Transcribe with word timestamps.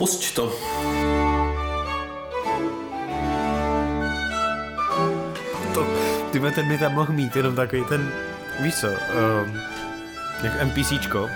Pusť 0.00 0.32
to. 0.32 0.48
To, 5.74 5.84
ty 6.32 6.40
ten 6.40 6.68
mi 6.68 6.78
tam 6.78 6.92
mohl 6.94 7.12
mít, 7.12 7.36
jenom 7.36 7.54
takový 7.56 7.84
ten, 7.84 8.12
víš 8.60 8.74
co, 8.80 8.86
um, 8.88 9.60
jak 10.42 10.52
NPCčko. 10.62 11.28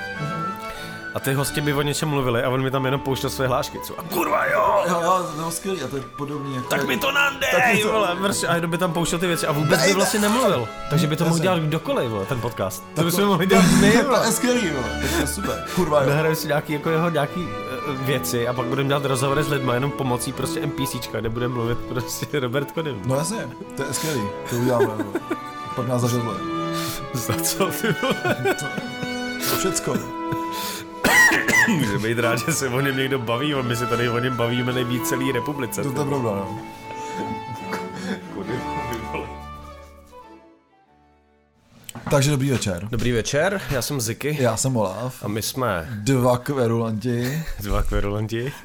A 1.14 1.20
ty 1.20 1.32
hosti 1.34 1.60
by 1.60 1.74
o 1.74 1.82
něčem 1.82 2.08
mluvili 2.08 2.42
a 2.42 2.48
on 2.50 2.62
mi 2.62 2.70
tam 2.70 2.84
jenom 2.84 3.00
pouštěl 3.00 3.30
své 3.30 3.46
hlášky, 3.46 3.78
co? 3.86 4.00
A 4.00 4.02
kurva 4.02 4.46
jo! 4.46 4.84
Jo, 4.88 5.00
jo, 5.02 5.26
no 5.38 5.50
skvělý, 5.50 5.82
a 5.82 5.88
to 5.88 5.96
je 5.96 6.02
podobný 6.16 6.54
jako... 6.56 6.68
Tak 6.68 6.84
mi 6.86 6.96
to 6.96 7.06
Tak 7.06 7.14
nandej, 7.14 7.74
mi 7.76 7.82
to- 7.82 7.92
vole, 7.92 8.16
prostě, 8.16 8.46
a 8.46 8.54
jenom 8.54 8.70
by 8.70 8.78
tam 8.78 8.92
pouštěl 8.92 9.18
ty 9.18 9.26
věci 9.26 9.46
a 9.46 9.52
vůbec 9.52 9.80
by 9.80 9.86
Dej, 9.86 9.94
vlastně 9.94 10.20
dej. 10.20 10.30
nemluvil. 10.30 10.68
Takže 10.90 11.06
by 11.06 11.16
to 11.16 11.24
mohl 11.24 11.38
dělat 11.38 11.58
kdokoliv, 11.58 12.10
vole, 12.10 12.26
ten 12.26 12.40
podcast. 12.40 12.82
To 12.82 12.88
Tak 12.94 13.04
bychom 13.04 13.24
mohli 13.26 13.46
dělat 13.46 13.64
my, 13.80 13.92
To 14.02 14.02
vole. 14.04 14.26
je 14.26 14.32
skvělý, 14.32 14.66
jo. 14.66 14.82
To 15.14 15.20
je 15.20 15.26
super. 15.26 15.64
Kurva, 15.74 16.02
jo. 16.02 16.10
Nahraju 16.10 16.34
si 16.34 16.46
nějaký, 16.46 16.72
jako 16.72 16.90
jeho 16.90 17.10
nějaký 17.10 17.48
věci 17.92 18.48
a 18.48 18.52
pak 18.52 18.66
budeme 18.66 18.88
dělat 18.88 19.04
rozhovory 19.04 19.42
s 19.42 19.48
lidmi 19.48 19.70
jenom 19.74 19.90
pomocí 19.90 20.32
prostě 20.32 20.66
NPCčka, 20.66 21.20
kde 21.20 21.28
bude 21.28 21.48
mluvit 21.48 21.78
prostě 21.78 22.26
Robert 22.40 22.72
Kodin. 22.72 23.00
No 23.06 23.16
jasně, 23.16 23.48
to 23.76 23.82
je 23.82 23.94
skvělý, 23.94 24.22
to 24.50 24.56
uděláme. 24.56 25.04
Pak 25.76 25.88
nás 25.88 26.00
zařezle. 26.00 26.34
Za 27.12 27.34
co 27.34 27.66
ty 27.66 27.94
vole? 28.02 28.54
To 29.50 29.56
všecko. 29.56 29.94
Může 31.68 31.98
být 31.98 32.18
rád, 32.18 32.38
že 32.38 32.52
se 32.52 32.68
o 32.68 32.80
něm 32.80 32.96
někdo 32.96 33.18
baví 33.18 33.54
a 33.54 33.62
my 33.62 33.76
se 33.76 33.86
tady 33.86 34.08
o 34.08 34.18
něm 34.18 34.36
bavíme 34.36 34.72
nejvíc 34.72 35.08
celý 35.08 35.32
republice. 35.32 35.82
To, 35.82 35.92
to 35.92 36.00
je 36.00 36.06
pravda, 36.06 36.30
no. 36.30 36.58
Takže 42.14 42.30
dobrý 42.30 42.50
večer. 42.50 42.88
Dobrý 42.90 43.12
večer, 43.12 43.60
já 43.70 43.82
jsem 43.82 44.00
Ziky 44.00 44.36
Já 44.40 44.56
jsem 44.56 44.76
Olaf. 44.76 45.24
a 45.24 45.28
my 45.28 45.42
jsme 45.42 45.88
Dva 46.02 46.38
kverulanti. 46.38 47.42
dva 47.60 47.82
kverulanti. 47.82 48.52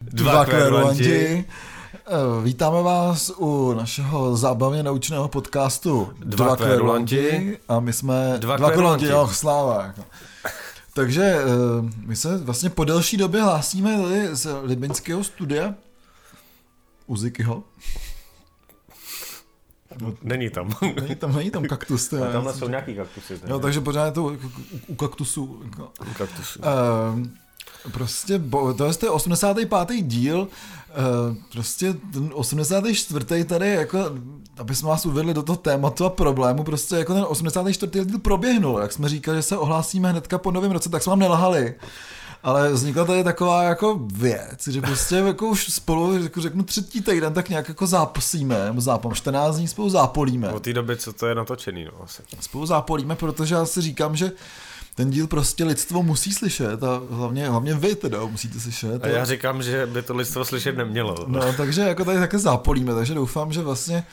Dva 0.00 0.44
kverulanti. 0.44 1.44
Eh, 1.92 2.44
Vítáme 2.44 2.82
vás 2.82 3.30
u 3.36 3.74
našeho 3.74 4.36
zábavně 4.36 4.82
naučného 4.82 5.28
podcastu 5.28 6.12
Dva 6.18 6.56
kverulanti. 6.56 7.58
A 7.68 7.80
my 7.80 7.92
jsme 7.92 8.34
Dva 8.38 8.56
dva 8.56 8.70
kverulanti, 8.70 9.04
kverulanti. 9.04 9.30
jo, 9.30 9.34
sláva. 9.36 9.82
Jako. 9.82 10.04
Takže 10.94 11.22
eh, 11.22 11.42
my 12.06 12.16
se 12.16 12.38
vlastně 12.38 12.70
po 12.70 12.84
delší 12.84 13.16
době 13.16 13.42
hlásíme 13.42 14.02
tady 14.02 14.36
z 14.36 14.46
Libinského 14.62 15.24
studia 15.24 15.74
u 17.06 17.16
Zikyho. 17.16 17.62
Není 20.22 20.50
tam. 20.50 20.70
Není 21.00 21.14
tam, 21.14 21.36
není 21.36 21.50
tam 21.50 21.64
kaktus. 21.64 22.12
Je, 22.12 22.18
Tamhle 22.18 22.54
jsou 22.54 22.68
nějaký 22.68 22.94
kaktusy. 22.94 23.40
Jo, 23.46 23.58
takže 23.58 23.80
pořád 23.80 24.04
je 24.06 24.12
to 24.12 24.22
u, 24.22 24.26
u, 24.26 24.38
u 24.86 24.94
kaktusu. 24.94 25.62
Jako. 25.64 25.90
kaktusy. 26.18 26.58
Ehm, 26.62 27.30
prostě, 27.92 28.38
bo, 28.38 28.74
to 28.74 28.84
je 28.84 28.94
ten 28.94 29.08
85. 29.12 30.02
díl, 30.02 30.48
ehm, 30.94 31.36
prostě 31.52 31.94
ten 32.12 32.30
84. 32.34 33.44
tady, 33.44 33.70
jako, 33.70 33.98
aby 34.58 34.74
jsme 34.74 34.88
vás 34.88 35.06
uvedli 35.06 35.34
do 35.34 35.42
toho 35.42 35.56
tématu 35.56 36.04
a 36.04 36.10
problému, 36.10 36.64
prostě 36.64 36.96
jako 36.96 37.14
ten 37.14 37.24
84. 37.28 38.04
díl 38.04 38.18
proběhnul, 38.18 38.78
jak 38.80 38.92
jsme 38.92 39.08
říkali, 39.08 39.38
že 39.38 39.42
se 39.42 39.58
ohlásíme 39.58 40.10
hnedka 40.10 40.38
po 40.38 40.50
novém 40.50 40.70
roce, 40.70 40.88
tak 40.88 41.02
jsme 41.02 41.10
vám 41.10 41.18
nelhali. 41.18 41.74
Ale 42.44 42.72
vznikla 42.72 43.04
tady 43.04 43.24
taková 43.24 43.62
jako 43.62 44.00
věc, 44.14 44.68
že 44.68 44.80
prostě 44.80 45.14
jako 45.14 45.46
už 45.46 45.72
spolu, 45.72 46.22
jako 46.22 46.40
řeknu 46.40 46.62
třetí 46.62 47.00
týden, 47.00 47.32
tak 47.32 47.48
nějak 47.48 47.68
jako 47.68 47.86
zápasíme, 47.86 48.64
nebo 48.64 48.80
zápam, 48.80 49.14
14 49.14 49.56
dní 49.56 49.68
spolu 49.68 49.90
zápolíme 49.90 50.48
Od 50.48 50.62
té 50.62 50.72
doby, 50.72 50.96
co 50.96 51.12
to 51.12 51.26
je 51.26 51.34
natočený, 51.34 51.84
no 51.84 51.90
asi. 52.04 52.22
spolu 52.40 52.66
zápolíme, 52.66 53.16
protože 53.16 53.54
já 53.54 53.66
si 53.66 53.80
říkám, 53.80 54.16
že 54.16 54.32
ten 54.94 55.10
díl 55.10 55.26
prostě 55.26 55.64
lidstvo 55.64 56.02
musí 56.02 56.32
slyšet 56.32 56.82
a 56.84 57.02
hlavně, 57.10 57.48
hlavně 57.48 57.74
vy 57.74 57.94
teda 57.94 58.24
musíte 58.24 58.60
slyšet. 58.60 59.04
A 59.04 59.08
já 59.08 59.24
říkám, 59.24 59.62
že 59.62 59.86
by 59.86 60.02
to 60.02 60.16
lidstvo 60.16 60.44
slyšet 60.44 60.76
nemělo. 60.76 61.16
No, 61.26 61.52
takže 61.56 61.80
jako 61.80 62.04
tady 62.04 62.18
také 62.18 62.38
zápolíme, 62.38 62.94
takže 62.94 63.14
doufám, 63.14 63.52
že 63.52 63.62
vlastně 63.62 64.04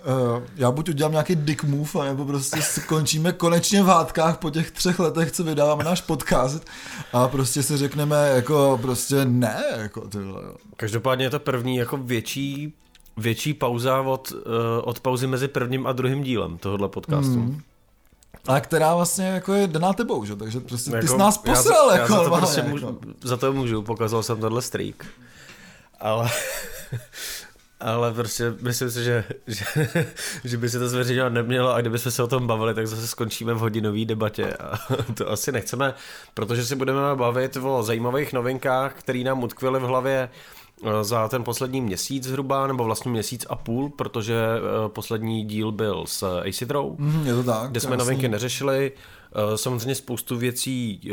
uh, 0.00 0.42
já 0.56 0.70
buď 0.70 0.88
udělám 0.88 1.12
nějaký 1.12 1.36
dick 1.36 1.64
move, 1.64 2.04
nebo 2.04 2.24
prostě 2.24 2.62
skončíme 2.62 3.32
konečně 3.32 3.82
v 3.82 3.86
hádkách 3.86 4.38
po 4.38 4.50
těch 4.50 4.70
třech 4.70 4.98
letech, 4.98 5.32
co 5.32 5.44
vydáváme 5.44 5.84
náš 5.84 6.00
podcast 6.00 6.66
a 7.12 7.28
prostě 7.28 7.62
si 7.62 7.76
řekneme 7.76 8.28
jako 8.28 8.78
prostě 8.82 9.24
ne, 9.24 9.64
jako 9.76 10.00
tyhle, 10.00 10.42
jo. 10.42 10.54
Každopádně 10.76 11.24
je 11.24 11.30
to 11.30 11.40
první 11.40 11.76
jako 11.76 11.96
větší 11.96 12.74
větší 13.16 13.54
pauza 13.54 14.00
od, 14.00 14.32
uh, 14.32 14.38
od 14.82 15.00
pauzy 15.00 15.26
mezi 15.26 15.48
prvním 15.48 15.86
a 15.86 15.92
druhým 15.92 16.22
dílem 16.22 16.58
tohohle 16.58 16.88
podcastu. 16.88 17.38
Mm. 17.38 17.60
A 18.48 18.60
která 18.60 18.94
vlastně 18.94 19.26
jako 19.26 19.52
je 19.54 19.66
daná 19.66 19.92
tebou, 19.92 20.24
že? 20.24 20.36
takže 20.36 20.60
prostě 20.60 20.90
ty 20.90 20.96
Jako, 20.96 21.08
jsi 21.08 21.16
nás 21.16 21.40
já 21.46 21.54
posral, 21.54 21.90
já, 21.90 21.96
jako, 21.96 22.12
za, 22.12 22.16
to 22.16 22.22
normálně, 22.22 22.46
prostě 22.46 22.60
jako. 22.60 22.70
můžu, 22.70 23.00
za 23.22 23.36
to 23.36 23.52
můžu, 23.52 23.82
pokazal 23.82 24.22
jsem 24.22 24.40
tenhle 24.40 24.62
streak. 24.62 25.06
Ale, 26.00 26.30
ale 27.80 28.14
prostě 28.14 28.54
myslím 28.60 28.90
si, 28.90 29.04
že, 29.04 29.24
že, 29.46 29.64
že 30.44 30.56
by 30.56 30.68
se 30.70 30.78
to 30.78 30.88
zveřejňovat 30.88 31.32
nemělo 31.32 31.74
a 31.74 31.80
kdybychom 31.80 32.12
se 32.12 32.22
o 32.22 32.26
tom 32.26 32.46
bavili, 32.46 32.74
tak 32.74 32.86
zase 32.86 33.06
skončíme 33.06 33.54
v 33.54 33.58
hodinové 33.58 34.04
debatě 34.04 34.52
a 34.54 34.78
to 35.14 35.30
asi 35.30 35.52
nechceme, 35.52 35.94
protože 36.34 36.64
si 36.66 36.76
budeme 36.76 37.00
bavit 37.14 37.56
o 37.62 37.82
zajímavých 37.82 38.32
novinkách, 38.32 38.94
které 38.94 39.18
nám 39.18 39.42
utkvěly 39.42 39.80
v 39.80 39.82
hlavě 39.82 40.28
eh, 40.84 41.04
za 41.04 41.28
ten 41.28 41.44
poslední 41.44 41.80
měsíc 41.80 42.24
zhruba, 42.24 42.66
nebo 42.66 42.84
vlastně 42.84 43.10
měsíc 43.10 43.46
a 43.50 43.56
půl, 43.56 43.90
protože 43.90 44.34
eh, 44.36 44.88
poslední 44.88 45.44
díl 45.44 45.72
byl 45.72 46.04
s 46.06 46.40
Acidrou 46.48 46.96
Mhm, 46.98 47.26
je 47.26 47.34
to 47.34 47.42
tak. 47.44 47.70
kde 47.70 47.80
jsme 47.80 47.88
krásný. 47.88 48.04
novinky 48.04 48.28
neřešili. 48.28 48.92
Eh, 49.34 49.58
Samozřejmě 49.58 49.94
spoustu 49.94 50.36
věcí 50.36 51.00
eh, 51.06 51.10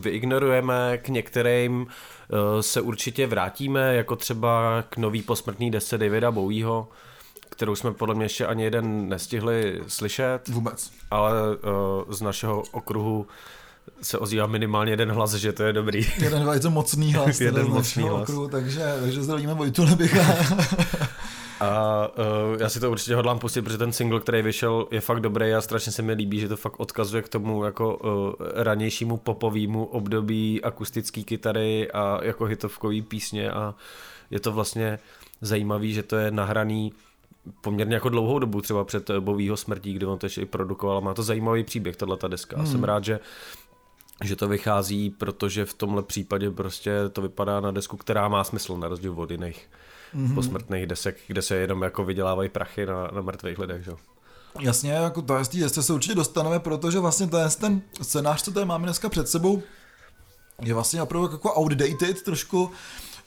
vyignorujeme, 0.00 0.98
k 0.98 1.08
některým 1.08 1.86
eh, 1.88 2.62
se 2.62 2.80
určitě 2.80 3.26
vrátíme, 3.26 3.94
jako 3.94 4.16
třeba 4.16 4.84
k 4.88 4.96
nový 4.96 5.22
posmrtný 5.22 5.70
desce 5.70 5.98
Davida 5.98 6.30
Bowieho, 6.30 6.88
kterou 7.50 7.74
jsme 7.76 7.92
podle 7.92 8.14
mě 8.14 8.24
ještě 8.24 8.46
ani 8.46 8.64
jeden 8.64 9.08
nestihli 9.08 9.80
slyšet, 9.86 10.48
Vůbec. 10.48 10.90
ale 11.10 11.32
z 12.08 12.20
našeho 12.20 12.62
okruhu 12.72 13.26
se 14.02 14.18
ozývá 14.18 14.46
minimálně 14.46 14.92
jeden 14.92 15.12
hlas, 15.12 15.34
že 15.34 15.52
to 15.52 15.62
je 15.62 15.72
dobrý. 15.72 16.06
Jeden 16.22 16.44
velice 16.44 16.68
mocný 16.68 17.14
hlas, 17.14 17.40
Jeden 17.40 17.68
mocný 17.68 18.02
hlas. 18.08 18.22
okruhu, 18.22 18.48
takže, 18.48 18.82
takže 19.00 19.22
zdravíme 19.22 19.54
Vojtu 19.54 19.84
Lebicha. 19.84 20.22
A 21.60 22.08
uh, 22.08 22.60
já 22.60 22.68
si 22.68 22.80
to 22.80 22.90
určitě 22.90 23.14
hodlám 23.14 23.38
pustit, 23.38 23.62
protože 23.62 23.78
ten 23.78 23.92
single, 23.92 24.20
který 24.20 24.42
vyšel, 24.42 24.88
je 24.90 25.00
fakt 25.00 25.20
dobrý 25.20 25.54
a 25.54 25.60
strašně 25.60 25.92
se 25.92 26.02
mi 26.02 26.12
líbí, 26.12 26.40
že 26.40 26.48
to 26.48 26.56
fakt 26.56 26.80
odkazuje 26.80 27.22
k 27.22 27.28
tomu 27.28 27.64
jako 27.64 27.96
uh, 27.96 28.32
ranějšímu 28.54 29.16
popovému 29.16 29.84
období 29.84 30.62
akustický 30.62 31.24
kytary 31.24 31.90
a 31.90 32.24
jako 32.24 32.44
hitovkový 32.44 33.02
písně 33.02 33.50
a 33.50 33.74
je 34.30 34.40
to 34.40 34.52
vlastně 34.52 34.98
zajímavý, 35.40 35.94
že 35.94 36.02
to 36.02 36.16
je 36.16 36.30
nahraný 36.30 36.92
poměrně 37.60 37.94
jako 37.94 38.08
dlouhou 38.08 38.38
dobu, 38.38 38.60
třeba 38.60 38.84
před 38.84 39.10
eh, 39.10 39.20
Bovýho 39.20 39.56
smrtí, 39.56 39.92
kdy 39.92 40.06
on 40.06 40.18
to 40.18 40.26
ještě 40.26 40.40
i 40.40 40.46
produkoval. 40.46 41.00
Má 41.00 41.14
to 41.14 41.22
zajímavý 41.22 41.64
příběh, 41.64 41.96
tahle 41.96 42.16
ta 42.16 42.28
deska. 42.28 42.56
Hmm. 42.56 42.66
Jsem 42.66 42.84
rád, 42.84 43.04
že 43.04 43.20
že 44.24 44.36
to 44.36 44.48
vychází, 44.48 45.10
protože 45.10 45.64
v 45.64 45.74
tomhle 45.74 46.02
případě 46.02 46.50
prostě 46.50 46.92
to 47.12 47.22
vypadá 47.22 47.60
na 47.60 47.70
desku, 47.70 47.96
která 47.96 48.28
má 48.28 48.44
smysl 48.44 48.76
na 48.76 48.88
rozdíl 48.88 49.14
od 49.16 49.30
jiných 49.30 49.68
mm-hmm. 50.14 50.34
posmrtných 50.34 50.86
desek, 50.86 51.16
kde 51.26 51.42
se 51.42 51.56
jenom 51.56 51.82
jako 51.82 52.04
vydělávají 52.04 52.48
prachy 52.48 52.86
na, 52.86 53.10
na 53.14 53.22
mrtvých 53.22 53.58
lidech, 53.58 53.84
že? 53.84 53.92
Jasně, 54.60 54.92
jako 54.92 55.22
to 55.22 55.44
z 55.44 55.48
té 55.48 55.58
desce 55.58 55.82
se 55.82 55.92
určitě 55.92 56.14
dostaneme, 56.14 56.58
protože 56.58 56.98
vlastně 56.98 57.26
to 57.26 57.36
je 57.36 57.48
ten 57.60 57.82
scénář, 58.02 58.42
co 58.42 58.52
tady 58.52 58.66
máme 58.66 58.86
dneska 58.86 59.08
před 59.08 59.28
sebou, 59.28 59.62
je 60.62 60.74
vlastně 60.74 61.02
opravdu 61.02 61.32
jako 61.32 61.54
outdated 61.54 62.22
trošku. 62.22 62.70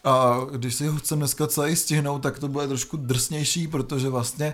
A 0.04 0.40
když 0.52 0.76
si 0.76 0.88
ho 0.88 0.98
chcem 0.98 1.20
dneska 1.20 1.48
celý 1.48 1.76
stihnout, 1.76 2.20
tak 2.20 2.40
to 2.40 2.48
bude 2.48 2.68
trošku 2.68 2.98
drsnější, 2.98 3.68
protože 3.68 4.10
vlastně 4.10 4.54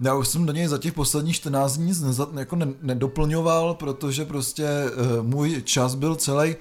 já 0.00 0.14
už 0.14 0.28
jsem 0.28 0.46
do 0.46 0.52
něj 0.52 0.66
za 0.66 0.78
těch 0.78 0.92
posledních 0.92 1.36
14 1.36 1.76
dní 1.76 1.86
nic 1.86 2.00
neza, 2.00 2.28
jako 2.38 2.56
ne, 2.56 2.66
nedoplňoval, 2.82 3.74
protože 3.74 4.24
prostě 4.24 4.66
uh, 4.66 5.26
můj 5.26 5.62
čas 5.62 5.94
byl 5.94 6.16
celý 6.16 6.56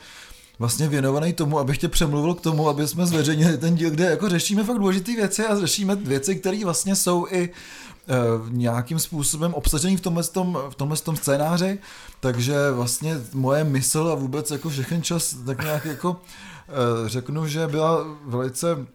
vlastně 0.59 0.87
věnovaný 0.87 1.33
tomu, 1.33 1.59
abych 1.59 1.77
tě 1.77 1.87
přemluvil 1.87 2.33
k 2.33 2.41
tomu, 2.41 2.69
aby 2.69 2.87
jsme 2.87 3.05
zveřejnili 3.05 3.57
ten 3.57 3.75
díl, 3.75 3.89
kde 3.89 4.03
jako 4.05 4.29
řešíme 4.29 4.63
fakt 4.63 4.77
důležité 4.77 5.15
věci 5.15 5.45
a 5.45 5.59
řešíme 5.59 5.95
věci, 5.95 6.35
které 6.35 6.65
vlastně 6.65 6.95
jsou 6.95 7.27
i 7.29 7.49
eh, 7.49 8.15
nějakým 8.49 8.99
způsobem 8.99 9.53
obsažený 9.53 9.97
v 9.97 10.01
tomhle, 10.01 10.23
tom, 10.23 10.59
v 10.69 10.75
tomhle 10.75 10.97
tom 10.97 11.15
scénáři, 11.15 11.79
takže 12.19 12.71
vlastně 12.71 13.15
moje 13.33 13.63
mysl 13.63 14.09
a 14.11 14.15
vůbec 14.15 14.51
jako 14.51 14.69
všechen 14.69 15.03
čas 15.03 15.35
tak 15.45 15.63
nějak 15.63 15.85
jako 15.85 16.21
eh, 16.67 17.09
řeknu, 17.09 17.47
že 17.47 17.67
byla 17.67 18.05
velice 18.25 18.85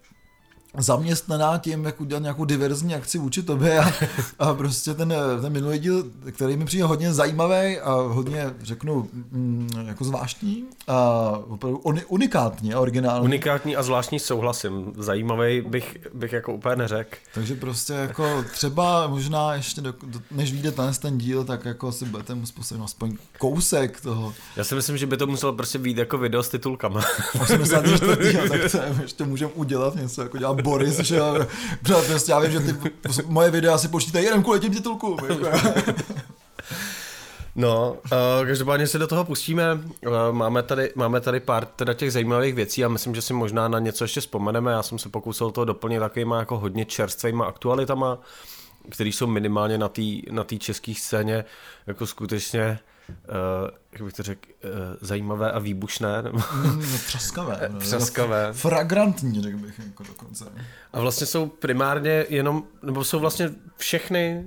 zaměstnaná 0.78 1.58
tím, 1.58 1.84
jak 1.84 2.00
udělat 2.00 2.22
nějakou 2.22 2.44
diverzní 2.44 2.94
akci 2.94 3.18
vůči 3.18 3.42
tobě 3.42 3.78
a, 3.78 3.92
a 4.38 4.54
prostě 4.54 4.94
ten, 4.94 5.14
ten 5.42 5.52
minulý 5.52 5.78
díl, 5.78 6.04
který 6.32 6.56
mi 6.56 6.64
přijde 6.64 6.84
hodně 6.84 7.14
zajímavý 7.14 7.78
a 7.78 7.92
hodně, 7.92 8.54
řeknu, 8.62 9.08
mm, 9.32 9.70
jako 9.86 10.04
zvláštní 10.04 10.64
a 10.88 11.30
opravdu 11.48 11.80
unikátní 12.08 12.74
a 12.74 12.80
originální. 12.80 13.24
Unikátní 13.24 13.76
a 13.76 13.82
zvláštní 13.82 14.18
souhlasím. 14.18 14.92
Zajímavý 14.96 15.60
bych, 15.60 15.96
bych 16.14 16.32
jako 16.32 16.52
úplně 16.52 16.76
neřekl. 16.76 17.16
Takže 17.34 17.54
prostě 17.54 17.92
jako 17.92 18.44
třeba 18.52 19.06
možná 19.06 19.54
ještě, 19.54 19.80
do, 19.80 19.94
do, 20.06 20.20
než 20.30 20.52
vyjde 20.52 20.72
ten, 20.72 20.94
ten 21.00 21.18
díl, 21.18 21.44
tak 21.44 21.64
jako 21.64 21.92
si 21.92 22.04
budete 22.04 22.34
muset 22.34 22.54
poslednout 22.54 22.84
aspoň 22.84 23.16
kousek 23.38 24.00
toho. 24.00 24.34
Já 24.56 24.64
si 24.64 24.74
myslím, 24.74 24.96
že 24.96 25.06
by 25.06 25.16
to 25.16 25.26
muselo 25.26 25.52
prostě 25.52 25.78
být 25.78 25.98
jako 25.98 26.18
video 26.18 26.42
s 26.42 26.48
titulkama. 26.48 27.00
84. 27.40 28.38
tak 28.48 28.72
to 28.72 29.02
ještě 29.02 29.24
můžeme 29.24 29.52
udělat 29.52 29.94
něco, 29.94 30.22
jako 30.22 30.38
dělat 30.38 30.63
Boris, 30.64 30.98
že 30.98 31.16
jo, 31.16 31.46
prostě 31.82 32.32
já 32.32 32.38
vím, 32.38 32.50
že 32.50 32.60
ty 32.60 32.74
moje 33.26 33.50
videa 33.50 33.78
si 33.78 33.88
počítají 33.88 34.24
jenom 34.24 34.42
kvůli 34.42 34.60
těm 34.60 34.72
titulkům. 34.74 35.18
Jako. 35.28 35.58
No, 37.56 37.90
uh, 37.92 38.46
každopádně 38.46 38.86
se 38.86 38.98
do 38.98 39.06
toho 39.06 39.24
pustíme. 39.24 39.74
Uh, 39.74 40.32
máme, 40.32 40.62
tady, 40.62 40.92
máme 40.94 41.20
tady 41.20 41.40
pár 41.40 41.64
teda 41.66 41.94
těch 41.94 42.12
zajímavých 42.12 42.54
věcí 42.54 42.84
a 42.84 42.88
myslím, 42.88 43.14
že 43.14 43.22
si 43.22 43.32
možná 43.32 43.68
na 43.68 43.78
něco 43.78 44.04
ještě 44.04 44.20
vzpomeneme. 44.20 44.72
Já 44.72 44.82
jsem 44.82 44.98
se 44.98 45.08
pokusil 45.08 45.50
to 45.50 45.64
doplnit 45.64 45.98
takovýma 45.98 46.38
jako 46.38 46.58
hodně 46.58 46.84
čerstvýma 46.84 47.44
aktualitama, 47.44 48.18
které 48.90 49.10
jsou 49.10 49.26
minimálně 49.26 49.78
na 49.78 49.88
té 49.88 50.02
na 50.30 50.44
české 50.58 50.94
scéně 50.94 51.44
jako 51.86 52.06
skutečně 52.06 52.70
uh, 52.70 52.93
jak 53.92 54.02
bych 54.02 54.12
to 54.12 54.22
řekl, 54.22 54.48
uh, 54.64 54.70
zajímavé 55.00 55.52
a 55.52 55.58
výbušné. 55.58 56.22
Nebo... 56.22 56.38
Mm, 56.54 56.92
no, 56.92 56.98
třaskavé. 57.06 57.68
No, 57.72 57.80
třaskavé. 57.80 58.52
Fragrantní, 58.52 59.42
řekl 59.42 59.58
bych 59.58 59.80
jako 59.86 60.02
dokonce. 60.02 60.44
A 60.92 61.00
vlastně 61.00 61.26
jsou 61.26 61.46
primárně 61.46 62.26
jenom, 62.28 62.64
nebo 62.82 63.04
jsou 63.04 63.18
vlastně 63.18 63.50
všechny 63.76 64.44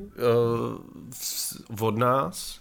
uh, 1.78 1.88
od 1.88 1.98
nás, 1.98 2.60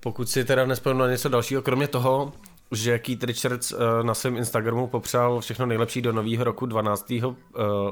pokud 0.00 0.30
si 0.30 0.44
teda 0.44 0.66
nespomenu 0.66 1.00
na 1.00 1.10
něco 1.10 1.28
dalšího, 1.28 1.62
kromě 1.62 1.88
toho, 1.88 2.32
že 2.72 2.98
Keith 2.98 3.24
Richards 3.24 3.72
uh, 3.72 3.78
na 4.02 4.14
svém 4.14 4.36
Instagramu 4.36 4.86
popřál 4.86 5.40
všechno 5.40 5.66
nejlepší 5.66 6.02
do 6.02 6.12
nového 6.12 6.44
roku 6.44 6.66
12. 6.66 7.10
Uh, 7.10 7.34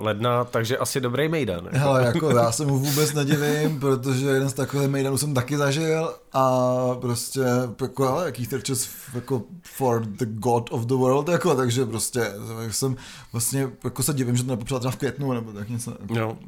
ledna, 0.00 0.44
takže 0.44 0.78
asi 0.78 1.00
dobrý 1.00 1.28
Mejdan. 1.28 1.64
Jako. 1.64 1.78
Hele, 1.78 2.04
jako 2.06 2.30
já 2.30 2.52
se 2.52 2.66
mu 2.66 2.78
vůbec 2.78 3.12
nedivím, 3.12 3.80
protože 3.80 4.26
jeden 4.26 4.48
z 4.48 4.52
takových 4.52 4.88
Mejdanů 4.88 5.18
jsem 5.18 5.34
taky 5.34 5.56
zažil 5.56 6.14
a 6.32 6.70
prostě 7.00 7.40
jako, 7.80 8.08
ale 8.08 8.32
Keith 8.32 8.52
Richards 8.52 8.88
jako 9.14 9.42
for 9.62 10.06
the 10.06 10.26
god 10.26 10.68
of 10.72 10.86
the 10.86 10.94
world, 10.94 11.28
jako, 11.28 11.54
takže 11.54 11.86
prostě 11.86 12.32
jsem 12.70 12.96
vlastně 13.32 13.70
jako 13.84 14.02
se 14.02 14.14
divím, 14.14 14.36
že 14.36 14.44
to 14.44 14.50
nepopřál 14.50 14.78
třeba 14.78 14.92
v 14.92 14.96
květnu 14.96 15.32
nebo 15.32 15.52
tak 15.52 15.68
něco. 15.68 15.96
No. 16.10 16.38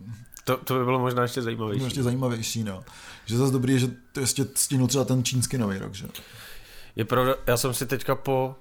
To, 0.44 0.56
to 0.56 0.78
by 0.78 0.84
bylo 0.84 0.98
možná 0.98 1.22
ještě 1.22 1.42
zajímavější. 1.42 1.84
Ještě 1.84 2.02
zajímavější, 2.02 2.64
no. 2.64 2.84
Že 3.26 3.36
zase 3.36 3.52
dobrý 3.52 3.72
je, 3.72 3.78
že 3.78 3.90
to 4.12 4.20
ještě 4.20 4.46
stihnul 4.54 4.88
třeba 4.88 5.04
ten 5.04 5.24
čínský 5.24 5.58
nový 5.58 5.78
rok, 5.78 5.94
že? 5.94 6.06
Je 6.98 7.04
pravda, 7.04 7.34
já 7.46 7.56
jsem 7.56 7.74
si 7.74 7.86
teďka 7.86 8.14
po 8.14 8.54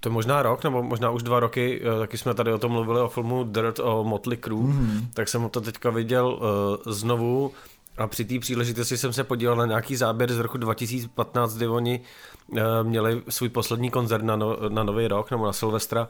to 0.00 0.08
je 0.08 0.12
možná 0.12 0.42
rok, 0.42 0.64
nebo 0.64 0.82
možná 0.82 1.10
už 1.10 1.22
dva 1.22 1.40
roky, 1.40 1.82
eh, 1.82 1.98
taky 1.98 2.18
jsme 2.18 2.34
tady 2.34 2.52
o 2.52 2.58
tom 2.58 2.72
mluvili, 2.72 3.00
o 3.00 3.08
filmu 3.08 3.44
Dirt 3.44 3.78
o 3.78 4.04
Motley 4.04 4.36
Crue, 4.36 4.62
mm-hmm. 4.62 5.08
tak 5.14 5.28
jsem 5.28 5.48
to 5.48 5.60
teďka 5.60 5.90
viděl 5.90 6.26
uh, 6.28 6.92
znovu 6.92 7.52
a 7.96 8.06
při 8.06 8.24
té 8.24 8.38
příležitosti 8.38 8.96
jsem 8.96 9.12
se 9.12 9.24
podíval 9.24 9.56
na 9.56 9.66
nějaký 9.66 9.96
záběr 9.96 10.32
z 10.32 10.38
roku 10.38 10.58
2015, 10.58 11.54
kdy 11.54 11.68
oni 11.68 12.00
uh, 12.46 12.58
měli 12.82 13.22
svůj 13.28 13.48
poslední 13.48 13.90
koncert 13.90 14.24
na, 14.24 14.36
no, 14.36 14.56
na 14.68 14.82
Nový 14.82 15.08
rok, 15.08 15.30
nebo 15.30 15.46
na 15.46 15.52
Silvestra 15.52 16.08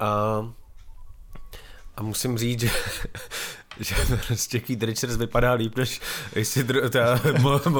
a 0.00 0.46
a 1.96 2.02
musím 2.02 2.38
říct, 2.38 2.60
že, 2.60 2.70
že 3.80 3.94
prostě 4.26 4.60
Keith 4.60 4.82
Richards 4.82 5.16
vypadá 5.16 5.52
líp, 5.52 5.76
než 5.76 6.00
jestli 6.34 6.64
ta 6.90 7.20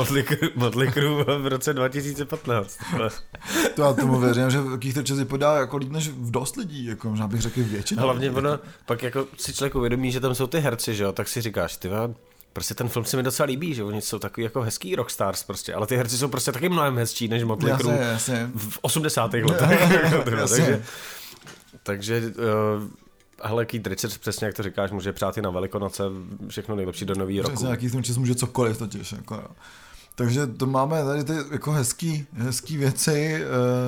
Motley 0.55 0.93
Crue 0.93 1.25
v 1.38 1.47
roce 1.47 1.75
2015. 1.75 2.79
To 3.75 3.82
já 3.82 3.93
tomu 3.93 4.20
věřím, 4.20 4.50
že 4.50 4.58
Keith 4.58 4.97
Richards 4.97 5.19
vypadá 5.19 5.56
jako 5.56 5.76
líp 5.76 5.91
než 5.93 6.08
v 6.08 6.31
dost 6.31 6.56
lidí, 6.56 6.85
jako 6.85 7.11
možná 7.11 7.29
bych 7.29 7.41
řekl 7.41 7.62
většina. 7.64 8.02
Hlavně 8.02 8.31
ono, 8.31 8.58
pak 8.87 9.02
jako 9.02 9.26
si 9.37 9.55
člověk 9.55 9.75
uvědomí, 9.75 10.12
že 10.12 10.20
tam 10.20 10.35
jsou 10.35 10.47
ty 10.47 10.61
herci, 10.61 10.94
že 10.94 11.05
jo, 11.05 11.12
tak 11.12 11.29
si 11.29 11.41
říkáš, 11.41 11.76
ty 11.76 11.88
prostě 12.53 12.75
ten 12.75 12.88
film 12.88 13.05
se 13.05 13.17
mi 13.17 13.23
docela 13.23 13.46
líbí, 13.46 13.75
že 13.75 13.85
oni 13.85 14.03
jsou 14.03 14.19
takový 14.19 14.44
jako 14.44 14.62
hezký 14.62 14.96
rockstars 14.96 15.43
prostě, 15.43 15.75
ale 15.75 15.87
ty 15.87 15.96
herci 15.96 16.19
jsou 16.19 16.29
prostě 16.29 16.53
taky 16.53 16.69
mnohem 16.69 16.96
hezčí 16.96 17.29
než 17.29 17.44
Motley 17.44 17.76
Crue 17.76 18.19
v 18.56 18.79
80. 18.82 19.32
letech. 19.32 19.81
takže, 20.25 20.82
takže 21.82 22.23
uh, 22.79 22.88
hele, 23.42 23.66
Keith 23.66 23.87
Richards, 23.87 24.19
přesně 24.19 24.46
jak 24.46 24.56
to 24.56 24.62
říkáš, 24.62 24.90
může 24.90 25.12
přát 25.12 25.38
i 25.38 25.42
na 25.42 25.50
Velikonoce, 25.50 26.02
všechno 26.48 26.76
nejlepší 26.76 27.04
do 27.04 27.14
nového 27.14 27.42
roku. 27.42 27.54
Přesně, 27.54 27.70
jaký 27.70 27.87
Richards 27.87 28.19
může 28.19 28.34
cokoliv 28.34 28.78
totiž, 28.78 29.12
jako 29.12 29.34
jo. 29.34 29.48
Takže 30.14 30.46
to 30.46 30.66
máme 30.66 31.04
tady 31.04 31.25
ty 31.25 31.32
jako 31.50 31.72
hezký, 31.72 32.26
hezký 32.32 32.76
věci, 32.76 33.44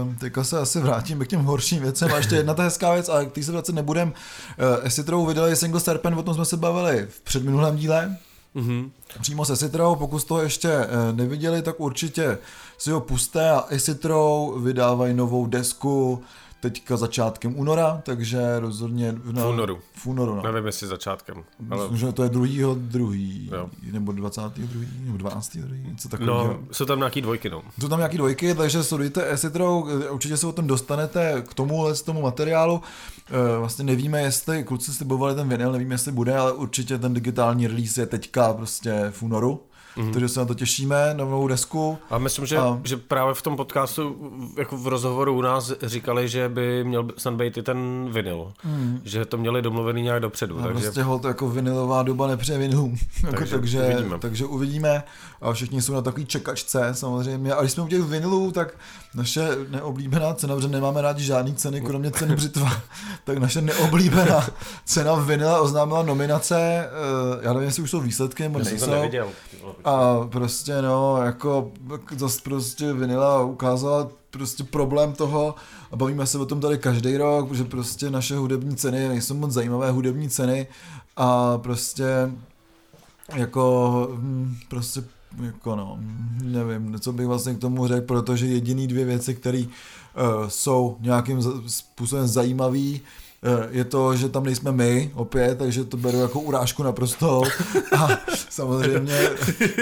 uh, 0.06 0.14
teďka 0.14 0.44
se 0.44 0.58
asi 0.58 0.80
vrátíme 0.80 1.24
k 1.24 1.28
těm 1.28 1.44
horším 1.44 1.82
věcem 1.82 2.12
a 2.12 2.16
ještě 2.16 2.36
jedna 2.36 2.54
ta 2.54 2.62
hezká 2.62 2.92
věc, 2.92 3.08
ale 3.08 3.26
k 3.26 3.32
té 3.32 3.42
se 3.42 3.52
vracet 3.52 3.74
nebudem. 3.74 4.08
Uh, 4.08 4.86
Esitrou 4.86 5.26
vydali 5.26 5.56
single 5.56 5.80
Serpent, 5.80 6.18
o 6.18 6.22
tom 6.22 6.34
jsme 6.34 6.44
se 6.44 6.56
bavili 6.56 7.06
v 7.10 7.20
předminulém 7.20 7.76
díle, 7.76 8.16
Mm-hmm. 8.56 8.90
Přímo 9.20 9.44
se 9.44 9.56
Citrou, 9.56 9.96
pokud 9.96 10.24
to 10.24 10.42
ještě 10.42 10.68
uh, 10.68 11.16
neviděli, 11.16 11.62
tak 11.62 11.80
určitě 11.80 12.38
si 12.78 12.90
ho 12.90 13.00
puste 13.00 13.50
a 13.50 13.64
Esitrou 13.68 14.60
vydávají 14.60 15.14
novou 15.14 15.46
desku, 15.46 16.22
teďka 16.62 16.96
začátkem 16.96 17.58
února, 17.58 18.02
takže 18.04 18.60
rozhodně... 18.60 19.14
No, 19.32 19.42
v 19.42 19.48
únoru. 19.48 19.78
V 19.94 20.06
únoru, 20.06 20.34
no. 20.34 20.42
Nevím, 20.42 20.66
jestli 20.66 20.86
začátkem. 20.86 21.44
Ale... 21.70 21.82
Myslím, 21.82 21.98
že 21.98 22.12
to 22.12 22.22
je 22.22 22.28
druhýho 22.28 22.74
druhý, 22.74 23.50
jo. 23.52 23.70
nebo 23.92 24.12
20. 24.12 24.42
druhý, 24.56 24.88
nebo 25.00 25.18
12. 25.18 25.56
druhý, 25.56 25.80
něco 25.88 26.08
takového. 26.08 26.46
No, 26.46 26.60
jsou 26.72 26.84
tam 26.84 26.98
nějaký 26.98 27.20
dvojky, 27.20 27.50
no. 27.50 27.62
Jsou 27.80 27.88
tam 27.88 27.98
nějaký 27.98 28.16
dvojky, 28.16 28.54
takže 28.54 28.82
sledujte 28.82 29.32
Esitrou, 29.32 29.88
určitě 30.10 30.36
se 30.36 30.46
o 30.46 30.52
tom 30.52 30.66
dostanete 30.66 31.42
k 31.48 31.54
tomu, 31.54 31.94
z 31.94 32.02
tomu 32.02 32.22
materiálu. 32.22 32.82
E, 33.26 33.58
vlastně 33.58 33.84
nevíme, 33.84 34.22
jestli, 34.22 34.64
kluci 34.64 34.92
slibovali 34.92 35.34
ten 35.34 35.48
vinyl, 35.48 35.72
nevíme, 35.72 35.94
jestli 35.94 36.12
bude, 36.12 36.36
ale 36.36 36.52
určitě 36.52 36.98
ten 36.98 37.14
digitální 37.14 37.66
release 37.66 38.00
je 38.00 38.06
teďka 38.06 38.52
prostě 38.52 39.06
v 39.10 39.22
únoru. 39.22 39.60
Mm-hmm. 39.96 40.12
Takže 40.12 40.28
se 40.28 40.40
na 40.40 40.46
to 40.46 40.54
těšíme, 40.54 41.14
na 41.14 41.24
novou 41.24 41.48
desku. 41.48 41.98
A 42.10 42.18
myslím, 42.18 42.46
že, 42.46 42.58
a... 42.58 42.80
že 42.84 42.96
právě 42.96 43.34
v 43.34 43.42
tom 43.42 43.56
podcastu, 43.56 44.16
jako 44.58 44.76
v 44.76 44.86
rozhovoru 44.86 45.34
u 45.34 45.42
nás 45.42 45.72
říkali, 45.82 46.28
že 46.28 46.48
by 46.48 46.84
měl 46.84 47.08
snad 47.18 47.34
být 47.34 47.56
i 47.56 47.62
ten 47.62 48.08
vinyl. 48.10 48.52
Mm. 48.64 49.00
Že 49.04 49.24
to 49.24 49.38
měli 49.38 49.62
domluvený 49.62 50.02
nějak 50.02 50.22
dopředu. 50.22 50.58
A 50.58 50.62
takže... 50.62 50.82
Prostě 50.82 51.04
to 51.20 51.28
jako 51.28 51.48
vinylová 51.48 52.02
doba 52.02 52.26
nepřeje 52.26 52.58
vinylům. 52.58 52.96
takže, 53.30 53.46
jako, 53.46 53.56
takže, 53.56 53.82
uvidíme. 53.82 54.18
takže 54.18 54.46
uvidíme. 54.46 55.02
A 55.40 55.52
všichni 55.52 55.82
jsou 55.82 55.92
na 55.92 56.02
takový 56.02 56.26
čekačce 56.26 56.88
samozřejmě. 56.92 57.52
A 57.52 57.60
když 57.60 57.72
jsme 57.72 57.82
u 57.82 57.88
těch 57.88 58.02
vinylů, 58.02 58.52
tak 58.52 58.74
naše 59.14 59.48
neoblíbená 59.68 60.34
cena, 60.34 60.54
protože 60.54 60.68
nemáme 60.68 61.02
rádi 61.02 61.24
žádný 61.24 61.54
ceny, 61.54 61.80
kromě 61.80 62.10
ceny 62.10 62.36
Břitva, 62.36 62.82
tak 63.24 63.38
naše 63.38 63.60
neoblíbená 63.60 64.48
cena 64.84 65.14
vinyla 65.14 65.60
oznámila 65.60 66.02
nominace, 66.02 66.60
eh, 66.60 66.88
já 67.40 67.52
nevím, 67.52 67.66
jestli 67.66 67.82
už 67.82 67.90
jsou 67.90 68.00
výsledky, 68.00 68.42
nebo 68.42 68.58
nejsou. 68.58 68.92
A 69.84 70.26
prostě 70.28 70.82
no, 70.82 71.16
jako 71.22 71.72
zase 72.16 72.40
prostě 72.42 72.92
Vinila 72.92 73.44
ukázala 73.44 74.08
prostě 74.30 74.64
problém 74.64 75.12
toho 75.12 75.54
a 75.92 75.96
bavíme 75.96 76.26
se 76.26 76.38
o 76.38 76.46
tom 76.46 76.60
tady 76.60 76.78
každý 76.78 77.16
rok, 77.16 77.48
protože 77.48 77.64
prostě 77.64 78.10
naše 78.10 78.36
hudební 78.36 78.76
ceny 78.76 79.08
nejsou 79.08 79.34
moc 79.34 79.52
zajímavé 79.52 79.90
hudební 79.90 80.28
ceny 80.28 80.66
a 81.16 81.58
prostě 81.58 82.04
jako 83.34 84.08
hm, 84.14 84.56
prostě 84.68 85.04
jako 85.42 85.76
no, 85.76 85.98
nevím, 86.42 87.00
co 87.00 87.12
bych 87.12 87.26
vlastně 87.26 87.54
k 87.54 87.58
tomu 87.58 87.86
řekl, 87.86 88.06
protože 88.06 88.46
jediný 88.46 88.86
dvě 88.86 89.04
věci, 89.04 89.34
které 89.34 89.64
uh, 89.64 90.48
jsou 90.48 90.96
nějakým 91.00 91.42
způsobem 91.66 92.26
zajímavé, 92.26 92.98
je 93.70 93.84
to, 93.84 94.16
že 94.16 94.28
tam 94.28 94.44
nejsme 94.44 94.72
my 94.72 95.10
opět, 95.14 95.58
takže 95.58 95.84
to 95.84 95.96
beru 95.96 96.20
jako 96.20 96.40
urážku 96.40 96.82
naprosto. 96.82 97.42
A 97.98 98.08
samozřejmě 98.50 99.30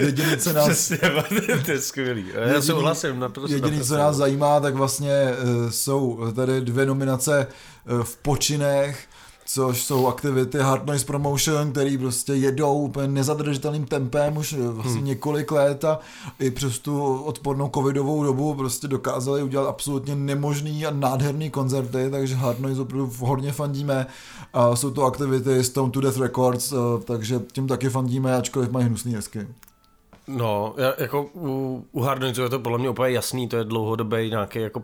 jediný, 0.03 0.37
co 0.37 0.53
nás... 0.53 0.69
Přesně, 0.69 0.99
to 1.65 1.71
je 1.71 1.81
skvělý. 1.81 2.25
Já 2.35 2.41
jediný, 2.41 2.63
souhlasím 2.63 3.19
naprosto. 3.19 3.55
Jediný, 3.55 3.81
co 3.81 3.97
nás 3.97 4.17
zajímá, 4.17 4.61
tak 4.61 4.75
vlastně 4.75 5.13
eh, 5.13 5.37
jsou 5.71 6.33
tady 6.35 6.61
dvě 6.61 6.87
nominace 6.87 7.47
eh, 7.47 8.05
v 8.05 8.17
počinech 8.17 9.07
což 9.53 9.85
jsou 9.85 10.07
aktivity 10.07 10.59
Hard 10.59 10.87
Noise 10.87 11.07
Promotion, 11.07 11.73
který 11.73 11.99
prostě 11.99 12.33
jedou 12.33 12.75
úplně 12.75 13.09
nezadržitelným 13.09 13.85
tempem 13.85 14.37
už 14.37 14.53
eh, 14.53 14.69
vlastně 14.69 14.99
hmm. 14.99 15.07
několik 15.07 15.53
let 15.53 15.85
a 15.85 15.99
i 16.39 16.51
přes 16.51 16.79
tu 16.79 17.23
odpornou 17.23 17.71
covidovou 17.75 18.25
dobu 18.25 18.55
prostě 18.55 18.89
dokázali 18.89 19.43
udělat 19.43 19.69
absolutně 19.69 20.17
nemožný 20.17 20.87
a 20.87 20.91
nádherný 20.91 21.51
koncerty, 21.51 22.09
takže 22.11 22.35
Hard 22.35 22.61
Noise 22.61 22.81
opravdu 22.81 23.13
hodně 23.21 23.53
fandíme 23.53 24.07
a 24.53 24.77
jsou 24.77 24.91
to 24.91 25.05
aktivity 25.05 25.65
Stone 25.65 25.93
to 25.93 26.01
Death 26.01 26.19
Records, 26.19 26.73
eh, 26.73 26.77
takže 27.05 27.41
tím 27.53 27.69
taky 27.69 27.89
fandíme, 27.89 28.37
ačkoliv 28.37 28.71
mají 28.71 28.87
hnusný 28.87 29.15
hezky. 29.15 29.47
No, 30.29 30.75
jako 30.99 31.31
u, 31.35 31.85
u 31.93 32.01
Hard 32.01 32.21
Noise 32.21 32.43
je 32.43 32.49
to 32.49 32.59
podle 32.59 32.79
mě 32.79 32.91
úplně 32.91 33.11
jasný, 33.11 33.49
to 33.49 33.57
je 33.57 33.65
dlouhodobý 33.65 34.31
nějaký 34.31 34.59
jako 34.59 34.83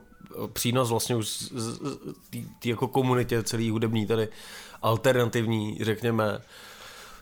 přínos 0.53 0.91
vlastně 0.91 1.17
už 1.17 1.53
té 2.59 2.69
jako 2.69 2.89
komunitě 2.89 3.43
celý 3.43 3.71
hudební 3.71 4.07
tady 4.07 4.29
alternativní, 4.83 5.79
řekněme. 5.81 6.41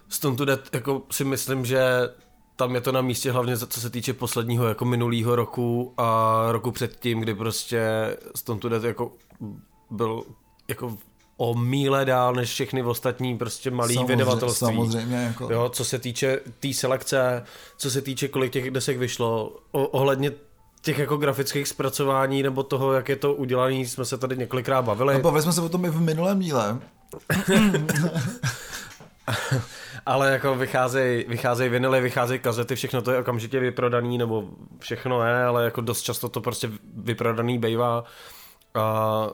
Stone 0.08 0.37
to 0.37 0.44
Death, 0.44 0.75
jako 0.75 1.02
si 1.11 1.25
myslím, 1.25 1.64
že 1.64 1.82
tam 2.56 2.75
je 2.75 2.80
to 2.80 2.92
na 2.92 3.00
místě 3.00 3.32
hlavně 3.32 3.56
co 3.56 3.80
se 3.80 3.90
týče 3.90 4.12
posledního 4.12 4.68
jako 4.68 4.84
minulého 4.84 5.37
roku 5.37 5.94
a 5.96 6.44
roku 6.50 6.70
předtím, 6.70 7.20
kdy 7.20 7.34
prostě 7.34 8.16
Stone 8.34 8.61
to 8.61 8.68
Death 8.68 8.84
jako 8.84 9.12
byl 9.90 10.25
jako 10.68 10.99
o 11.37 11.54
míle 11.54 12.04
dál 12.04 12.34
než 12.34 12.50
všechny 12.50 12.82
ostatní 12.82 13.38
prostě 13.38 13.70
malý 13.70 13.94
samozřejmě, 13.94 14.16
vydavatelství. 14.16 14.66
Samozřejmě. 14.66 15.16
Jako... 15.16 15.52
Jo, 15.52 15.68
co 15.68 15.84
se 15.84 15.99
týče 15.99 16.37
té 16.37 16.50
tý 16.61 16.75
selekce, 16.75 17.44
co 17.76 17.90
se 17.90 18.02
týče 18.02 18.28
kolik 18.28 18.52
těch 18.52 18.70
desek 18.70 18.99
vyšlo, 18.99 19.56
o, 19.73 19.87
ohledně 19.87 20.32
těch 20.84 20.98
jako 20.98 21.16
grafických 21.16 21.68
zpracování 21.68 22.42
nebo 22.42 22.62
toho, 22.62 22.92
jak 22.92 23.08
je 23.08 23.16
to 23.16 23.34
udělané, 23.34 23.74
jsme 23.74 24.04
se 24.04 24.18
tady 24.18 24.36
několikrát 24.36 24.82
bavili. 24.82 25.14
A 25.14 25.18
bavili 25.18 25.42
jsme 25.42 25.52
se 25.52 25.60
o 25.60 25.68
tom 25.68 25.84
i 25.84 25.90
v 25.90 26.00
minulém 26.00 26.40
díle. 26.40 26.78
ale 30.06 30.32
jako 30.32 30.54
vycházejí 30.54 31.24
vycházej 31.28 31.68
vinily, 31.68 32.00
vycházejí 32.00 32.40
kazety, 32.40 32.74
všechno 32.74 33.02
to 33.02 33.12
je 33.12 33.18
okamžitě 33.18 33.60
vyprodaný, 33.60 34.18
nebo 34.18 34.48
všechno 34.78 35.22
je, 35.22 35.44
ale 35.44 35.64
jako 35.64 35.80
dost 35.80 36.02
často 36.02 36.28
to 36.28 36.40
prostě 36.40 36.70
vyprodaný 36.96 37.58
bývá. 37.58 38.04
A 38.74 39.26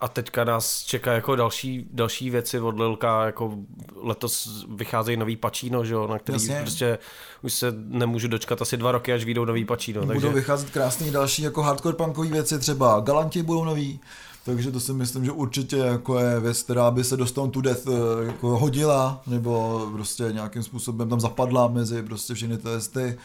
a 0.00 0.08
teďka 0.08 0.44
nás 0.44 0.84
čeká 0.84 1.12
jako 1.12 1.36
další, 1.36 1.86
další 1.92 2.30
věci 2.30 2.60
od 2.60 2.78
Lilka, 2.78 3.26
jako 3.26 3.58
letos 3.96 4.64
vycházejí 4.74 5.16
nový 5.16 5.36
pačíno, 5.36 5.84
že 5.84 5.94
jo, 5.94 6.06
na 6.06 6.18
který 6.18 6.36
Jasně. 6.36 6.58
prostě 6.60 6.98
už 7.42 7.52
se 7.52 7.74
nemůžu 7.76 8.28
dočkat 8.28 8.62
asi 8.62 8.76
dva 8.76 8.92
roky, 8.92 9.12
až 9.12 9.24
vyjdou 9.24 9.44
nový 9.44 9.64
pačíno. 9.64 10.00
Budou 10.00 10.12
takže... 10.12 10.28
vycházet 10.28 10.70
krásný 10.70 11.10
další 11.10 11.42
jako 11.42 11.62
hardcore 11.62 11.96
punkové 11.96 12.28
věci, 12.28 12.58
třeba 12.58 13.00
Galanti 13.00 13.42
budou 13.42 13.64
nový, 13.64 14.00
takže 14.44 14.72
to 14.72 14.80
si 14.80 14.92
myslím, 14.92 15.24
že 15.24 15.32
určitě 15.32 15.76
jako 15.76 16.18
je 16.18 16.40
věc, 16.40 16.62
která 16.62 16.90
by 16.90 17.04
se 17.04 17.16
dostal 17.16 17.48
tu 17.48 17.60
Death 17.60 17.86
eh, 17.86 18.24
jako 18.26 18.58
hodila, 18.58 19.22
nebo 19.26 19.82
prostě 19.92 20.24
nějakým 20.32 20.62
způsobem 20.62 21.08
tam 21.08 21.20
zapadla 21.20 21.68
mezi 21.68 22.02
prostě 22.02 22.34
všechny 22.34 22.58
ty, 22.58 22.68
ty 22.92 23.18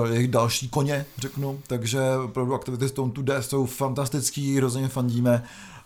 uh, 0.00 0.10
jejich 0.10 0.28
další 0.28 0.68
koně, 0.68 1.06
řeknu. 1.18 1.60
Takže 1.66 2.00
opravdu 2.24 2.54
aktivity 2.54 2.88
Stone 2.88 3.12
to 3.12 3.22
Death 3.22 3.44
jsou 3.44 3.66
fantastický, 3.66 4.56
hrozně 4.56 4.88
fandíme 4.88 5.44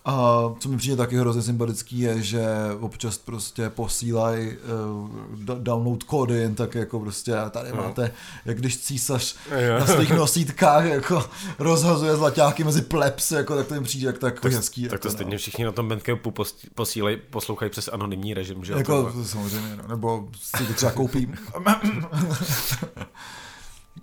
a 0.09 0.41
co 0.59 0.69
mi 0.69 0.77
přijde 0.77 0.97
taky 0.97 1.17
hrozně 1.17 1.43
sympatický 1.43 1.99
je, 1.99 2.23
že 2.23 2.47
občas 2.81 3.19
prostě 3.19 3.71
posílají 3.71 4.49
uh, 4.49 5.11
download 5.59 6.03
kódy 6.03 6.35
jen 6.35 6.55
tak 6.55 6.75
jako 6.75 7.01
prostě 7.01 7.33
tady 7.51 7.71
no. 7.71 7.77
máte, 7.77 8.11
jak 8.45 8.59
když 8.59 8.79
císař 8.79 9.37
jo. 9.51 9.79
na 9.79 9.87
svých 9.87 10.11
nosítkách 10.11 10.85
jako 10.85 11.25
rozhazuje 11.59 12.17
zlaťáky 12.17 12.65
mezi 12.65 12.83
plebs, 12.83 13.31
jako 13.31 13.57
tak 13.57 13.67
to 13.67 13.75
jim 13.75 13.83
přijde 13.83 14.07
jak 14.07 14.19
tak, 14.19 14.41
tak 14.41 14.53
hezký. 14.53 14.83
Tak 14.83 14.93
jako, 14.93 15.09
to 15.09 15.15
stejně 15.15 15.33
no. 15.33 15.39
všichni 15.39 15.65
na 15.65 15.73
tom 15.73 15.89
Bandcampu 15.89 16.35
posílají, 16.75 17.17
poslouchají 17.31 17.71
přes 17.71 17.89
anonymní 17.93 18.35
režim, 18.35 18.65
že? 18.65 18.73
Jako, 18.73 19.13
to 19.13 19.25
samozřejmě, 19.25 19.77
no, 19.77 19.89
nebo 19.89 20.29
si 20.43 20.67
to 20.67 20.73
třeba 20.73 20.93
koupím. 20.93 21.35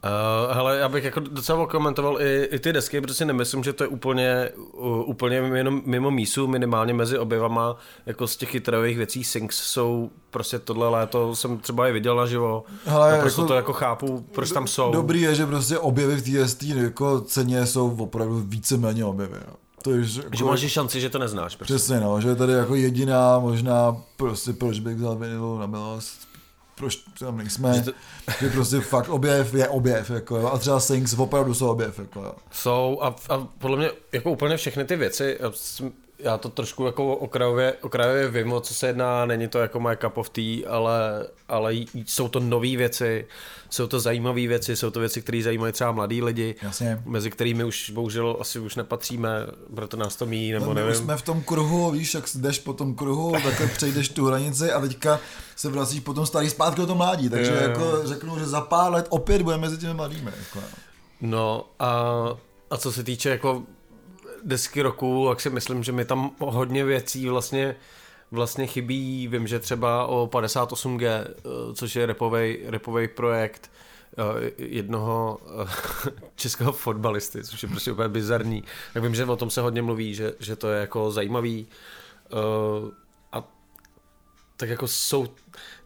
Uh, 0.04 0.56
hele, 0.56 0.78
já 0.78 0.90
bych 0.90 1.04
jako 1.04 1.20
docela 1.20 1.68
komentoval 1.68 2.22
i, 2.22 2.44
i 2.52 2.60
ty 2.60 2.74
desky, 2.74 3.02
protože 3.02 3.14
si 3.14 3.26
nemyslím, 3.26 3.64
že 3.64 3.74
to 3.74 3.84
je 3.84 3.88
úplně, 3.88 4.50
uh, 4.74 5.10
úplně 5.10 5.36
jenom 5.36 5.82
mimo 5.86 6.12
mísu, 6.12 6.48
minimálně 6.48 6.94
mezi 6.94 7.18
objevama, 7.18 7.76
jako 8.06 8.28
z 8.28 8.38
těch 8.38 8.50
chytravých 8.50 8.98
věcí 8.98 9.24
Sings 9.24 9.56
jsou 9.56 10.10
prostě 10.30 10.60
tohle 10.60 10.90
léto, 10.90 11.36
jsem 11.36 11.58
třeba 11.58 11.88
je 11.88 11.94
viděl 11.94 12.16
naživo, 12.16 12.64
hele, 12.86 13.20
a 13.20 13.22
proto 13.22 13.42
jako, 13.42 13.48
to 13.48 13.54
jako 13.54 13.74
chápu, 13.74 14.26
proč 14.32 14.52
tam 14.52 14.68
jsou. 14.68 14.92
Dobrý 14.92 15.22
je, 15.22 15.36
že 15.36 15.46
prostě 15.46 15.78
objevy 15.78 16.16
v 16.16 16.46
TST 16.46 16.64
jako 16.64 17.22
ceně 17.22 17.66
jsou 17.66 17.96
opravdu 18.00 18.44
víceméně 18.46 19.06
objevy. 19.06 19.38
Jo. 19.48 19.54
To 19.84 19.92
je, 19.92 19.98
jako, 20.24 20.36
že 20.36 20.44
máš 20.44 20.60
šanci, 20.60 21.02
že 21.02 21.10
to 21.10 21.20
neznáš. 21.20 21.56
Prostě. 21.56 21.74
Přesně, 21.74 22.00
no, 22.00 22.22
že 22.22 22.30
je 22.30 22.36
tady 22.36 22.54
jako 22.54 22.76
jediná 22.76 23.40
možná, 23.40 23.98
prostě 24.18 24.54
proč 24.54 24.80
bych 24.80 24.96
vzal 24.96 25.16
vinilu 25.16 25.58
na 25.58 25.66
milost, 25.66 26.28
proč 26.76 26.96
tam 26.96 27.38
nejsme, 27.38 27.74
že, 27.74 27.82
to... 27.82 27.92
že 28.40 28.50
prostě 28.50 28.80
fakt 28.80 29.10
objev 29.10 29.54
je 29.54 29.68
objev, 29.68 30.10
jako 30.10 30.38
jo, 30.38 30.48
a 30.48 30.58
třeba 30.58 30.80
Sings 30.80 31.14
opravdu 31.14 31.54
jsou 31.54 31.70
objev, 31.70 32.00
jako 32.00 32.20
jo. 32.20 32.36
Jsou 32.52 33.00
a, 33.02 33.16
a 33.30 33.48
podle 33.58 33.78
mě 33.78 33.90
jako 34.12 34.32
úplně 34.32 34.58
všechny 34.58 34.86
ty 34.86 34.96
věci, 34.96 35.38
já 36.20 36.38
to 36.38 36.50
trošku 36.50 36.86
jako 36.86 37.16
okrajově, 37.16 37.74
okrajově 37.82 38.28
vím, 38.28 38.54
o 38.54 38.62
co 38.62 38.74
se 38.74 38.88
jedná, 38.88 39.26
není 39.26 39.48
to 39.48 39.60
jako 39.60 39.80
moje 39.80 39.96
cup 39.96 40.18
of 40.18 40.30
tea, 40.30 40.70
ale, 40.70 41.28
ale 41.48 41.74
jsou 42.06 42.28
to 42.28 42.40
nové 42.40 42.78
věci, 42.78 43.28
jsou 43.70 43.88
to 43.88 44.00
zajímavé 44.00 44.48
věci, 44.48 44.76
jsou 44.76 44.90
to 44.90 45.00
věci, 45.00 45.22
které 45.22 45.44
zajímají 45.44 45.74
třeba 45.74 45.92
mladí 45.92 46.22
lidi, 46.22 46.56
Jasně. 46.62 47.02
mezi 47.06 47.32
kterými 47.32 47.64
už 47.64 47.90
bohužel 47.90 48.38
asi 48.40 48.60
už 48.60 48.76
nepatříme, 48.76 49.30
proto 49.76 49.98
nás 49.98 50.16
to 50.16 50.26
míjí, 50.26 50.52
nebo 50.52 50.66
no, 50.66 50.74
nevím. 50.74 50.96
jsme 50.96 51.18
v 51.18 51.22
tom 51.22 51.42
kruhu, 51.42 51.92
víš, 51.92 52.14
jak 52.14 52.26
jdeš 52.36 52.60
po 52.60 52.74
tom 52.74 52.96
kruhu, 52.96 53.32
takhle 53.44 53.68
přejdeš 53.68 54.10
tu 54.10 54.26
hranici 54.26 54.72
a 54.72 54.82
teďka 54.82 55.20
se 55.56 55.70
vracíš 55.70 56.00
potom 56.00 56.26
starý 56.26 56.50
zpátky 56.50 56.82
do 56.82 56.88
tom 56.88 56.98
mládí, 56.98 57.30
takže 57.30 57.52
je, 57.52 57.62
jako 57.62 58.08
řeknu, 58.08 58.40
že 58.40 58.46
za 58.46 58.62
pár 58.62 58.92
let 58.92 59.06
opět 59.10 59.42
budeme 59.42 59.62
mezi 59.62 59.78
těmi 59.78 59.94
mladými. 59.94 60.32
Jako. 60.40 60.60
No 61.22 61.66
a, 61.80 62.14
a 62.70 62.78
co 62.78 62.92
se 62.92 63.04
týče 63.04 63.30
jako 63.30 63.64
desky 64.46 64.82
roku, 64.82 65.26
tak 65.30 65.42
si 65.42 65.50
myslím, 65.50 65.84
že 65.84 65.92
mi 65.92 66.06
tam 66.06 66.32
hodně 66.40 66.86
věcí 66.86 67.30
vlastně 67.30 67.76
vlastně 68.34 68.68
chybí. 68.68 69.28
Vím, 69.28 69.48
že 69.48 69.60
třeba 69.60 70.06
o 70.06 70.28
58G, 70.28 71.06
eh, 71.08 71.34
což 71.74 71.96
je 71.96 72.06
repovej, 72.06 72.64
repovej 72.68 73.08
projekt 73.08 73.72
eh, 74.18 74.52
jednoho 74.58 75.40
eh, 75.64 76.12
českého 76.36 76.72
fotbalisty, 76.72 77.44
což 77.44 77.64
je 77.64 77.70
prostě 77.70 77.92
úplně 77.92 78.10
bizarní. 78.10 78.64
Tak 78.94 79.04
vím, 79.04 79.16
že 79.16 79.26
o 79.26 79.36
tom 79.36 79.50
se 79.50 79.62
hodně 79.62 79.82
mluví, 79.82 80.16
že, 80.16 80.34
že 80.40 80.56
to 80.56 80.72
je 80.72 80.80
jako 80.80 81.12
zajímavý 81.12 81.68
tak 84.64 84.70
jako 84.70 84.88
jsou, 84.88 85.28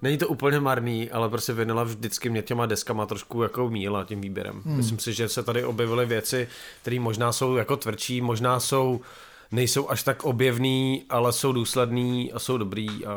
není 0.02 0.18
to 0.18 0.28
úplně 0.28 0.60
marný, 0.60 1.12
ale 1.12 1.30
prostě 1.30 1.54
Vinila 1.54 1.84
vždycky 1.84 2.30
mě 2.30 2.42
těma 2.42 2.66
deskama 2.66 3.06
trošku 3.06 3.44
jako 3.44 3.70
míla 3.70 4.04
tím 4.04 4.22
výběrem. 4.22 4.62
Hmm. 4.66 4.78
Myslím 4.78 5.00
si, 5.00 5.14
že 5.14 5.30
se 5.30 5.44
tady 5.44 5.66
objevily 5.66 6.06
věci, 6.06 6.48
které 6.82 7.00
možná 7.00 7.32
jsou 7.32 7.56
jako 7.56 7.78
tvrdší, 7.78 8.22
možná 8.22 8.60
jsou 8.60 9.02
nejsou 9.52 9.90
až 9.90 10.04
tak 10.04 10.24
objevný, 10.24 11.06
ale 11.10 11.34
jsou 11.34 11.52
důsledný 11.52 12.34
a 12.34 12.40
jsou 12.40 12.58
dobrý 12.58 13.06
a, 13.06 13.12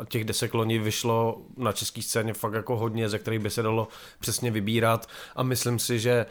a 0.00 0.04
těch 0.04 0.24
desek 0.24 0.54
loni 0.54 0.78
vyšlo 0.78 1.42
na 1.56 1.72
české 1.72 2.02
scéně 2.02 2.34
fakt 2.34 2.54
jako 2.54 2.76
hodně, 2.76 3.08
ze 3.08 3.18
kterých 3.18 3.40
by 3.40 3.50
se 3.50 3.62
dalo 3.62 3.88
přesně 4.18 4.50
vybírat 4.50 5.08
a 5.36 5.42
myslím 5.42 5.78
si, 5.78 5.98
že 5.98 6.26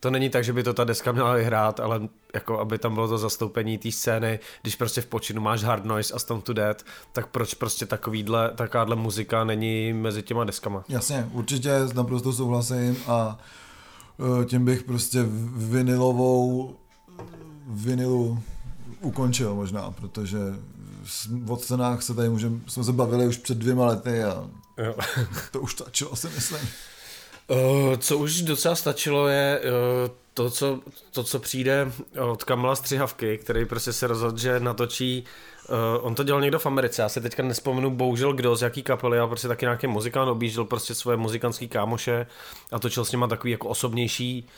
to 0.00 0.10
není 0.10 0.30
tak, 0.30 0.44
že 0.44 0.52
by 0.52 0.62
to 0.62 0.74
ta 0.74 0.84
deska 0.84 1.12
měla 1.12 1.34
vyhrát, 1.34 1.80
ale 1.80 2.00
jako 2.34 2.60
aby 2.60 2.78
tam 2.78 2.94
bylo 2.94 3.08
to 3.08 3.18
zastoupení 3.18 3.78
té 3.78 3.92
scény, 3.92 4.38
když 4.62 4.76
prostě 4.76 5.00
v 5.00 5.06
počinu 5.06 5.40
máš 5.40 5.64
Hard 5.64 5.84
Noise 5.84 6.14
a 6.14 6.18
Stone 6.18 6.42
to 6.42 6.52
Dead, 6.52 6.82
tak 7.12 7.26
proč 7.26 7.54
prostě 7.54 7.86
takovýhle, 7.86 8.50
takováhle 8.54 8.96
muzika 8.96 9.44
není 9.44 9.92
mezi 9.92 10.22
těma 10.22 10.44
deskama? 10.44 10.84
Jasně, 10.88 11.28
určitě 11.32 11.70
naprosto 11.94 12.32
souhlasím 12.32 12.96
a 13.06 13.38
e, 14.42 14.44
tím 14.44 14.64
bych 14.64 14.82
prostě 14.82 15.24
vinilovou 15.56 16.76
vinilu 17.66 18.42
ukončil 19.00 19.54
možná, 19.54 19.90
protože 19.90 20.38
o 21.48 21.56
cenách 21.56 22.02
se 22.02 22.14
tady 22.14 22.28
můžeme, 22.28 22.60
jsme 22.66 22.84
se 22.84 22.92
bavili 22.92 23.26
už 23.26 23.36
před 23.36 23.58
dvěma 23.58 23.86
lety 23.86 24.24
a 24.24 24.48
jo. 24.78 24.94
to 25.52 25.60
už 25.60 25.72
stačilo, 25.72 26.16
si 26.16 26.28
myslím. 26.28 26.68
Uh, 27.48 27.96
co 27.96 28.18
už 28.18 28.42
docela 28.42 28.74
stačilo 28.74 29.28
je 29.28 29.60
uh, 29.60 30.10
to, 30.34 30.50
co, 30.50 30.80
to, 31.12 31.24
co 31.24 31.38
přijde 31.38 31.92
od 32.30 32.44
Kamala 32.44 32.76
Střihavky, 32.76 33.38
který 33.38 33.64
prostě 33.64 33.92
se 33.92 34.06
rozhodl, 34.06 34.38
že 34.38 34.60
natočí 34.60 35.24
Uh, 35.70 36.06
on 36.06 36.14
to 36.14 36.22
dělal 36.22 36.40
někdo 36.40 36.58
v 36.58 36.66
Americe, 36.66 37.02
já 37.02 37.08
si 37.08 37.20
teďka 37.20 37.42
nespomenu 37.42 37.90
bohužel 37.90 38.32
kdo, 38.32 38.56
z 38.56 38.62
jaký 38.62 38.82
kapely, 38.82 39.18
ale 39.18 39.28
prostě 39.28 39.48
taky 39.48 39.64
nějaký 39.64 39.86
muzikant 39.86 40.28
objížděl 40.30 40.64
prostě 40.64 40.94
svoje 40.94 41.16
muzikantský 41.16 41.68
kámoše 41.68 42.26
a 42.72 42.78
točil 42.78 43.04
s 43.04 43.12
nima 43.12 43.26
takový 43.26 43.50
jako 43.50 43.68
osobnější 43.68 44.48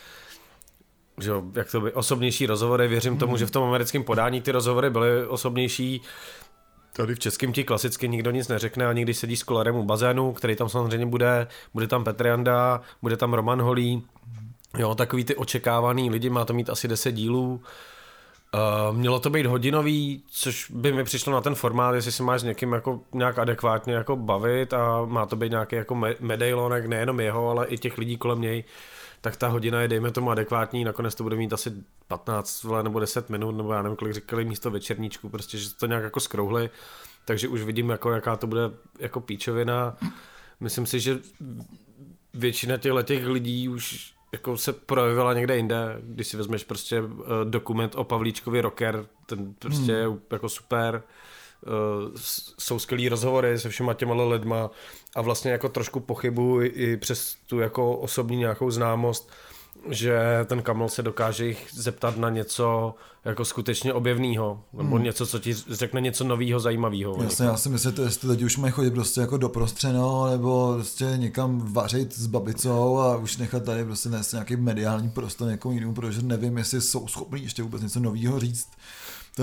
že 1.21 1.31
jak 1.55 1.71
to 1.71 1.81
by, 1.81 1.93
osobnější 1.93 2.45
rozhovory, 2.45 2.87
věřím 2.87 3.17
tomu, 3.17 3.37
že 3.37 3.45
v 3.45 3.51
tom 3.51 3.63
americkém 3.63 4.03
podání 4.03 4.41
ty 4.41 4.51
rozhovory 4.51 4.89
byly 4.89 5.27
osobnější, 5.27 6.01
Tady 6.93 7.15
v 7.15 7.19
českém 7.19 7.53
ti 7.53 7.63
klasicky 7.63 8.07
nikdo 8.07 8.31
nic 8.31 8.47
neřekne, 8.47 8.85
ani 8.85 9.01
když 9.01 9.17
sedí 9.17 9.35
s 9.35 9.43
kolarem 9.43 9.75
u 9.75 9.83
bazénu, 9.83 10.33
který 10.33 10.55
tam 10.55 10.69
samozřejmě 10.69 11.05
bude, 11.05 11.47
bude 11.73 11.87
tam 11.87 12.03
Petr 12.03 12.25
Janda, 12.25 12.81
bude 13.01 13.17
tam 13.17 13.33
Roman 13.33 13.61
Holý, 13.61 14.03
jo, 14.77 14.95
takový 14.95 15.23
ty 15.23 15.35
očekávaný 15.35 16.09
lidi, 16.09 16.29
má 16.29 16.45
to 16.45 16.53
mít 16.53 16.69
asi 16.69 16.87
10 16.87 17.11
dílů, 17.11 17.61
Uh, 18.53 18.97
mělo 18.97 19.19
to 19.19 19.29
být 19.29 19.45
hodinový, 19.45 20.23
což 20.31 20.71
by 20.71 20.91
mi 20.91 21.03
přišlo 21.03 21.33
na 21.33 21.41
ten 21.41 21.55
formát, 21.55 21.95
jestli 21.95 22.11
se 22.11 22.23
máš 22.23 22.41
s 22.41 22.43
někým 22.43 22.73
jako 22.73 22.99
nějak 23.13 23.39
adekvátně 23.39 23.93
jako 23.93 24.15
bavit 24.15 24.73
a 24.73 25.05
má 25.05 25.25
to 25.25 25.35
být 25.35 25.49
nějaký 25.49 25.75
jako 25.75 25.95
medailonek, 26.19 26.85
nejenom 26.85 27.19
jeho, 27.19 27.49
ale 27.49 27.67
i 27.67 27.77
těch 27.77 27.97
lidí 27.97 28.17
kolem 28.17 28.41
něj, 28.41 28.63
tak 29.21 29.35
ta 29.35 29.47
hodina 29.47 29.81
je 29.81 29.87
dejme 29.87 30.11
tomu 30.11 30.31
adekvátní, 30.31 30.83
nakonec 30.83 31.15
to 31.15 31.23
bude 31.23 31.35
mít 31.35 31.53
asi 31.53 31.73
15 32.07 32.65
nebo 32.81 32.99
10 32.99 33.29
minut, 33.29 33.51
nebo 33.51 33.73
já 33.73 33.81
nevím, 33.81 33.95
kolik 33.95 34.13
říkali 34.13 34.45
místo 34.45 34.71
večerníčku, 34.71 35.29
prostě, 35.29 35.57
že 35.57 35.75
to 35.75 35.85
nějak 35.85 36.03
jako 36.03 36.19
skrouhli, 36.19 36.69
takže 37.25 37.47
už 37.47 37.61
vidím, 37.61 37.89
jako, 37.89 38.11
jaká 38.11 38.35
to 38.35 38.47
bude 38.47 38.61
jako 38.99 39.21
píčovina. 39.21 39.97
Myslím 40.59 40.85
si, 40.85 40.99
že 40.99 41.19
většina 42.33 42.77
těchto 42.77 43.03
těch 43.03 43.27
lidí 43.27 43.69
už 43.69 44.13
jako 44.31 44.57
se 44.57 44.73
projevila 44.73 45.33
někde 45.33 45.57
jinde, 45.57 45.97
když 46.03 46.27
si 46.27 46.37
vezmeš 46.37 46.63
prostě 46.63 47.01
uh, 47.01 47.17
dokument 47.43 47.95
o 47.95 48.03
Pavlíčkovi 48.03 48.61
Rocker, 48.61 49.05
ten 49.25 49.53
prostě 49.53 49.93
hmm. 49.93 50.13
je 50.13 50.19
jako 50.31 50.49
super, 50.49 51.03
jsou 52.59 52.79
skvělý 52.79 53.09
rozhovory 53.09 53.59
se 53.59 53.69
všema 53.69 53.93
těma 53.93 54.23
lidma 54.23 54.69
a 55.15 55.21
vlastně 55.21 55.51
jako 55.51 55.69
trošku 55.69 55.99
pochybuji 55.99 56.69
i 56.69 56.97
přes 56.97 57.35
tu 57.47 57.59
jako 57.59 57.97
osobní 57.97 58.37
nějakou 58.37 58.71
známost, 58.71 59.29
že 59.89 60.19
ten 60.45 60.61
Kamel 60.61 60.89
se 60.89 61.03
dokáže 61.03 61.45
jich 61.45 61.67
zeptat 61.73 62.17
na 62.17 62.29
něco 62.29 62.95
jako 63.25 63.45
skutečně 63.45 63.93
objevného, 63.93 64.63
nebo 64.73 64.95
hmm. 64.95 65.03
něco, 65.03 65.27
co 65.27 65.39
ti 65.39 65.53
řekne 65.53 66.01
něco 66.01 66.23
nového, 66.23 66.59
zajímavého. 66.59 67.23
Jasně, 67.23 67.45
já 67.45 67.57
si 67.57 67.69
myslím, 67.69 67.95
že 67.95 68.01
jestli 68.01 68.29
teď 68.29 68.41
už 68.41 68.57
mají 68.57 68.73
chodit 68.73 68.91
prostě 68.91 69.21
jako 69.21 69.37
do 69.37 69.49
prostřeno, 69.49 70.31
nebo 70.31 70.73
prostě 70.75 71.05
někam 71.15 71.73
vařit 71.73 72.13
s 72.13 72.27
babicou 72.27 72.97
a 72.97 73.17
už 73.17 73.37
nechat 73.37 73.63
tady 73.63 73.85
prostě 73.85 74.09
nést 74.09 74.31
nějaký 74.31 74.55
mediální 74.55 75.09
prostor 75.09 75.47
někomu 75.47 75.73
jinému, 75.73 75.93
protože 75.93 76.21
nevím, 76.21 76.57
jestli 76.57 76.81
jsou 76.81 77.07
schopni 77.07 77.41
ještě 77.41 77.63
vůbec 77.63 77.81
něco 77.81 77.99
nového 77.99 78.39
říct 78.39 78.69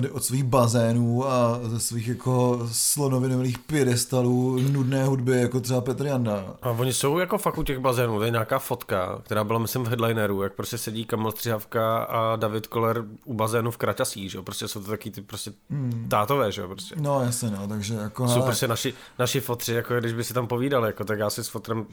tady 0.01 0.11
od 0.11 0.25
svých 0.25 0.45
bazénů 0.45 1.29
a 1.29 1.61
ze 1.63 1.81
svých 1.81 2.09
jako 2.09 2.69
slonovinových 2.73 3.59
piedestalů 3.59 4.59
nudné 4.73 5.05
hudby, 5.05 5.41
jako 5.41 5.61
třeba 5.61 5.81
Petr 5.81 6.07
Janda. 6.07 6.45
A 6.63 6.71
oni 6.71 6.93
jsou 6.93 7.19
jako 7.19 7.39
fakt 7.39 7.59
u 7.59 7.63
těch 7.63 7.79
bazénů, 7.79 8.19
to 8.19 8.25
je 8.25 8.31
nějaká 8.31 8.59
fotka, 8.59 9.21
která 9.25 9.45
byla 9.45 9.59
myslím 9.59 9.85
v 9.85 9.89
headlineru, 9.89 10.43
jak 10.43 10.53
prostě 10.53 10.79
sedí 10.79 11.05
Kamil 11.05 11.31
Střihavka 11.31 11.99
a 12.03 12.37
David 12.37 12.67
Koller 12.67 13.05
u 13.25 13.35
bazénu 13.35 13.71
v 13.71 13.77
Kraťasí, 13.77 14.29
že 14.29 14.39
jo, 14.39 14.43
prostě 14.43 14.69
jsou 14.69 14.83
to 14.83 14.91
taky 14.91 15.11
ty 15.11 15.23
prostě 15.23 15.53
hmm. 15.71 16.07
tátové, 16.11 16.53
že 16.53 16.61
jo, 16.61 16.69
prostě. 16.69 16.95
No 16.99 17.23
jasně, 17.23 17.51
no, 17.51 17.69
takže 17.69 17.95
jako... 17.95 18.29
Jsou 18.29 18.35
hele... 18.35 18.47
prostě 18.47 18.69
naši, 18.69 18.95
naši 19.19 19.41
fotři, 19.41 19.73
jako 19.73 20.01
když 20.01 20.13
by 20.13 20.25
si 20.25 20.35
tam 20.35 20.47
povídali, 20.47 20.87
jako 20.87 21.05
tak 21.05 21.19
já 21.19 21.31
si 21.31 21.45
s 21.45 21.49
fotrem, 21.49 21.87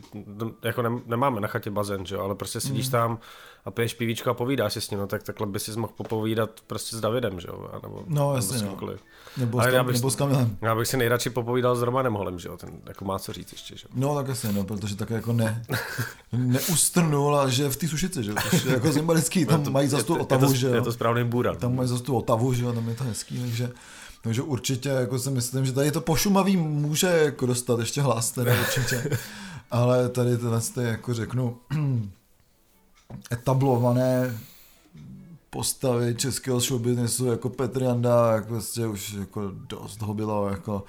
jako 0.64 0.82
ne, 0.82 0.90
nemáme 1.06 1.42
na 1.42 1.48
chatě 1.48 1.72
bazén, 1.72 2.06
že 2.06 2.16
jo, 2.16 2.22
ale 2.22 2.36
prostě 2.36 2.60
sedíš 2.62 2.86
hmm. 2.86 2.92
tam 2.92 3.20
a 3.66 3.72
piješ 3.72 3.94
pivíčko 3.94 4.30
a 4.30 4.34
povídáš 4.34 4.74
si 4.74 4.82
s 4.82 4.90
ním, 4.90 5.00
no 5.00 5.08
tak 5.08 5.24
takhle 5.24 5.48
by 5.48 5.60
si 5.60 5.80
mohl 5.80 5.94
popovídat 5.98 6.50
prostě 6.68 6.96
s 6.96 7.00
Davidem, 7.00 7.40
že 7.40 7.48
jo? 7.48 7.70
Nebo, 7.84 8.04
no, 8.08 8.36
jasně, 8.36 8.58
nebo 8.58 8.78
no. 8.82 8.94
Nebo, 9.38 9.62
s, 9.62 9.66
bych, 9.66 9.96
nebo 9.96 10.12
s 10.12 10.16
Kamilem. 10.16 10.58
Já 10.62 10.76
bych 10.76 10.88
si 10.88 10.98
nejradši 10.98 11.30
popovídal 11.30 11.76
s 11.76 11.82
Romanem 11.82 12.14
Holem, 12.14 12.40
že 12.40 12.48
jo? 12.48 12.58
Ten 12.58 12.70
jako 12.88 13.06
má 13.06 13.20
co 13.20 13.34
říct 13.34 13.52
ještě, 13.52 13.78
že 13.78 13.86
jo? 13.86 13.92
No, 13.96 14.16
tak 14.16 14.30
asi, 14.30 14.54
no, 14.54 14.64
protože 14.64 14.96
tak 14.96 15.10
jako 15.10 15.34
ne, 15.34 15.66
neustrnul 16.32 17.38
a 17.38 17.50
že 17.50 17.70
v 17.70 17.78
té 17.78 17.88
sušici, 17.88 18.24
že 18.24 18.32
jo? 18.32 18.38
jako 18.68 18.92
zimbalický, 18.92 19.46
tam 19.46 19.64
to, 19.64 19.72
mají 19.72 19.88
za 19.88 20.04
tu 20.04 20.16
otavu, 20.16 20.44
je 20.44 20.50
to, 20.50 20.56
že 20.56 20.68
jo? 20.68 20.74
Je 20.74 20.82
to 20.82 20.92
správný 20.92 21.24
bůra. 21.24 21.56
Tam 21.56 21.76
mají 21.76 21.90
za 21.90 22.00
tu 22.00 22.18
otavu, 22.18 22.54
že 22.54 22.64
jo? 22.64 22.74
Tam 22.74 22.90
je 22.90 22.96
to 22.96 23.04
hezký, 23.04 23.40
takže... 23.40 23.72
Takže 24.22 24.42
určitě 24.42 24.90
jako 24.90 25.20
si 25.20 25.32
myslím, 25.32 25.66
že 25.66 25.72
tady 25.72 25.92
to 25.92 26.02
pošumavý 26.02 26.58
může 26.58 27.08
jako 27.08 27.46
dostat 27.46 27.80
ještě 27.80 28.02
hlas, 28.02 28.32
teda 28.32 28.54
určitě. 28.62 29.18
Ale 29.72 30.10
tady 30.10 30.38
tenhle 30.38 30.62
jako 30.78 31.14
řeknu, 31.14 31.58
etablované 33.32 34.38
postavy 35.50 36.16
českého 36.16 36.60
showbiznesu 36.60 37.26
jako 37.26 37.50
Petr 37.50 37.84
Janda, 37.84 38.32
jak 38.32 38.46
prostě 38.46 38.88
už 38.88 39.14
jako 39.14 39.52
dost 39.70 40.02
ho 40.02 40.14
bylo, 40.14 40.50
jako 40.50 40.84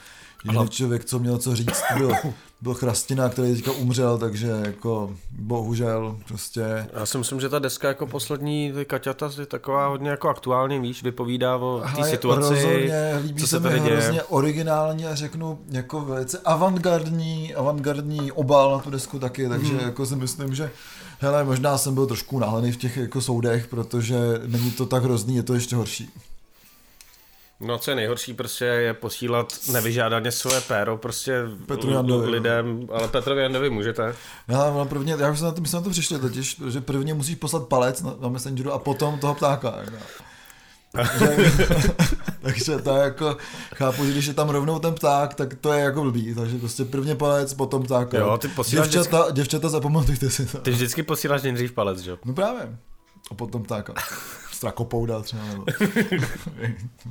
jediný 0.44 0.68
člověk, 0.68 1.04
co 1.04 1.18
měl 1.18 1.38
co 1.38 1.56
říct, 1.56 1.82
byl, 1.98 2.12
byl 2.60 2.74
Chrastina, 2.74 3.28
který 3.28 3.54
teďka 3.54 3.72
umřel, 3.72 4.18
takže 4.18 4.48
jako 4.66 5.16
bohužel 5.30 6.16
prostě. 6.28 6.88
Já 6.92 7.06
si 7.06 7.18
myslím, 7.18 7.40
že 7.40 7.48
ta 7.48 7.58
deska 7.58 7.88
jako 7.88 8.06
poslední, 8.06 8.72
ty 8.72 8.84
Kaťata, 8.84 9.30
je 9.40 9.46
taková 9.46 9.88
hodně 9.88 10.10
jako 10.10 10.28
aktuální, 10.28 10.80
víš, 10.80 11.02
vypovídá 11.02 11.56
o 11.56 11.82
té 11.96 12.04
situaci, 12.04 12.40
rozhodně, 12.40 13.18
líbí 13.22 13.40
co 13.40 13.46
se, 13.46 13.60
se 13.60 13.70
mi 13.70 13.78
hrozně 13.78 14.10
děje. 14.10 14.22
originální 14.22 15.06
a 15.06 15.14
řeknu 15.14 15.58
jako 15.68 16.00
velice 16.00 16.40
avantgardní, 16.44 17.54
avantgardní 17.54 18.32
obal 18.32 18.72
na 18.72 18.78
tu 18.78 18.90
desku 18.90 19.18
taky, 19.18 19.48
takže 19.48 19.72
hmm. 19.72 19.80
jako 19.80 20.06
si 20.06 20.16
myslím, 20.16 20.54
že 20.54 20.70
hele, 21.18 21.44
možná 21.44 21.78
jsem 21.78 21.94
byl 21.94 22.06
trošku 22.06 22.38
náhlený 22.38 22.72
v 22.72 22.76
těch 22.76 22.96
jako 22.96 23.20
soudech, 23.20 23.66
protože 23.66 24.16
není 24.46 24.70
to 24.70 24.86
tak 24.86 25.02
hrozný, 25.02 25.36
je 25.36 25.42
to 25.42 25.54
ještě 25.54 25.76
horší. 25.76 26.10
No 27.60 27.78
co 27.78 27.90
je 27.90 27.94
nejhorší 27.94 28.34
prostě 28.34 28.64
je 28.64 28.94
posílat 28.94 29.58
nevyžádaně 29.72 30.32
své 30.32 30.60
péro 30.60 30.96
prostě 30.96 31.42
Petru 31.66 31.90
Jandovi, 31.90 32.30
lidem, 32.30 32.88
ale 32.92 33.08
Petrovi 33.08 33.42
Jandovi 33.42 33.70
můžete. 33.70 34.14
Já, 34.48 34.70
no, 34.70 34.86
prvně, 34.86 35.16
já 35.18 35.30
už 35.30 35.38
jsem 35.38 35.46
na 35.46 35.52
to, 35.52 35.60
my 35.60 35.68
jsme 35.68 35.76
na 35.76 35.82
to 35.82 35.90
přišli 35.90 36.18
totiž, 36.18 36.60
že 36.68 36.80
prvně 36.80 37.14
musíš 37.14 37.34
poslat 37.34 37.68
palec 37.68 38.02
na, 38.02 38.14
na 38.20 38.28
Messengeru 38.28 38.72
a 38.72 38.78
potom 38.78 39.18
toho 39.18 39.34
ptáka. 39.34 39.74
Jako. 39.84 39.96
takže 42.42 42.78
to 42.78 42.96
je 42.96 43.02
jako, 43.02 43.36
chápu, 43.74 44.04
že 44.04 44.12
když 44.12 44.26
je 44.26 44.34
tam 44.34 44.48
rovnou 44.48 44.78
ten 44.78 44.94
pták, 44.94 45.34
tak 45.34 45.54
to 45.54 45.72
je 45.72 45.84
jako 45.84 46.02
blbý, 46.02 46.34
takže 46.34 46.58
prostě 46.58 46.84
prvně 46.84 47.14
palec, 47.14 47.54
potom 47.54 47.82
pták. 47.82 48.12
Jo, 48.12 48.38
ty 48.38 48.48
posíláš 48.48 48.88
děvčata, 48.88 49.18
vždycky... 49.18 49.34
děvčata 49.36 49.68
zapamatujte 49.68 50.30
si 50.30 50.46
to. 50.46 50.58
Ty 50.58 50.70
vždycky 50.70 51.02
posíláš 51.02 51.42
nejdřív 51.42 51.72
palec, 51.72 51.98
že 51.98 52.10
jo? 52.10 52.18
No 52.24 52.34
právě. 52.34 52.78
A 53.30 53.34
potom 53.34 53.62
ptáka. 53.62 53.94
Strakopouda 54.52 55.22
třeba, 55.22 55.42
nebo 55.44 55.64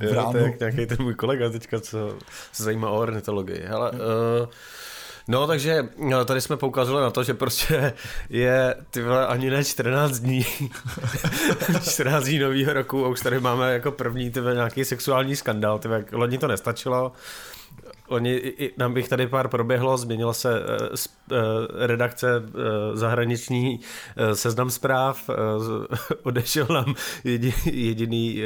jo, 0.00 0.32
to 0.32 0.38
je 0.38 0.56
nějaký 0.60 0.86
ten 0.86 1.02
můj 1.02 1.14
kolega 1.14 1.50
teďka, 1.50 1.80
co 1.80 2.16
se 2.52 2.62
zajímá 2.62 2.90
o 2.90 2.98
ornitologii. 2.98 3.62
Hele, 3.66 3.90
uh, 3.90 3.98
No, 5.28 5.46
takže 5.46 5.88
no, 5.98 6.24
tady 6.24 6.40
jsme 6.40 6.56
poukazovali 6.56 7.04
na 7.04 7.10
to, 7.10 7.22
že 7.22 7.34
prostě 7.34 7.92
je 8.30 8.74
ty 8.90 9.02
vole, 9.02 9.26
ani 9.26 9.50
ne 9.50 9.64
14 9.64 10.18
dní, 10.18 10.46
14 11.90 12.24
dní 12.24 12.38
nového 12.38 12.72
roku 12.72 13.04
a 13.04 13.08
už 13.08 13.20
tady 13.20 13.40
máme 13.40 13.72
jako 13.72 13.92
první 13.92 14.30
ty 14.30 14.40
nějaký 14.40 14.84
sexuální 14.84 15.36
skandál, 15.36 15.78
ty 15.78 15.88
loni 16.12 16.38
to 16.38 16.48
nestačilo, 16.48 17.12
Oni, 18.08 18.32
i, 18.34 18.72
nám 18.78 18.94
bych 18.94 19.08
tady 19.08 19.26
pár 19.26 19.48
proběhlo, 19.48 19.98
změnila 19.98 20.32
se 20.32 20.60
uh, 20.60 21.36
redakce 21.78 22.38
uh, 22.38 22.52
zahraniční 22.94 23.80
uh, 23.80 24.32
seznam 24.34 24.70
zpráv, 24.70 25.30
odešel 26.22 26.66
nám 26.70 26.94
jedi, 27.24 27.54
jediný 27.64 28.42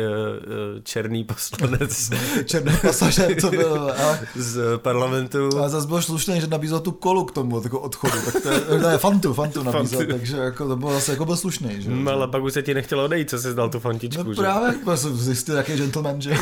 černý 0.82 1.24
poslanec. 1.24 2.10
Černý 2.44 2.72
pasažer 2.82 3.40
to 3.40 3.50
byl. 3.50 3.90
A... 3.90 4.18
Z 4.36 4.78
parlamentu. 4.78 5.58
A 5.58 5.68
zase 5.68 5.86
bylo 5.86 6.02
slušné, 6.02 6.40
že 6.40 6.46
nabízel 6.46 6.80
tu 6.80 6.92
kolu 6.92 7.24
k 7.24 7.32
tomu 7.32 7.62
jako 7.62 7.80
odchodu, 7.80 8.18
tak 8.32 8.42
to 8.42 8.48
je, 8.48 8.80
ne, 8.80 8.98
fantu, 8.98 9.34
fantu 9.34 9.62
nabízel, 9.62 9.98
fantu. 9.98 10.12
takže 10.12 10.36
jako 10.36 10.68
to 10.68 10.76
bylo 10.76 10.92
zase 10.92 11.12
jako 11.12 11.24
byl 11.24 11.36
slušný. 11.36 11.82
Že? 11.82 11.90
No, 11.90 12.12
ale 12.12 12.28
pak 12.28 12.42
už 12.42 12.52
se 12.52 12.62
ti 12.62 12.74
nechtělo 12.74 13.04
odejít, 13.04 13.30
co 13.30 13.38
jsi 13.38 13.54
dal 13.54 13.70
tu 13.70 13.80
fantičku. 13.80 14.22
No, 14.22 14.34
právě, 14.34 14.74
že? 14.90 14.96
jsem 14.96 15.16
zjistil, 15.16 15.56
jaký 15.56 15.76
gentleman, 15.76 16.20
že? 16.20 16.36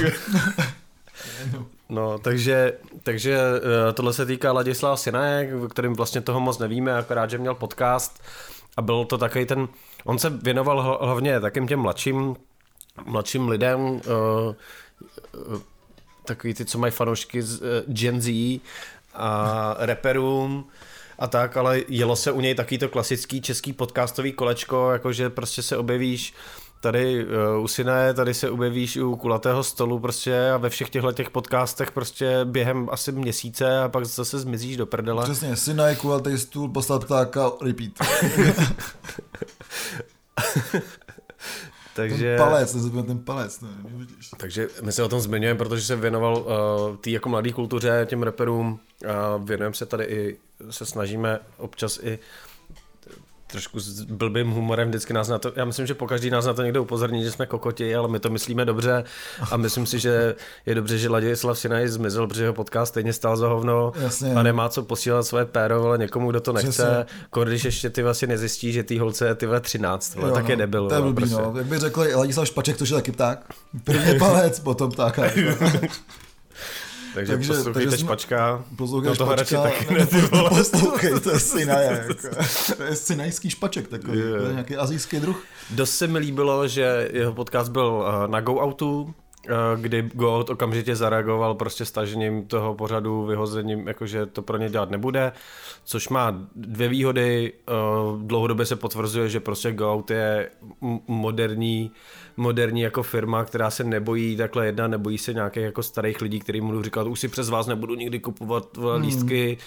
No, 1.53 1.67
takže, 2.23 2.73
takže 3.03 3.39
eh, 3.39 3.93
tohle 3.93 4.13
se 4.13 4.27
týká 4.27 4.53
Ladislava 4.53 4.97
Sinaje, 4.97 5.57
v 5.57 5.69
kterým 5.69 5.95
vlastně 5.95 6.21
toho 6.21 6.41
moc 6.41 6.59
nevíme, 6.59 6.99
akorát, 6.99 7.31
že 7.31 7.39
měl 7.39 7.55
podcast 7.55 8.23
a 8.77 8.83
byl 8.83 9.05
to 9.05 9.19
takový 9.19 9.47
ten, 9.47 9.69
on 10.05 10.19
se 10.19 10.31
věnoval 10.31 10.99
hlavně 11.01 11.41
takým 11.41 11.69
těm 11.69 11.81
mladším, 11.81 12.37
mladším 13.05 13.49
lidem, 13.49 13.81
uh, 13.81 14.01
uh, 15.53 15.61
takový 16.25 16.55
ty, 16.55 16.65
co 16.65 16.79
mají 16.79 16.93
fanoušky 16.93 17.43
z 17.43 17.61
uh, 17.61 17.67
Gen 17.87 18.21
Z 18.21 18.61
a 19.15 19.75
reperům 19.79 20.69
a 21.19 21.27
tak, 21.27 21.57
ale 21.57 21.83
jelo 21.89 22.17
se 22.17 22.33
u 22.33 22.41
něj 22.41 22.55
taky 22.55 22.79
to 22.79 22.89
klasický 22.89 23.41
český 23.41 23.73
podcastový 23.73 24.33
kolečko, 24.33 24.91
jakože 24.91 25.31
prostě 25.31 25.63
se 25.63 25.77
objevíš 25.77 26.35
tady 26.81 27.27
uh, 27.27 27.65
u 27.65 27.69
Siné, 27.69 28.15
tady 28.15 28.35
se 28.35 28.51
objevíš 28.51 28.97
u 28.97 29.17
kulatého 29.17 29.65
stolu 29.65 29.99
prostě 29.99 30.51
a 30.51 30.57
ve 30.57 30.71
všech 30.71 30.91
těchto 30.91 31.13
těch 31.13 31.31
podcastech 31.31 31.91
prostě 31.91 32.41
během 32.45 32.89
asi 32.93 33.13
měsíce 33.13 33.79
a 33.79 33.89
pak 33.89 34.05
zase 34.05 34.39
zmizíš 34.39 34.77
do 34.77 34.87
prdele. 34.87 35.25
Přesně, 35.25 35.57
Siné, 35.57 35.97
kulatý 35.97 36.39
stůl, 36.39 36.69
poslat 36.69 37.05
ptáka, 37.05 37.53
repeat. 37.63 37.93
Takže... 41.95 42.37
Ten 42.37 42.47
palec, 42.47 42.75
nezabývám 42.75 43.07
ten 43.07 43.19
palec. 43.19 43.61
Ne, 43.61 43.69
takže 44.37 44.69
my 44.83 44.93
se 44.93 45.03
o 45.03 45.09
tom 45.09 45.21
zmiňujeme, 45.21 45.59
protože 45.59 45.83
se 45.83 45.97
věnoval 45.97 46.37
uh, 46.37 46.97
té 46.97 47.11
jako 47.11 47.29
mladé 47.29 47.53
kultuře, 47.53 48.07
těm 48.09 48.23
reperům 48.23 48.81
a 49.09 49.37
věnujeme 49.37 49.75
se 49.75 49.87
tady 49.87 50.05
i, 50.05 50.39
se 50.71 50.87
snažíme 50.87 51.41
občas 51.57 51.99
i 52.03 52.19
trošku 53.51 53.81
s 53.81 54.05
blbým 54.05 54.51
humorem 54.51 54.89
vždycky 54.89 55.13
nás 55.13 55.29
na 55.29 55.39
to, 55.39 55.53
já 55.57 55.65
myslím, 55.65 55.87
že 55.87 55.95
po 55.95 56.07
každý 56.07 56.31
nás 56.31 56.47
na 56.47 56.53
to 56.53 56.63
někdo 56.63 56.83
upozorní, 56.83 57.25
že 57.25 57.31
jsme 57.31 57.47
kokoti, 57.47 57.95
ale 57.95 58.09
my 58.09 58.21
to 58.21 58.31
myslíme 58.31 58.65
dobře 58.65 59.05
a 59.51 59.57
myslím 59.57 59.87
si, 59.87 59.99
že 59.99 60.35
je 60.67 60.75
dobře, 60.75 60.99
že 60.99 61.09
Ladislav 61.09 61.59
Sinaj 61.59 61.89
zmizel, 61.89 62.27
protože 62.27 62.43
jeho 62.43 62.55
podcast 62.55 62.93
stejně 62.93 63.13
stál 63.13 63.37
za 63.37 63.49
hovno 63.49 63.93
Jasně. 64.01 64.35
a 64.35 64.43
nemá 64.43 64.69
co 64.69 64.83
posílat 64.83 65.27
své 65.27 65.47
péro, 65.47 65.85
ale 65.85 65.99
někomu, 65.99 66.31
kdo 66.31 66.41
to 66.41 66.53
nechce, 66.53 67.07
Kor, 67.31 67.49
když 67.49 67.65
ještě 67.65 67.91
ty 67.91 68.03
vlastně 68.03 68.29
nezjistí, 68.29 68.73
že 68.73 68.83
ty 68.83 68.99
holce 68.99 69.27
je 69.27 69.35
ty 69.35 69.47
13, 69.61 70.17
ale 70.17 70.29
jo, 70.29 70.35
tak 70.35 70.49
je 70.49 70.57
no, 70.57 70.61
debil. 70.61 70.89
To 70.89 70.95
je 70.95 71.01
blbý, 71.01 71.15
prostě. 71.15 71.37
no. 71.37 71.55
Jak 71.57 71.67
by 71.67 71.79
řekl 71.79 72.05
Ladislav 72.15 72.49
Špaček, 72.49 72.77
to 72.77 72.85
je 72.85 72.91
taky 72.91 73.13
pták. 73.13 73.55
První 73.85 74.19
palec, 74.19 74.61
potom 74.61 74.91
ptáka. 74.91 75.23
Takže, 77.15 77.33
takže 77.33 77.49
poslouchejte 77.49 77.91
takže 77.91 78.05
špačka. 78.05 78.65
Poslouchej 78.77 79.09
no 79.09 79.17
toho 79.17 79.33
špačka, 79.33 79.63
taky 79.63 79.95
ne, 79.95 80.07
ty 80.07 80.21
vole. 80.21 80.51
Poslouchejte 80.51 81.41
Sinaje. 81.41 82.07
Jako. 82.09 82.15
To 82.77 82.83
je 82.83 82.97
sinajský 82.97 83.51
špaček 83.51 83.89
takový, 83.89 84.19
je. 84.19 84.39
to 84.39 84.47
je 84.47 84.53
nějaký 84.53 84.77
azijský 84.77 85.21
druh. 85.21 85.45
Dost 85.71 85.97
se 85.97 86.07
mi 86.07 86.19
líbilo, 86.19 86.69
že 86.69 87.09
jeho 87.13 87.33
podcast 87.33 87.71
byl 87.71 88.05
eh, 88.07 88.29
na 88.29 88.41
Go 88.41 88.53
Outu, 88.65 89.15
kdy 89.77 90.11
Goat 90.15 90.51
okamžitě 90.51 90.97
zareagoval 90.97 91.55
prostě 91.55 91.85
stažením 91.85 92.47
toho 92.47 92.75
pořadu, 92.75 93.27
vyhozením, 93.27 93.89
jakože 93.89 94.27
to 94.27 94.43
pro 94.43 94.57
ně 94.57 94.69
dělat 94.69 94.91
nebude, 94.91 95.33
což 95.85 96.09
má 96.09 96.49
dvě 96.57 96.89
výhody. 96.89 97.53
Eh, 97.69 97.73
dlouhodobě 98.19 98.67
se 98.67 98.77
potvrzuje, 98.77 99.29
že 99.29 99.41
prostě 99.41 99.73
Goat 99.73 100.11
je 100.11 100.51
moderní, 101.07 101.91
moderní 102.37 102.81
jako 102.81 103.03
firma, 103.03 103.45
která 103.45 103.71
se 103.71 103.85
nebojí 103.85 104.37
takhle 104.37 104.67
jedna, 104.67 104.89
nebojí 104.89 105.19
se 105.19 105.35
nějakých 105.35 105.63
jako 105.63 105.83
starých 105.83 106.21
lidí, 106.21 106.41
kteří 106.41 106.61
budou 106.61 106.83
říkat, 106.83 107.07
už 107.07 107.21
si 107.21 107.29
přes 107.29 107.49
vás 107.49 107.67
nebudu 107.67 107.95
nikdy 107.95 108.21
kupovat 108.21 108.77
hmm. 108.77 109.03
lístky, 109.03 109.59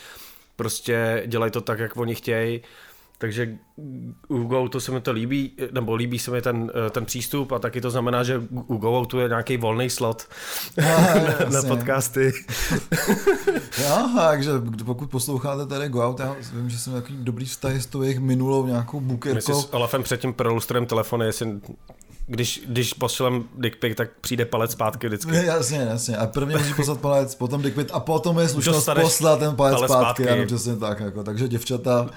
prostě 0.55 1.23
dělají 1.27 1.51
to 1.51 1.61
tak, 1.61 1.79
jak 1.79 1.97
oni 1.97 2.15
chtějí. 2.15 2.61
Takže 3.21 3.57
u 4.27 4.43
GoTo 4.43 4.79
se 4.79 4.91
mi 4.91 5.01
to 5.01 5.11
líbí, 5.11 5.51
nebo 5.71 5.95
líbí 5.95 6.19
se 6.19 6.31
mi 6.31 6.41
ten, 6.41 6.71
eh, 6.87 6.89
ten 6.89 7.05
přístup 7.05 7.51
a 7.51 7.59
taky 7.59 7.81
to 7.81 7.91
znamená, 7.91 8.23
že 8.23 8.41
u 8.49 8.77
GoTo 8.77 9.19
je 9.19 9.27
nějaký 9.27 9.57
volný 9.57 9.89
slot 9.89 10.27
no, 10.77 10.83
na, 11.49 11.61
na 11.61 11.61
podcasty. 11.67 12.31
jo, 13.81 14.09
takže 14.17 14.51
pokud 14.85 15.09
posloucháte 15.09 15.65
tady 15.65 15.89
GoOut, 15.89 16.19
já 16.19 16.35
vím, 16.53 16.69
že 16.69 16.79
jsem 16.79 16.93
takový 16.93 17.17
dobrý 17.21 17.45
vztah 17.45 17.75
s 17.75 17.85
tou 17.85 18.01
jejich 18.01 18.19
minulou 18.19 18.67
nějakou 18.67 18.99
bukerkou. 18.99 19.35
My 19.35 19.41
si 19.41 19.53
s 19.53 19.73
Olafem 19.73 20.03
předtím 20.03 20.33
prolustrujeme 20.33 20.87
telefony, 20.87 21.25
jestli 21.25 21.61
když, 22.31 22.61
když 22.67 22.93
pošlem 22.93 23.43
dickpic, 23.57 23.97
tak 23.97 24.09
přijde 24.21 24.45
palec 24.45 24.71
zpátky 24.71 25.07
vždycky. 25.07 25.35
Jasně, 25.35 25.77
jasně. 25.77 26.17
A 26.17 26.27
prvně 26.27 26.57
musí 26.57 26.73
poslat 26.73 26.99
palec, 26.99 27.35
potom 27.35 27.61
dickpic 27.61 27.87
a 27.91 27.99
potom 27.99 28.39
je 28.39 28.49
slušnost 28.49 28.89
poslat 29.01 29.39
ten 29.39 29.55
palec, 29.55 29.73
palec 29.73 29.91
zpátky. 29.91 30.23
zpátky. 30.23 30.39
Ano, 30.39 30.45
přesně 30.45 30.75
tak. 30.75 30.99
Jako. 30.99 31.23
Takže 31.23 31.47
děvčata, 31.47 32.09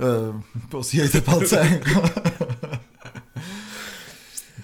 eh, 0.00 0.42
posílejte 0.70 1.20
palce. 1.20 1.80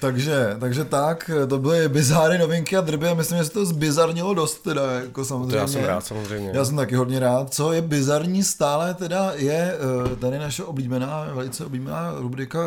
takže, 0.00 0.56
takže 0.60 0.84
tak, 0.84 1.30
to 1.48 1.58
byly 1.58 1.88
bizáry 1.88 2.38
novinky 2.38 2.76
a 2.76 2.80
drby 2.80 3.08
a 3.08 3.14
myslím, 3.14 3.38
že 3.38 3.44
se 3.44 3.50
to 3.50 3.66
zbizarnilo 3.66 4.34
dost 4.34 4.58
teda, 4.58 4.92
jako 4.92 5.24
samozřejmě. 5.24 5.50
To 5.50 5.56
já 5.56 5.66
jsem 5.66 5.84
rád, 5.84 6.06
samozřejmě. 6.06 6.50
Já 6.54 6.64
jsem 6.64 6.76
taky 6.76 6.94
hodně 6.94 7.20
rád. 7.20 7.54
Co 7.54 7.72
je 7.72 7.82
bizarní 7.82 8.44
stále 8.44 8.94
teda 8.94 9.32
je 9.34 9.74
eh, 10.12 10.16
tady 10.16 10.38
naše 10.38 10.64
oblíbená, 10.64 11.26
velice 11.34 11.64
oblíbená 11.64 12.14
rubrika 12.16 12.60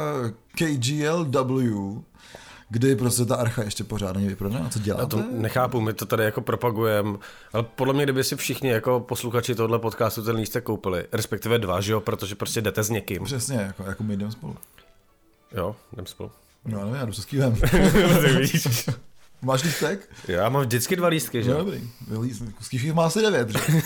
KGLW, 0.56 2.01
kdy 2.72 2.96
prostě 2.96 3.26
ta 3.26 3.36
archa 3.36 3.64
ještě 3.64 3.84
pořád 3.84 4.16
není 4.16 4.28
vyprodaná, 4.28 4.70
co 4.70 4.80
děláte? 4.80 5.18
Já 5.18 5.24
to 5.24 5.24
nechápu, 5.32 5.82
my 5.82 5.94
to 5.94 6.06
tady 6.06 6.24
jako 6.24 6.42
propagujeme, 6.42 7.18
ale 7.54 7.64
podle 7.64 7.94
mě, 7.94 8.04
kdyby 8.04 8.24
si 8.24 8.36
všichni 8.36 8.70
jako 8.70 9.00
posluchači 9.00 9.56
tohle 9.56 9.80
podcastu 9.80 10.24
ten 10.24 10.36
lístek 10.36 10.64
koupili, 10.64 11.06
respektive 11.12 11.60
dva, 11.60 11.82
že 11.82 11.92
jo, 11.92 12.02
protože 12.02 12.36
prostě 12.36 12.62
jdete 12.62 12.84
s 12.84 12.90
někým. 12.90 13.24
Přesně, 13.24 13.58
jako, 13.58 13.84
jako 13.84 14.04
my 14.04 14.18
jdeme 14.18 14.32
spolu. 14.32 14.56
Jo, 15.56 15.76
jdeme 15.94 16.08
spolu. 16.08 16.32
No, 16.66 16.80
nevím, 16.80 16.96
já 16.96 17.06
jdu 17.06 17.14
se 17.14 17.22
skývem. 17.22 17.56
Máš 19.43 19.63
lístek? 19.63 20.10
Já 20.27 20.49
mám 20.49 20.62
vždycky 20.62 20.95
dva 20.95 21.08
lístky, 21.08 21.43
že? 21.43 21.51
No, 21.51 21.58
dobrý. 21.58 21.89
Skýfív 22.62 22.93
má 22.93 23.06
asi 23.06 23.21
devět, 23.21 23.49
že? 23.49 23.60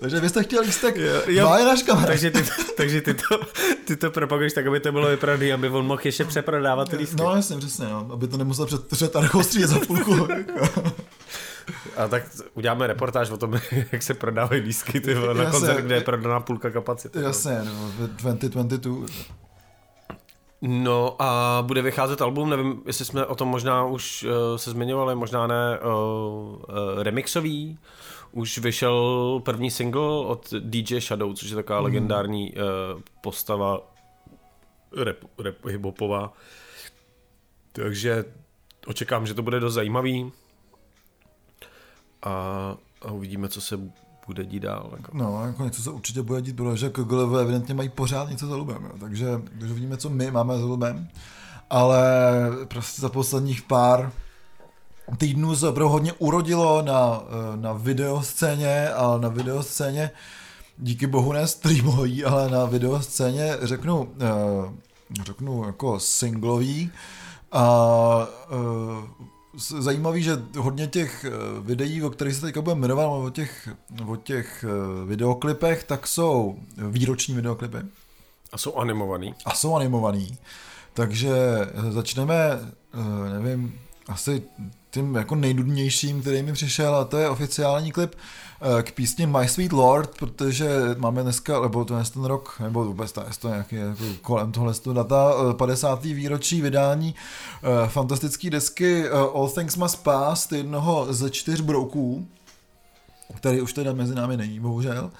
takže 0.00 0.20
vy 0.20 0.28
jste 0.28 0.42
chtěl 0.42 0.62
lístek, 0.62 0.96
jo, 0.96 1.22
jo, 1.26 1.48
má 1.48 1.58
je 1.58 1.64
náš 1.64 1.82
kamarád. 1.82 2.08
Takže, 2.08 2.30
ty, 2.30 2.44
takže 2.76 3.00
ty, 3.00 3.14
to, 3.14 3.40
ty 3.84 3.96
to 3.96 4.10
propaguješ 4.10 4.52
tak, 4.52 4.66
aby 4.66 4.80
to 4.80 4.92
bylo 4.92 5.08
vyprodané, 5.08 5.52
aby 5.52 5.68
on 5.68 5.86
mohl 5.86 6.00
ještě 6.04 6.24
přeprodávat 6.24 6.88
ty 6.88 6.96
lístky. 6.96 7.22
No 7.22 7.36
jasně, 7.36 7.56
přesně, 7.56 7.84
no. 7.84 8.08
aby 8.12 8.28
to 8.28 8.36
nemusel 8.36 8.66
před, 8.66 8.86
před 8.86 9.12
za 9.64 9.78
půlku. 9.86 10.28
A 11.96 12.08
tak 12.08 12.22
uděláme 12.54 12.86
reportáž 12.86 13.30
o 13.30 13.36
tom, 13.36 13.60
jak 13.92 14.02
se 14.02 14.14
prodávají 14.14 14.62
lístky 14.62 15.00
ty, 15.00 15.14
na 15.14 15.50
koncert, 15.50 15.80
kde 15.80 15.94
je 15.94 16.00
prodaná 16.00 16.40
půlka 16.40 16.70
kapacity. 16.70 17.18
Jasně, 17.22 17.58
no, 17.64 17.92
2022. 18.06 19.06
No 20.62 21.22
a 21.22 21.62
bude 21.66 21.82
vycházet 21.82 22.22
album, 22.22 22.50
nevím, 22.50 22.82
jestli 22.86 23.04
jsme 23.04 23.26
o 23.26 23.34
tom 23.34 23.48
možná 23.48 23.84
už 23.84 24.22
uh, 24.22 24.56
se 24.56 24.70
zmiňovali, 24.70 25.14
možná 25.14 25.46
ne, 25.46 25.78
uh, 25.78 25.90
uh, 25.90 26.62
remixový. 27.02 27.78
Už 28.32 28.58
vyšel 28.58 29.40
první 29.44 29.70
single 29.70 30.26
od 30.26 30.54
DJ 30.58 31.00
Shadow, 31.00 31.34
což 31.34 31.50
je 31.50 31.56
taková 31.56 31.78
mm. 31.78 31.84
legendární 31.84 32.52
uh, 32.52 33.00
postava 33.20 33.80
rap, 34.96 35.16
rap 35.38 35.64
hiphopová. 35.64 36.32
Takže 37.72 38.24
očekám, 38.86 39.26
že 39.26 39.34
to 39.34 39.42
bude 39.42 39.60
dost 39.60 39.74
zajímavý. 39.74 40.32
A, 42.22 42.30
a 43.02 43.10
uvidíme, 43.12 43.48
co 43.48 43.60
se 43.60 43.80
bude 44.28 44.44
dít 44.44 44.62
dál. 44.62 44.90
Jako. 44.96 45.10
No, 45.14 45.46
jako 45.46 45.64
něco 45.64 45.82
se 45.82 45.90
určitě 45.90 46.22
bude 46.22 46.42
dít, 46.42 46.56
protože 46.56 46.90
KGLV 46.90 47.40
evidentně 47.40 47.74
mají 47.74 47.88
pořád 47.88 48.30
něco 48.30 48.46
za 48.46 48.56
lubem, 48.56 48.84
jo. 48.84 48.90
takže, 49.00 49.26
takže 49.58 49.74
vidíme, 49.74 49.96
co 49.96 50.10
my 50.10 50.30
máme 50.30 50.58
za 50.58 50.64
lubem. 50.64 51.08
Ale 51.70 52.02
prostě 52.68 53.02
za 53.02 53.08
posledních 53.08 53.62
pár 53.62 54.12
týdnů 55.18 55.56
se 55.56 55.68
opravdu 55.68 55.88
hodně 55.92 56.12
urodilo 56.12 56.82
na, 56.82 57.22
na 57.56 57.72
videoscéně 57.72 58.88
a 58.88 59.18
na 59.18 59.28
videoscéně 59.28 60.10
díky 60.78 61.06
bohu 61.06 61.32
ne 61.32 61.46
streamový, 61.46 62.24
ale 62.24 62.50
na 62.50 62.64
videoscéně 62.64 63.56
řeknu, 63.62 64.08
eh, 64.20 65.24
řeknu 65.24 65.64
jako 65.66 66.00
singlový 66.00 66.90
a 67.52 68.26
eh, 68.50 69.28
zajímavý, 69.56 70.22
že 70.22 70.42
hodně 70.58 70.86
těch 70.86 71.24
eh, 71.24 71.30
videí, 71.60 72.02
o 72.02 72.10
kterých 72.10 72.34
se 72.34 72.40
teďka 72.40 72.62
budeme 72.62 72.80
jmenovat, 72.80 73.06
o 73.06 73.30
těch, 73.30 73.68
o 74.06 74.16
těch 74.16 74.64
eh, 74.64 75.06
videoklipech, 75.06 75.84
tak 75.84 76.06
jsou 76.06 76.58
výroční 76.76 77.34
videoklipy. 77.34 77.78
A 78.52 78.58
jsou 78.58 78.74
animovaný. 78.74 79.34
A 79.44 79.54
jsou 79.54 79.76
animovaný. 79.76 80.38
Takže 80.94 81.32
eh, 81.60 81.92
začneme, 81.92 82.34
nevím, 83.32 83.80
asi 84.08 84.42
tím 84.90 85.14
jako 85.14 85.34
nejdudnějším, 85.34 86.20
který 86.20 86.42
mi 86.42 86.52
přišel, 86.52 86.94
a 86.94 87.04
to 87.04 87.18
je 87.18 87.28
oficiální 87.28 87.92
klip 87.92 88.14
Eh, 88.60 88.82
k 88.82 88.92
písni 88.92 89.26
My 89.26 89.48
Sweet 89.48 89.72
Lord, 89.72 90.10
protože 90.18 90.68
máme 90.96 91.22
dneska, 91.22 91.60
nebo 91.60 91.84
to 91.84 91.98
je 91.98 92.04
ten 92.14 92.24
rok, 92.24 92.56
nebo 92.60 92.84
vůbec 92.84 93.12
to 93.12 93.20
je 93.20 93.26
to 93.40 93.48
nějaký 93.48 93.76
jako 93.76 94.04
kolem 94.22 94.52
tohle 94.52 94.72
data, 94.92 95.34
50. 95.52 96.10
Eh, 96.10 96.14
výročí 96.14 96.62
vydání 96.62 97.14
eh, 97.62 97.88
fantastické 97.88 98.50
desky 98.50 99.08
All 99.08 99.48
Things 99.48 99.76
Must 99.76 100.02
Pass, 100.02 100.52
jednoho 100.52 101.06
ze 101.10 101.30
čtyř 101.30 101.60
brouků, 101.60 102.26
který 103.36 103.60
už 103.60 103.72
teda 103.72 103.92
mezi 103.92 104.14
námi 104.14 104.36
není, 104.36 104.60
bohužel. 104.60 105.10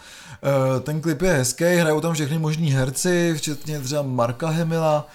Ten 0.82 1.00
klip 1.00 1.22
je 1.22 1.32
hezký, 1.32 1.64
hrajou 1.64 2.00
tam 2.00 2.14
všechny 2.14 2.38
možní 2.38 2.72
herci, 2.72 3.34
včetně 3.36 3.80
třeba 3.80 4.02
Marka 4.02 4.48
Hemila, 4.48 5.06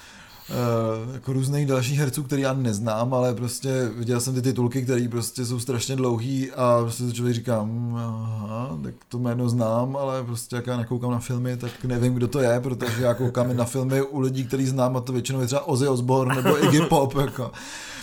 jako 1.13 1.33
různých 1.33 1.67
dalších 1.67 1.99
herců, 1.99 2.23
který 2.23 2.41
já 2.41 2.53
neznám, 2.53 3.13
ale 3.13 3.33
prostě 3.33 3.91
viděl 3.95 4.21
jsem 4.21 4.33
ty 4.33 4.41
titulky, 4.41 4.81
které 4.81 5.07
prostě 5.11 5.45
jsou 5.45 5.59
strašně 5.59 5.95
dlouhý 5.95 6.51
a 6.51 6.79
prostě 6.81 7.11
člověk 7.11 7.35
říká, 7.35 7.63
mm, 7.63 7.95
aha, 7.95 8.77
tak 8.83 8.93
to 9.09 9.19
jméno 9.19 9.49
znám, 9.49 9.97
ale 9.97 10.23
prostě 10.23 10.55
jak 10.55 10.67
já 10.67 10.77
nekoukám 10.77 11.11
na 11.11 11.19
filmy, 11.19 11.57
tak 11.57 11.71
nevím, 11.83 12.13
kdo 12.13 12.27
to 12.27 12.39
je, 12.39 12.59
protože 12.59 13.03
já 13.03 13.13
koukám 13.13 13.57
na 13.57 13.65
filmy 13.65 14.01
u 14.01 14.19
lidí, 14.19 14.45
který 14.45 14.65
znám 14.65 14.97
a 14.97 15.01
to 15.01 15.13
většinou 15.13 15.41
je 15.41 15.47
třeba 15.47 15.67
Ozzy 15.67 15.87
Osbourne 15.87 16.35
nebo 16.35 16.63
Iggy 16.63 16.81
Pop, 16.81 17.15
jako. 17.15 17.51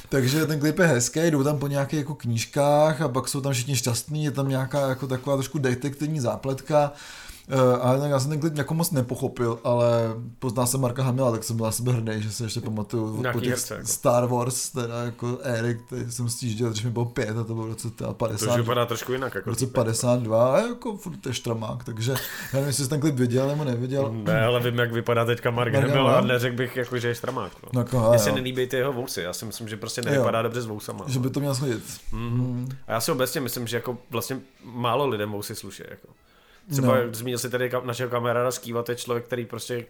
Takže 0.09 0.47
ten 0.47 0.61
klip 0.61 0.79
je 0.79 0.87
hezký, 0.87 1.21
jdou 1.21 1.45
tam 1.45 1.59
po 1.59 1.67
nějakých 1.67 1.99
jako 1.99 2.15
knížkách 2.15 3.01
a 3.01 3.09
pak 3.09 3.29
jsou 3.29 3.41
tam 3.41 3.53
všichni 3.53 3.77
šťastní, 3.77 4.25
je 4.25 4.31
tam 4.31 4.49
nějaká 4.49 4.89
jako 4.89 5.07
taková 5.07 5.37
trošku 5.37 5.59
detektivní 5.59 6.21
zápletka 6.21 6.93
Uh, 7.53 7.87
ale 7.87 8.09
já 8.09 8.21
jsem 8.21 8.31
ten 8.31 8.41
klip 8.41 8.57
jako 8.57 8.75
moc 8.75 8.91
nepochopil, 8.91 9.59
ale 9.65 9.91
poznal 10.39 10.67
jsem 10.67 10.81
Marka 10.81 11.03
Hamila, 11.03 11.31
tak 11.31 11.45
jsem 11.45 11.57
byl 11.57 11.67
na 11.67 11.73
sebe 11.73 11.93
hrdý, 11.93 12.23
že 12.23 12.33
se 12.33 12.45
ještě 12.45 12.61
pamatuju 12.61 13.23
po 13.33 13.41
těch 13.41 13.51
herce, 13.51 13.75
jako. 13.75 13.87
Star 13.87 14.27
Wars, 14.27 14.71
teda 14.71 15.03
jako 15.03 15.39
Erik, 15.43 15.83
který 15.87 16.11
jsem 16.13 16.29
stížděl, 16.29 16.71
když 16.71 16.85
mi 16.85 16.91
bylo 16.91 17.05
pět 17.05 17.37
a 17.39 17.45
to 17.45 17.55
bylo 17.55 17.67
v 17.67 17.69
roce 17.69 17.89
50. 18.13 18.47
To 18.47 18.53
už 18.53 18.57
vypadá 18.57 18.87
trošku 18.87 19.13
jinak. 19.13 19.35
Jako 19.35 19.51
v 19.51 19.53
roce 19.53 19.67
52 19.67 20.55
a 20.55 20.61
jako 20.61 20.97
furt 20.97 21.27
je 21.27 21.35
štramák, 21.35 21.85
takže 21.85 22.13
já 22.13 22.19
nevím, 22.53 22.67
jestli 22.67 22.85
jsi 22.85 22.91
ten 22.91 23.01
klip 23.01 23.15
viděl 23.15 23.49
nebo 23.49 23.65
neviděl. 23.65 24.13
Ne, 24.13 24.45
ale 24.45 24.61
vím, 24.61 24.79
jak 24.79 24.93
vypadá 24.93 25.25
teďka 25.25 25.51
Mark 25.51 25.75
Hamill 25.75 26.09
a 26.09 26.21
neřekl 26.21 26.57
bych, 26.57 26.77
jako, 26.77 26.99
že 26.99 27.09
je 27.09 27.15
štramák. 27.15 27.53
No. 27.63 27.69
No, 27.73 27.81
jako, 27.81 28.11
Mně 28.11 28.19
se 28.19 28.33
nelíbí 28.33 28.67
ty 28.67 28.77
jeho 28.77 28.93
vousy, 28.93 29.23
já 29.23 29.33
si 29.33 29.45
myslím, 29.45 29.69
že 29.69 29.77
prostě 29.77 30.03
nevypadá 30.03 30.39
jo. 30.39 30.43
dobře 30.43 30.63
s 30.63 30.67
vousama. 30.67 31.05
Že 31.09 31.19
by 31.19 31.31
to 31.31 31.41
měl 31.41 31.55
schodit. 31.55 31.85
Mm. 32.13 32.21
Mm. 32.21 32.69
A 32.87 32.93
já 32.93 33.01
si 33.01 33.13
obecně 33.13 33.41
myslím, 33.41 33.67
že 33.67 33.77
jako 33.77 33.99
vlastně 34.11 34.41
málo 34.65 35.07
lidem 35.07 35.33
vousy 35.33 35.55
sluší. 35.55 35.83
Jako. 35.91 36.09
Třeba 36.71 36.95
no. 36.95 37.03
zmínil 37.13 37.39
si 37.39 37.51
tady 37.51 37.71
našeho 37.85 38.11
kamaráda 38.11 38.51
Skývat, 38.51 38.89
je 38.89 38.97
člověk, 38.97 39.25
který 39.25 39.47
prostě 39.47 39.85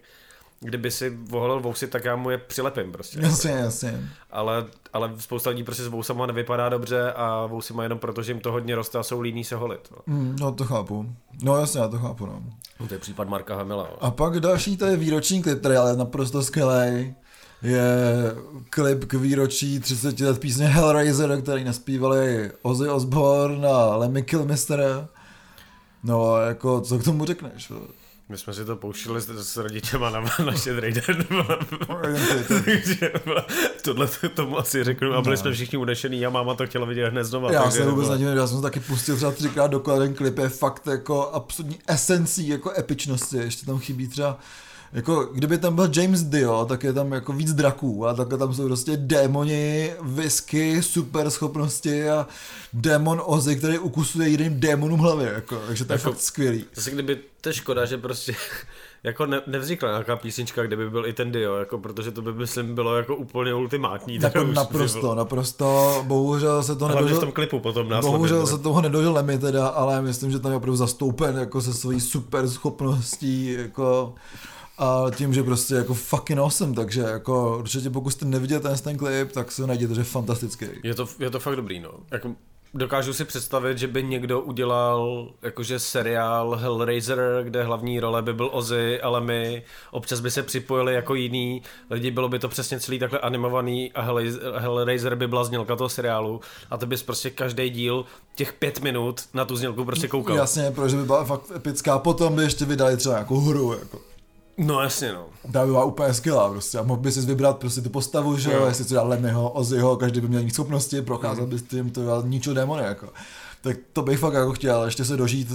kdyby 0.60 0.90
si 0.90 1.10
voholil 1.10 1.60
vousy, 1.60 1.86
tak 1.86 2.04
já 2.04 2.16
mu 2.16 2.30
je 2.30 2.38
přilepím 2.38 2.92
prostě. 2.92 3.18
Jasně, 3.22 3.50
jasně. 3.50 4.08
Ale, 4.30 4.66
ale 4.92 5.12
spousta 5.18 5.50
lidí 5.50 5.64
prostě 5.64 5.82
s 5.82 5.86
vousama 5.86 6.26
nevypadá 6.26 6.68
dobře 6.68 7.12
a 7.12 7.46
vousy 7.46 7.74
má 7.74 7.82
jenom 7.82 7.98
proto, 7.98 8.22
že 8.22 8.32
jim 8.32 8.40
to 8.40 8.52
hodně 8.52 8.74
roste 8.74 8.98
a 8.98 9.02
jsou 9.02 9.20
líní 9.20 9.44
se 9.44 9.56
holit. 9.56 9.88
No, 9.90 10.14
mm, 10.14 10.36
no 10.40 10.52
to 10.52 10.64
chápu. 10.64 11.14
No 11.42 11.56
jasně, 11.56 11.80
já 11.80 11.88
to 11.88 11.98
chápu, 11.98 12.26
no. 12.26 12.42
no 12.80 12.88
to 12.88 12.94
je 12.94 13.00
případ 13.00 13.28
Marka 13.28 13.56
Hamila. 13.56 13.88
No. 13.90 14.04
A 14.04 14.10
pak 14.10 14.40
další, 14.40 14.76
to 14.76 14.86
je 14.86 14.96
výroční 14.96 15.42
klip, 15.42 15.58
který 15.58 15.76
ale 15.76 15.96
naprosto 15.96 16.42
skvělý. 16.42 17.14
Je 17.62 17.82
klip 18.70 19.04
k 19.04 19.14
výročí 19.14 19.80
30 19.80 20.20
let 20.20 20.40
písně 20.40 20.66
Hellraiser, 20.66 21.42
který 21.42 21.64
naspívali 21.64 22.50
Ozzy 22.62 22.88
Osbourne 22.88 23.68
a 23.68 23.96
Lemmy 23.96 24.22
Kilmister. 24.22 25.08
No, 26.02 26.36
jako, 26.36 26.80
co 26.80 26.98
k 26.98 27.04
tomu 27.04 27.24
řekneš? 27.24 27.72
My 28.28 28.38
jsme 28.38 28.52
si 28.52 28.64
to 28.64 28.76
pouštěli 28.76 29.20
s, 29.20 29.28
s 29.28 29.56
rodičema 29.56 30.10
na 30.10 30.24
naše 30.44 30.80
Raider. 30.80 31.26
Takže 32.48 33.12
tohle 33.82 34.08
tomu 34.34 34.58
asi 34.58 34.84
řeknu. 34.84 35.14
A 35.14 35.22
byli 35.22 35.36
no. 35.36 35.42
jsme 35.42 35.52
všichni 35.52 35.78
unešený 35.78 36.26
a 36.26 36.30
máma 36.30 36.54
to 36.54 36.66
chtěla 36.66 36.86
vidět 36.86 37.10
hned 37.10 37.24
znova. 37.24 37.52
Já 37.52 37.70
jsem 37.70 37.90
vůbec 37.90 38.08
nedivím, 38.08 38.36
já 38.36 38.46
jsem 38.46 38.56
to 38.56 38.62
taky 38.62 38.80
pustil 38.80 39.16
třeba 39.16 39.32
třikrát 39.32 39.66
dokola, 39.66 39.98
ten 39.98 40.14
klip 40.14 40.38
je 40.38 40.48
fakt 40.48 40.86
jako 40.86 41.30
absolutní 41.30 41.78
esencí 41.86 42.48
jako 42.48 42.72
epičnosti. 42.78 43.36
Ještě 43.36 43.66
tam 43.66 43.78
chybí 43.78 44.08
třeba 44.08 44.38
jako 44.92 45.24
kdyby 45.24 45.58
tam 45.58 45.74
byl 45.74 45.90
James 45.96 46.22
Dio, 46.22 46.64
tak 46.64 46.84
je 46.84 46.92
tam 46.92 47.12
jako 47.12 47.32
víc 47.32 47.52
draků 47.52 48.06
a 48.06 48.14
takhle 48.14 48.38
tam 48.38 48.54
jsou 48.54 48.66
prostě 48.66 48.96
démoni, 48.96 49.92
whisky, 50.02 50.82
super 50.82 51.30
schopnosti 51.30 52.08
a 52.08 52.26
démon 52.72 53.22
Ozzy, 53.24 53.56
který 53.56 53.78
ukusuje 53.78 54.28
jiným 54.28 54.60
démonům 54.60 55.00
hlavě, 55.00 55.32
jako, 55.34 55.62
takže 55.66 55.84
to 55.84 55.92
je 55.92 55.98
jako, 55.98 56.10
fakt 56.10 56.20
skvělý. 56.20 56.64
Zase 56.74 56.90
kdyby, 56.90 57.18
to 57.40 57.48
je 57.48 57.52
škoda, 57.52 57.84
že 57.84 57.98
prostě 57.98 58.34
jako 59.04 59.26
ne, 59.26 59.42
nevznikla 59.46 59.90
nějaká 59.90 60.16
písnička, 60.16 60.62
kde 60.62 60.76
by 60.76 60.90
byl 60.90 61.06
i 61.06 61.12
ten 61.12 61.32
Dio, 61.32 61.56
jako, 61.56 61.78
protože 61.78 62.10
to 62.10 62.22
by 62.22 62.32
myslím 62.32 62.74
bylo 62.74 62.96
jako 62.96 63.16
úplně 63.16 63.54
ultimátní. 63.54 64.18
Jako 64.22 64.44
naprosto, 64.44 65.14
naprosto, 65.14 66.04
bohužel 66.06 66.62
se 66.62 66.76
to 66.76 66.88
nedožil. 66.88 67.16
v 67.16 67.20
tom 67.20 67.32
klipu 67.32 67.60
potom 67.60 67.88
následně. 67.88 68.16
Bohužel 68.16 68.46
se 68.46 68.58
toho 68.58 68.80
nedožil 68.80 69.22
mi 69.22 69.38
teda, 69.38 69.68
ale 69.68 70.02
myslím, 70.02 70.30
že 70.30 70.38
tam 70.38 70.50
je 70.50 70.56
opravdu 70.56 70.76
zastoupen 70.76 71.36
jako 71.38 71.60
se 71.60 71.74
svojí 71.74 72.00
super 72.00 72.48
schopností, 72.48 73.52
jako 73.52 74.14
a 74.80 75.10
tím, 75.16 75.34
že 75.34 75.42
prostě 75.42 75.74
jako 75.74 75.94
fucking 75.94 76.38
awesome, 76.38 76.74
takže 76.74 77.00
jako 77.00 77.58
určitě 77.58 77.90
pokud 77.90 78.10
jste 78.10 78.24
neviděli 78.24 78.60
ten, 78.60 78.78
ten 78.78 78.96
klip, 78.96 79.32
tak 79.32 79.52
se 79.52 79.62
ho 79.62 79.68
najděte, 79.68 79.94
že 79.94 80.00
je 80.00 80.04
fantastický. 80.04 80.66
Je 80.82 80.94
to, 80.94 81.08
je 81.18 81.30
to 81.30 81.40
fakt 81.40 81.56
dobrý, 81.56 81.80
no. 81.80 81.90
Jako, 82.10 82.34
dokážu 82.74 83.12
si 83.12 83.24
představit, 83.24 83.78
že 83.78 83.86
by 83.86 84.02
někdo 84.02 84.40
udělal 84.40 85.28
jakože 85.42 85.78
seriál 85.78 86.56
Hellraiser, 86.56 87.20
kde 87.42 87.64
hlavní 87.64 88.00
role 88.00 88.22
by 88.22 88.32
byl 88.32 88.50
Ozzy, 88.52 89.00
ale 89.00 89.20
my 89.20 89.62
občas 89.90 90.20
by 90.20 90.30
se 90.30 90.42
připojili 90.42 90.94
jako 90.94 91.14
jiný 91.14 91.62
lidi, 91.90 92.10
bylo 92.10 92.28
by 92.28 92.38
to 92.38 92.48
přesně 92.48 92.80
celý 92.80 92.98
takhle 92.98 93.18
animovaný 93.18 93.92
a 93.92 94.02
Hellraiser 94.58 95.14
by 95.14 95.28
byla 95.28 95.44
znělka 95.44 95.76
toho 95.76 95.88
seriálu 95.88 96.40
a 96.70 96.76
to 96.76 96.86
bys 96.86 97.02
prostě 97.02 97.30
každý 97.30 97.70
díl 97.70 98.04
těch 98.34 98.52
pět 98.52 98.80
minut 98.80 99.20
na 99.34 99.44
tu 99.44 99.56
znělku 99.56 99.84
prostě 99.84 100.08
koukal. 100.08 100.36
Jasně, 100.36 100.70
protože 100.70 100.96
by 100.96 101.04
byla 101.04 101.24
fakt 101.24 101.42
epická, 101.56 101.98
potom 101.98 102.36
by 102.36 102.42
ještě 102.42 102.64
vydali 102.64 102.96
třeba 102.96 103.14
nějakou 103.14 103.40
hru, 103.40 103.72
jako. 103.72 104.09
No 104.58 104.80
jasně 104.80 105.12
no. 105.12 105.26
Ta 105.52 105.60
by 105.60 105.66
byla 105.66 105.84
úplně 105.84 106.14
skvělá 106.14 106.50
prostě 106.50 106.78
a 106.78 106.82
mohl 106.82 107.00
by 107.00 107.12
si 107.12 107.20
vybrat 107.20 107.58
prostě 107.58 107.80
tu 107.80 107.90
postavu, 107.90 108.38
že 108.38 108.52
jo, 108.52 108.66
jestli 108.66 108.84
si 108.84 108.94
dal 108.94 109.08
Lemmyho, 109.08 109.50
Ozzyho, 109.50 109.96
každý 109.96 110.20
by 110.20 110.28
měl 110.28 110.42
mít 110.42 110.54
schopnosti, 110.54 111.02
procházel 111.02 111.44
mm. 111.44 111.50
bys 111.50 111.62
tím, 111.62 111.90
to 111.90 112.22
ničil 112.22 112.54
démony 112.54 112.82
jako. 112.82 113.08
Tak 113.60 113.76
to 113.92 114.02
bych 114.02 114.18
fakt 114.18 114.34
jako 114.34 114.52
chtěl, 114.52 114.84
ještě 114.84 115.04
se 115.04 115.16
dožít 115.16 115.48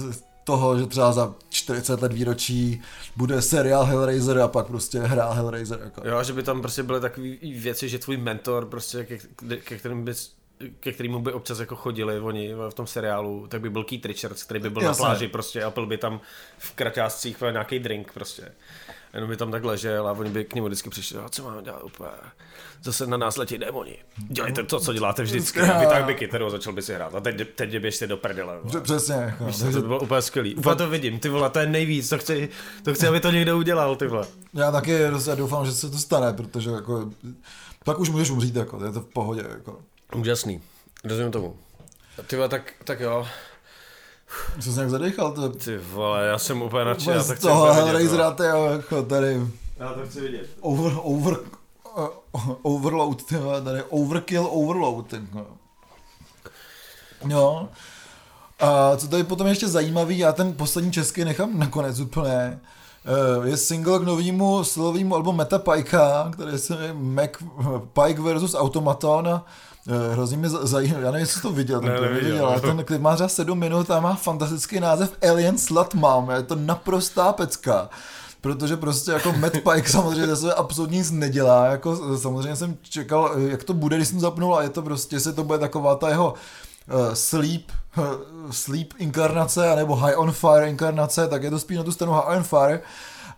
toho, 0.44 0.78
že 0.78 0.86
třeba 0.86 1.12
za 1.12 1.34
40 1.48 2.02
let 2.02 2.12
výročí 2.12 2.82
bude 3.16 3.42
seriál 3.42 3.84
Hellraiser 3.84 4.38
a 4.38 4.48
pak 4.48 4.66
prostě 4.66 5.00
hrá 5.00 5.32
Hellraiser. 5.32 5.80
Jako. 5.84 6.08
Jo, 6.08 6.24
že 6.24 6.32
by 6.32 6.42
tam 6.42 6.60
prostě 6.60 6.82
byly 6.82 7.00
takové 7.00 7.28
věci, 7.42 7.88
že 7.88 7.98
tvůj 7.98 8.16
mentor 8.16 8.66
prostě, 8.66 9.04
ke, 9.04 9.18
ke 9.56 9.78
kterým 9.78 10.04
bys 10.04 10.32
ke 10.80 10.92
kterému 10.92 11.18
by 11.18 11.32
občas 11.32 11.58
jako 11.58 11.76
chodili 11.76 12.20
oni 12.20 12.54
v 12.54 12.74
tom 12.74 12.86
seriálu, 12.86 13.46
tak 13.46 13.60
by 13.60 13.70
byl 13.70 13.84
Keith 13.84 14.06
Richards, 14.06 14.42
který 14.42 14.60
by 14.60 14.70
byl 14.70 14.82
Jasne. 14.82 15.02
na 15.02 15.08
pláži 15.08 15.28
prostě 15.28 15.64
a 15.64 15.70
pil 15.70 15.86
by 15.86 15.98
tam 15.98 16.20
v 16.58 16.72
kraťáscích 16.72 17.42
nějaký 17.52 17.78
drink 17.78 18.12
prostě 18.12 18.52
jenom 19.16 19.30
by 19.30 19.36
tam 19.36 19.50
tak 19.50 19.64
ležel 19.64 20.08
a 20.08 20.12
oni 20.12 20.30
by 20.30 20.44
k 20.44 20.54
němu 20.54 20.66
vždycky 20.66 20.90
přišli, 20.90 21.18
a 21.18 21.28
co 21.28 21.44
máme 21.44 21.62
dělat 21.62 21.84
úplně, 21.84 22.10
zase 22.82 23.06
na 23.06 23.16
nás 23.16 23.36
letí 23.36 23.58
démoni. 23.58 23.96
Dělejte 24.16 24.62
to, 24.62 24.80
co 24.80 24.92
děláte 24.92 25.22
vždycky. 25.22 25.60
A 25.76 25.84
tak 25.84 26.04
by 26.04 26.14
kytaru 26.14 26.50
začal 26.50 26.72
by 26.72 26.82
si 26.82 26.94
hrát. 26.94 27.14
A 27.14 27.20
teď, 27.20 27.48
teď 27.54 27.78
běžte 27.78 28.06
do 28.06 28.16
prdele. 28.16 28.58
Přesně. 28.82 29.14
Jako, 29.14 29.44
Víš, 29.44 29.56
to 29.72 29.80
bylo 29.80 30.00
úplně 30.00 30.22
skvělý. 30.22 30.54
Úplně 30.54 30.76
to 30.76 30.88
vidím, 30.88 31.18
ty 31.18 31.28
vole, 31.28 31.50
to 31.50 31.58
je 31.58 31.66
nejvíc, 31.66 32.08
to 32.08 32.18
chci, 32.18 32.48
to 32.82 32.94
chci, 32.94 33.06
aby 33.06 33.20
to 33.20 33.30
někdo 33.30 33.58
udělal, 33.58 33.96
ty 33.96 34.06
vole. 34.06 34.26
Já 34.54 34.70
taky 34.70 34.90
já 34.90 35.34
doufám, 35.34 35.66
že 35.66 35.72
se 35.72 35.90
to 35.90 35.98
stane, 35.98 36.32
protože 36.32 36.70
jako, 36.70 37.10
pak 37.84 37.98
už 37.98 38.10
můžeš 38.10 38.30
umřít, 38.30 38.56
jako, 38.56 38.84
je 38.84 38.92
to 38.92 39.00
v 39.00 39.08
pohodě. 39.12 39.44
Jako. 39.48 39.78
Úžasný, 40.16 40.62
rozumím 41.04 41.32
tomu. 41.32 41.56
Ty 42.26 42.36
vole, 42.36 42.48
tak, 42.48 42.72
tak 42.84 43.00
jo, 43.00 43.26
Jsi 44.60 44.72
se 44.72 44.74
nějak 44.74 44.90
zadechal? 44.90 45.32
To... 45.32 45.48
Ty 45.48 45.78
vole, 45.78 46.26
já 46.26 46.38
jsem 46.38 46.62
úplně 46.62 46.84
nadšený, 46.84 47.16
já 47.16 47.22
to 47.22 47.34
chci 47.34 47.42
toho 47.42 47.72
Hellraisera, 47.72 48.30
ty 48.30 48.42
jo, 48.42 48.64
jako 48.64 49.02
tady. 49.02 49.40
Já 49.76 49.92
to 49.92 50.06
chci 50.06 50.20
vidět. 50.20 50.48
Over, 50.60 50.92
over, 51.02 51.36
uh, 52.32 52.54
overload, 52.62 53.22
ty 53.22 53.34
tady 53.64 53.82
overkill, 53.82 54.48
overload, 54.50 55.06
ty, 55.06 55.16
no. 55.34 55.46
Jo. 57.28 57.68
A 58.60 58.96
co 58.96 59.08
tady 59.08 59.24
potom 59.24 59.46
ještě 59.46 59.68
zajímavý, 59.68 60.18
já 60.18 60.32
ten 60.32 60.52
poslední 60.52 60.92
český 60.92 61.24
nechám 61.24 61.58
nakonec 61.58 62.00
úplně, 62.00 62.60
eh, 63.04 63.48
je 63.48 63.56
single 63.56 63.98
k 63.98 64.02
novému 64.02 64.64
silovému 64.64 65.14
albu 65.14 65.32
Meta 65.32 65.58
Pajka, 65.58 66.30
který 66.32 66.58
se 66.58 66.74
jmenuje 66.74 66.92
Mac 66.92 67.30
Pike 67.92 68.22
versus 68.22 68.54
Automaton 68.54 69.42
hrozně 70.12 70.36
mě 70.36 70.48
zajímá, 70.48 70.98
já 70.98 71.10
nevím, 71.10 71.20
jestli 71.20 71.42
to 71.42 71.52
viděl, 71.52 71.80
ten, 71.80 71.88
ne, 71.88 72.00
neviděl, 72.00 72.46
ale 72.46 72.60
ten 72.60 72.84
klip 72.84 73.00
má 73.00 73.14
třeba 73.14 73.28
7 73.28 73.58
minut 73.58 73.90
a 73.90 74.00
má 74.00 74.14
fantastický 74.14 74.80
název 74.80 75.12
Alien 75.30 75.58
Slut 75.58 75.94
Mom, 75.94 76.30
je 76.30 76.42
to 76.42 76.54
naprostá 76.54 77.32
pecka 77.32 77.88
protože 78.40 78.76
prostě 78.76 79.10
jako 79.10 79.32
Matt 79.32 79.52
Pike 79.72 79.88
samozřejmě 79.88 80.36
se 80.36 80.54
absolutně 80.54 80.98
nic 80.98 81.10
nedělá, 81.10 81.66
jako 81.66 82.18
samozřejmě 82.18 82.56
jsem 82.56 82.76
čekal, 82.82 83.32
jak 83.38 83.64
to 83.64 83.74
bude, 83.74 83.96
když 83.96 84.08
jsem 84.08 84.20
zapnul 84.20 84.56
a 84.56 84.62
je 84.62 84.68
to 84.68 84.82
prostě, 84.82 85.16
jestli 85.16 85.32
to 85.32 85.44
bude 85.44 85.58
taková 85.58 85.94
ta 85.94 86.08
jeho 86.08 86.34
uh, 86.34 87.14
sleep, 87.14 87.62
uh, 87.98 88.04
sleep 88.50 88.94
inkarnace, 88.98 89.76
nebo 89.76 89.96
high 89.96 90.14
on 90.16 90.32
fire 90.32 90.68
inkarnace, 90.68 91.28
tak 91.28 91.42
je 91.42 91.50
to 91.50 91.58
spíš 91.58 91.76
na 91.76 91.84
tu 91.84 91.92
stranu 91.92 92.12
high 92.12 92.36
on 92.36 92.42
fire, 92.42 92.80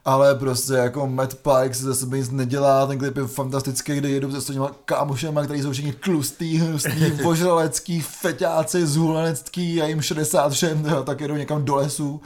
ale 0.08 0.34
prostě 0.34 0.72
jako 0.72 1.06
Matt 1.06 1.34
Pike 1.34 1.74
se 1.74 1.84
ze 1.84 1.94
sebe 1.94 2.18
nic 2.18 2.30
nedělá, 2.30 2.86
ten 2.86 2.98
klip 2.98 3.16
je 3.16 3.26
fantastický, 3.26 3.96
kde 3.96 4.08
jedu 4.08 4.32
se 4.32 4.40
svými 4.40 4.66
kámošema, 4.84 5.44
který 5.44 5.62
jsou 5.62 5.72
všichni 5.72 5.92
tlustý, 5.92 6.58
hnusný, 6.58 7.10
vožralecký, 7.22 8.00
feťáci, 8.00 8.86
zhulenecký 8.86 9.82
a 9.82 9.86
jim 9.86 10.02
60 10.02 10.52
všem, 10.52 10.86
tak 11.04 11.20
jedou 11.20 11.34
někam 11.34 11.64
do 11.64 11.76
lesu 11.76 12.20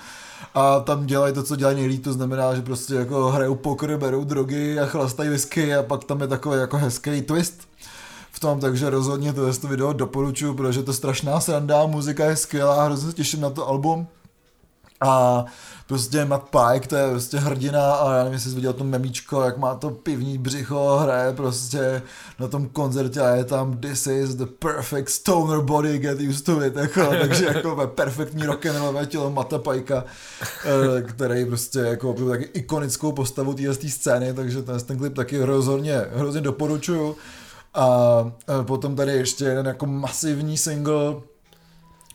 a 0.54 0.80
tam 0.80 1.06
dělají 1.06 1.34
to, 1.34 1.42
co 1.42 1.56
dělají 1.56 1.76
nejlíp, 1.76 2.04
to 2.04 2.12
znamená, 2.12 2.54
že 2.54 2.62
prostě 2.62 2.94
jako 2.94 3.30
hrajou 3.30 3.54
poker, 3.54 3.96
berou 3.96 4.24
drogy 4.24 4.80
a 4.80 4.86
chlastají 4.86 5.30
whisky 5.30 5.74
a 5.74 5.82
pak 5.82 6.04
tam 6.04 6.20
je 6.20 6.28
takový 6.28 6.60
jako 6.60 6.76
hezký 6.76 7.22
twist 7.22 7.60
v 8.32 8.40
tom, 8.40 8.60
takže 8.60 8.90
rozhodně 8.90 9.32
to, 9.32 9.54
to 9.54 9.68
video 9.68 9.92
doporučuju, 9.92 10.54
protože 10.54 10.82
to 10.82 10.90
je 10.90 10.94
strašná 10.94 11.40
sranda, 11.40 11.86
muzika 11.86 12.24
je 12.24 12.36
skvělá, 12.36 12.84
hrozně 12.84 13.10
se 13.10 13.16
těším 13.16 13.40
na 13.40 13.50
to 13.50 13.68
album. 13.68 14.06
A 15.06 15.44
prostě 15.86 16.24
Matt 16.24 16.44
Pike, 16.50 16.88
to 16.88 16.96
je 16.96 17.10
prostě 17.10 17.38
hrdina 17.38 17.92
a 17.92 18.12
já 18.12 18.18
nevím, 18.18 18.32
jestli 18.32 18.50
jsi 18.50 18.56
viděl 18.56 18.72
to 18.72 18.84
memíčko, 18.84 19.42
jak 19.42 19.58
má 19.58 19.74
to 19.74 19.90
pivní 19.90 20.38
břicho, 20.38 20.98
hraje 21.02 21.32
prostě 21.32 22.02
na 22.38 22.48
tom 22.48 22.68
koncertě 22.68 23.20
a 23.20 23.28
je 23.28 23.44
tam 23.44 23.76
This 23.78 24.06
is 24.06 24.34
the 24.34 24.46
perfect 24.58 25.08
stoner 25.08 25.60
body, 25.60 25.98
get 25.98 26.20
used 26.20 26.44
to 26.44 26.64
it, 26.64 26.76
jako, 26.76 27.06
takže 27.20 27.44
jako 27.44 27.92
perfektní 27.94 28.46
rock'n'rollové 28.46 29.06
tělo 29.06 29.30
Mata 29.30 29.58
Pajka, 29.58 30.04
eh, 30.64 31.02
který 31.02 31.44
prostě 31.44 31.78
jako 31.78 32.12
taky 32.12 32.44
ikonickou 32.44 33.12
postavu 33.12 33.54
téhle 33.54 33.74
scény, 33.74 34.34
takže 34.34 34.62
ten, 34.62 34.80
ten 34.80 34.98
klip 34.98 35.14
taky 35.14 35.44
rozhodně, 35.44 36.04
hrozně 36.14 36.40
doporučuju. 36.40 37.16
A 37.74 37.86
eh, 38.60 38.64
potom 38.64 38.96
tady 38.96 39.12
ještě 39.12 39.44
jeden 39.44 39.66
jako 39.66 39.86
masivní 39.86 40.58
single, 40.58 41.14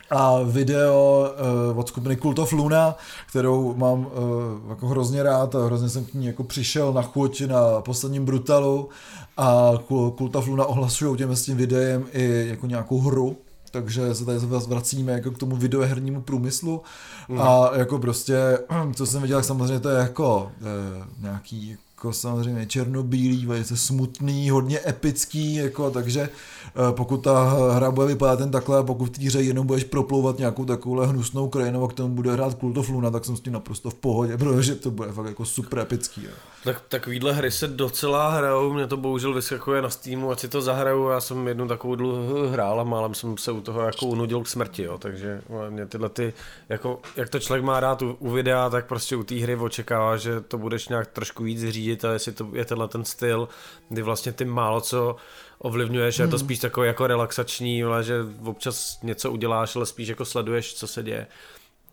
a 0.09 0.39
video 0.43 1.27
uh, 1.71 1.79
od 1.79 1.87
skupiny 1.87 2.17
Cult 2.17 2.39
of 2.39 2.51
Luna, 2.51 2.95
kterou 3.29 3.75
mám 3.75 3.99
uh, 3.99 4.69
jako 4.69 4.87
hrozně 4.87 5.23
rád 5.23 5.55
a 5.55 5.65
hrozně 5.65 5.89
jsem 5.89 6.05
k 6.05 6.13
ní 6.13 6.25
jako 6.25 6.43
přišel 6.43 6.93
na 6.93 7.01
chuť 7.01 7.41
na 7.41 7.81
posledním 7.81 8.25
Brutalu. 8.25 8.89
A 9.37 9.71
Cult 10.17 10.35
of 10.35 10.47
Luna 10.47 10.65
ohlasují 10.65 11.17
těm 11.17 11.35
s 11.35 11.43
tím 11.43 11.57
videem 11.57 12.05
i 12.13 12.45
jako 12.47 12.67
nějakou 12.67 12.99
hru, 12.99 13.37
takže 13.71 14.15
se 14.15 14.25
tady 14.25 14.39
vracíme 14.67 15.11
jako 15.11 15.31
k 15.31 15.37
tomu 15.37 15.55
videohernímu 15.55 16.21
průmyslu. 16.21 16.81
Mm. 17.29 17.41
a 17.41 17.71
jako 17.75 17.99
prostě, 17.99 18.59
co 18.95 19.05
jsem 19.05 19.21
viděl, 19.21 19.43
samozřejmě 19.43 19.79
to 19.79 19.89
je 19.89 19.97
jako 19.97 20.51
e, 20.61 21.21
nějaký 21.21 21.77
jako 21.97 22.13
samozřejmě 22.13 22.65
černobílý, 22.65 23.45
velice 23.45 23.77
smutný, 23.77 24.49
hodně 24.49 24.79
epický, 24.87 25.55
jako, 25.55 25.91
takže 25.91 26.21
eh, 26.21 26.91
pokud 26.91 27.17
ta 27.17 27.57
hra 27.71 27.91
bude 27.91 28.07
vypadat 28.07 28.37
ten 28.37 28.51
takhle, 28.51 28.83
pokud 28.83 29.05
v 29.05 29.09
té 29.09 29.25
hře 29.25 29.41
jenom 29.41 29.67
budeš 29.67 29.83
proplouvat 29.83 30.37
nějakou 30.37 30.65
takovouhle 30.65 31.07
hnusnou 31.07 31.49
krajinou, 31.49 31.83
a 31.83 31.87
k 31.87 31.93
tomu 31.93 32.15
bude 32.15 32.31
hrát 32.31 32.59
Cult 32.59 32.77
of 32.77 32.89
Luna, 32.89 33.11
tak 33.11 33.25
jsem 33.25 33.37
s 33.37 33.41
tím 33.41 33.53
naprosto 33.53 33.89
v 33.89 33.93
pohodě, 33.93 34.37
protože 34.37 34.75
to 34.75 34.91
bude 34.91 35.11
fakt 35.11 35.25
jako 35.25 35.45
super 35.45 35.79
epický. 35.79 36.23
Jo. 36.23 36.29
Tak 36.63 36.81
takovýhle 36.87 37.33
hry 37.33 37.51
se 37.51 37.67
docela 37.67 38.29
hrajou, 38.29 38.73
mě 38.73 38.87
to 38.87 38.97
bohužel 38.97 39.33
vyskakuje 39.33 39.81
na 39.81 39.89
Steamu, 39.89 40.31
ať 40.31 40.39
si 40.39 40.47
to 40.47 40.61
zahraju, 40.61 41.07
já 41.07 41.21
jsem 41.21 41.47
jednu 41.47 41.67
takovou 41.67 41.95
dlouho 41.95 42.49
hrál 42.49 42.81
a 42.81 42.83
málem 42.83 43.13
jsem 43.13 43.37
se 43.37 43.51
u 43.51 43.61
toho 43.61 43.81
jako 43.81 44.05
unudil 44.05 44.43
k 44.43 44.47
smrti, 44.47 44.83
jo, 44.83 44.97
takže 44.97 45.41
mě 45.69 45.85
tyhle 45.85 46.09
ty, 46.09 46.33
jako, 46.69 46.99
jak 47.15 47.29
to 47.29 47.39
člověk 47.39 47.63
má 47.63 47.79
rád 47.79 48.01
u, 48.01 48.15
u 48.19 48.31
videa, 48.31 48.69
tak 48.69 48.85
prostě 48.85 49.15
u 49.15 49.23
té 49.23 49.35
hry 49.35 49.55
očekává, 49.55 50.17
že 50.17 50.41
to 50.41 50.57
budeš 50.57 50.87
nějak 50.87 51.07
trošku 51.07 51.43
víc 51.43 51.63
řídit 51.87 52.05
a 52.05 52.13
jestli 52.13 52.31
to 52.31 52.49
je 52.53 52.65
tenhle 52.65 52.87
ten 52.87 53.05
styl, 53.05 53.49
kdy 53.89 54.01
vlastně 54.01 54.31
ty 54.31 54.45
málo 54.45 54.81
co 54.81 55.15
ovlivňuješ, 55.59 56.17
hmm. 56.17 56.27
je 56.27 56.31
to 56.31 56.37
hmm. 56.37 56.45
spíš 56.45 56.59
takový 56.59 56.87
jako 56.87 57.07
relaxační, 57.07 57.83
ale 57.83 58.03
že 58.03 58.15
občas 58.43 58.99
něco 59.03 59.31
uděláš, 59.31 59.75
ale 59.75 59.85
spíš 59.85 60.07
jako 60.07 60.25
sleduješ, 60.25 60.75
co 60.75 60.87
se 60.87 61.03
děje, 61.03 61.27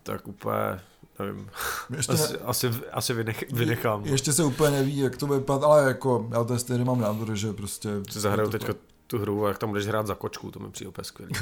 tak 0.03 0.27
úplně 0.27 0.79
nevím. 1.19 1.49
Ještě 1.95 2.13
Asi, 2.13 2.33
ne- 2.33 2.39
asi, 2.39 2.71
asi 2.91 3.13
vynech, 3.13 3.43
vynechám. 3.51 4.05
Ještě 4.05 4.33
se 4.33 4.43
úplně 4.43 4.71
neví, 4.71 4.97
jak 4.97 5.17
to 5.17 5.27
bude 5.27 5.39
vypadat, 5.39 5.63
ale 5.63 5.87
jako 5.87 6.27
já 6.31 6.43
to 6.43 6.59
stejně 6.59 6.85
mám 6.85 7.01
názor, 7.01 7.35
že 7.35 7.53
prostě... 7.53 7.89
Si 8.09 8.19
zahraju 8.19 8.49
to- 8.49 8.57
teďka 8.57 8.73
tu 9.07 9.19
hru 9.19 9.45
a 9.45 9.47
jak 9.47 9.57
tam 9.57 9.69
budeš 9.69 9.87
hrát 9.87 10.07
za 10.07 10.15
kočku, 10.15 10.51
to 10.51 10.59
mi 10.59 10.71
přijde 10.71 10.89
úplně 10.89 11.05
skvělý. 11.05 11.33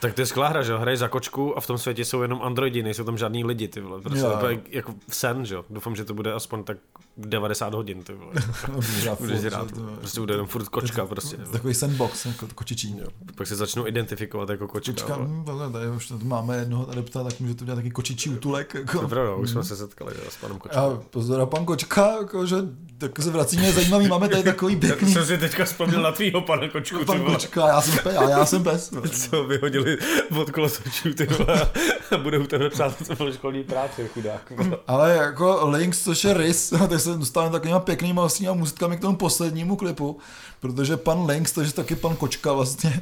Tak 0.00 0.14
to 0.14 0.20
je 0.20 0.26
skvělá 0.26 0.48
hra, 0.48 0.62
že 0.62 0.72
jo? 0.72 0.78
Hraješ 0.78 0.98
za 0.98 1.08
kočku 1.08 1.58
a 1.58 1.60
v 1.60 1.66
tom 1.66 1.78
světě 1.78 2.04
jsou 2.04 2.22
jenom 2.22 2.42
androidi, 2.42 2.82
nejsou 2.82 3.04
tam 3.04 3.18
žádný 3.18 3.44
lidi, 3.44 3.68
ty 3.68 3.80
vole. 3.80 4.00
Prostě 4.00 4.24
to 4.40 4.48
je 4.48 4.60
jako 4.70 4.94
sen, 5.10 5.46
že 5.46 5.54
jo? 5.54 5.64
Doufám, 5.70 5.96
že 5.96 6.04
to 6.04 6.14
bude 6.14 6.32
aspoň 6.32 6.64
tak 6.64 6.76
90 7.16 7.74
hodin, 7.74 8.02
ty 8.02 8.12
vole. 8.12 8.32
Já 9.04 9.14
Budeš 9.14 9.40
že 9.40 9.50
to- 9.50 9.56
prostě 9.98 10.20
bude 10.20 10.34
jenom 10.34 10.46
furt 10.46 10.68
kočka, 10.68 11.06
prostě. 11.06 11.36
Takový 11.36 11.74
sandbox, 11.74 12.26
jako 12.26 12.46
kočičí. 12.54 12.98
Jo. 12.98 13.06
Pak 13.34 13.46
se 13.46 13.56
začnou 13.56 13.86
identifikovat 13.86 14.48
jako 14.48 14.68
kočka. 14.68 14.92
Kočka, 14.92 15.16
hm, 15.16 15.44
tady 15.72 15.88
už 15.88 16.12
máme 16.22 16.56
jednoho 16.56 16.90
adepta, 16.90 17.24
tak 17.24 17.40
může 17.40 17.54
to 17.54 17.64
dělat 17.64 17.76
taky 17.76 17.90
kočičí 17.90 18.30
útulek. 18.30 18.74
Jako. 18.74 19.02
Je 19.02 19.08
pravda, 19.08 19.34
už 19.34 19.50
jsme 19.50 19.64
se 19.64 19.76
setkali 19.76 20.14
s 20.28 20.36
panem 20.36 20.58
kočkou. 20.58 20.78
A 20.78 21.02
pozor, 21.10 21.46
pan 21.46 21.64
Kočka, 21.64 22.16
jako, 22.20 22.46
že 22.46 22.56
tak 22.98 23.18
se 23.22 23.30
vrací 23.30 23.56
mě 23.58 23.72
zajímavý, 23.72 24.08
máme 24.08 24.28
tady 24.28 24.42
takový 24.42 24.76
pěkný 24.80 25.12
jsem 25.12 25.26
si 25.26 25.38
teďka 25.38 25.64
vzpomněl 25.64 26.02
na 26.02 26.12
tvýho 26.12 26.40
pana 26.40 26.68
kočku, 26.68 27.04
pan. 27.04 27.24
Kočka, 27.24 27.68
já 27.68 27.80
jsem 27.80 27.98
pes, 28.02 28.14
já, 28.14 28.30
já 28.30 28.46
jsem 28.46 28.62
pes. 28.62 28.90
Co 29.30 29.44
vyhodili 29.44 29.87
od 30.40 30.50
kolotočů, 30.50 31.14
ty 31.14 31.26
vole, 31.26 31.70
a 32.10 32.16
bude 32.16 32.38
u 32.38 32.46
tebe 32.46 32.70
psát, 32.70 32.94
co 33.06 33.14
bylo 33.14 33.32
školní 33.32 33.64
práce, 33.64 34.08
chudák. 34.08 34.52
vole. 34.56 34.78
Ale 34.86 35.14
jako 35.14 35.68
Links, 35.70 36.04
což 36.04 36.24
je 36.24 36.34
rys, 36.34 36.70
tak 36.88 37.00
se 37.00 37.14
dostáváme 37.14 37.52
takovýma 37.52 37.80
pěknýma 37.80 38.22
vlastníma 38.22 38.52
můstkami 38.52 38.96
k 38.96 39.00
tomu 39.00 39.16
poslednímu 39.16 39.76
klipu, 39.76 40.18
protože 40.60 40.96
pan 40.96 41.26
Links, 41.26 41.56
je 41.56 41.72
taky 41.72 41.96
pan 41.96 42.16
Kočka 42.16 42.52
vlastně, 42.52 43.00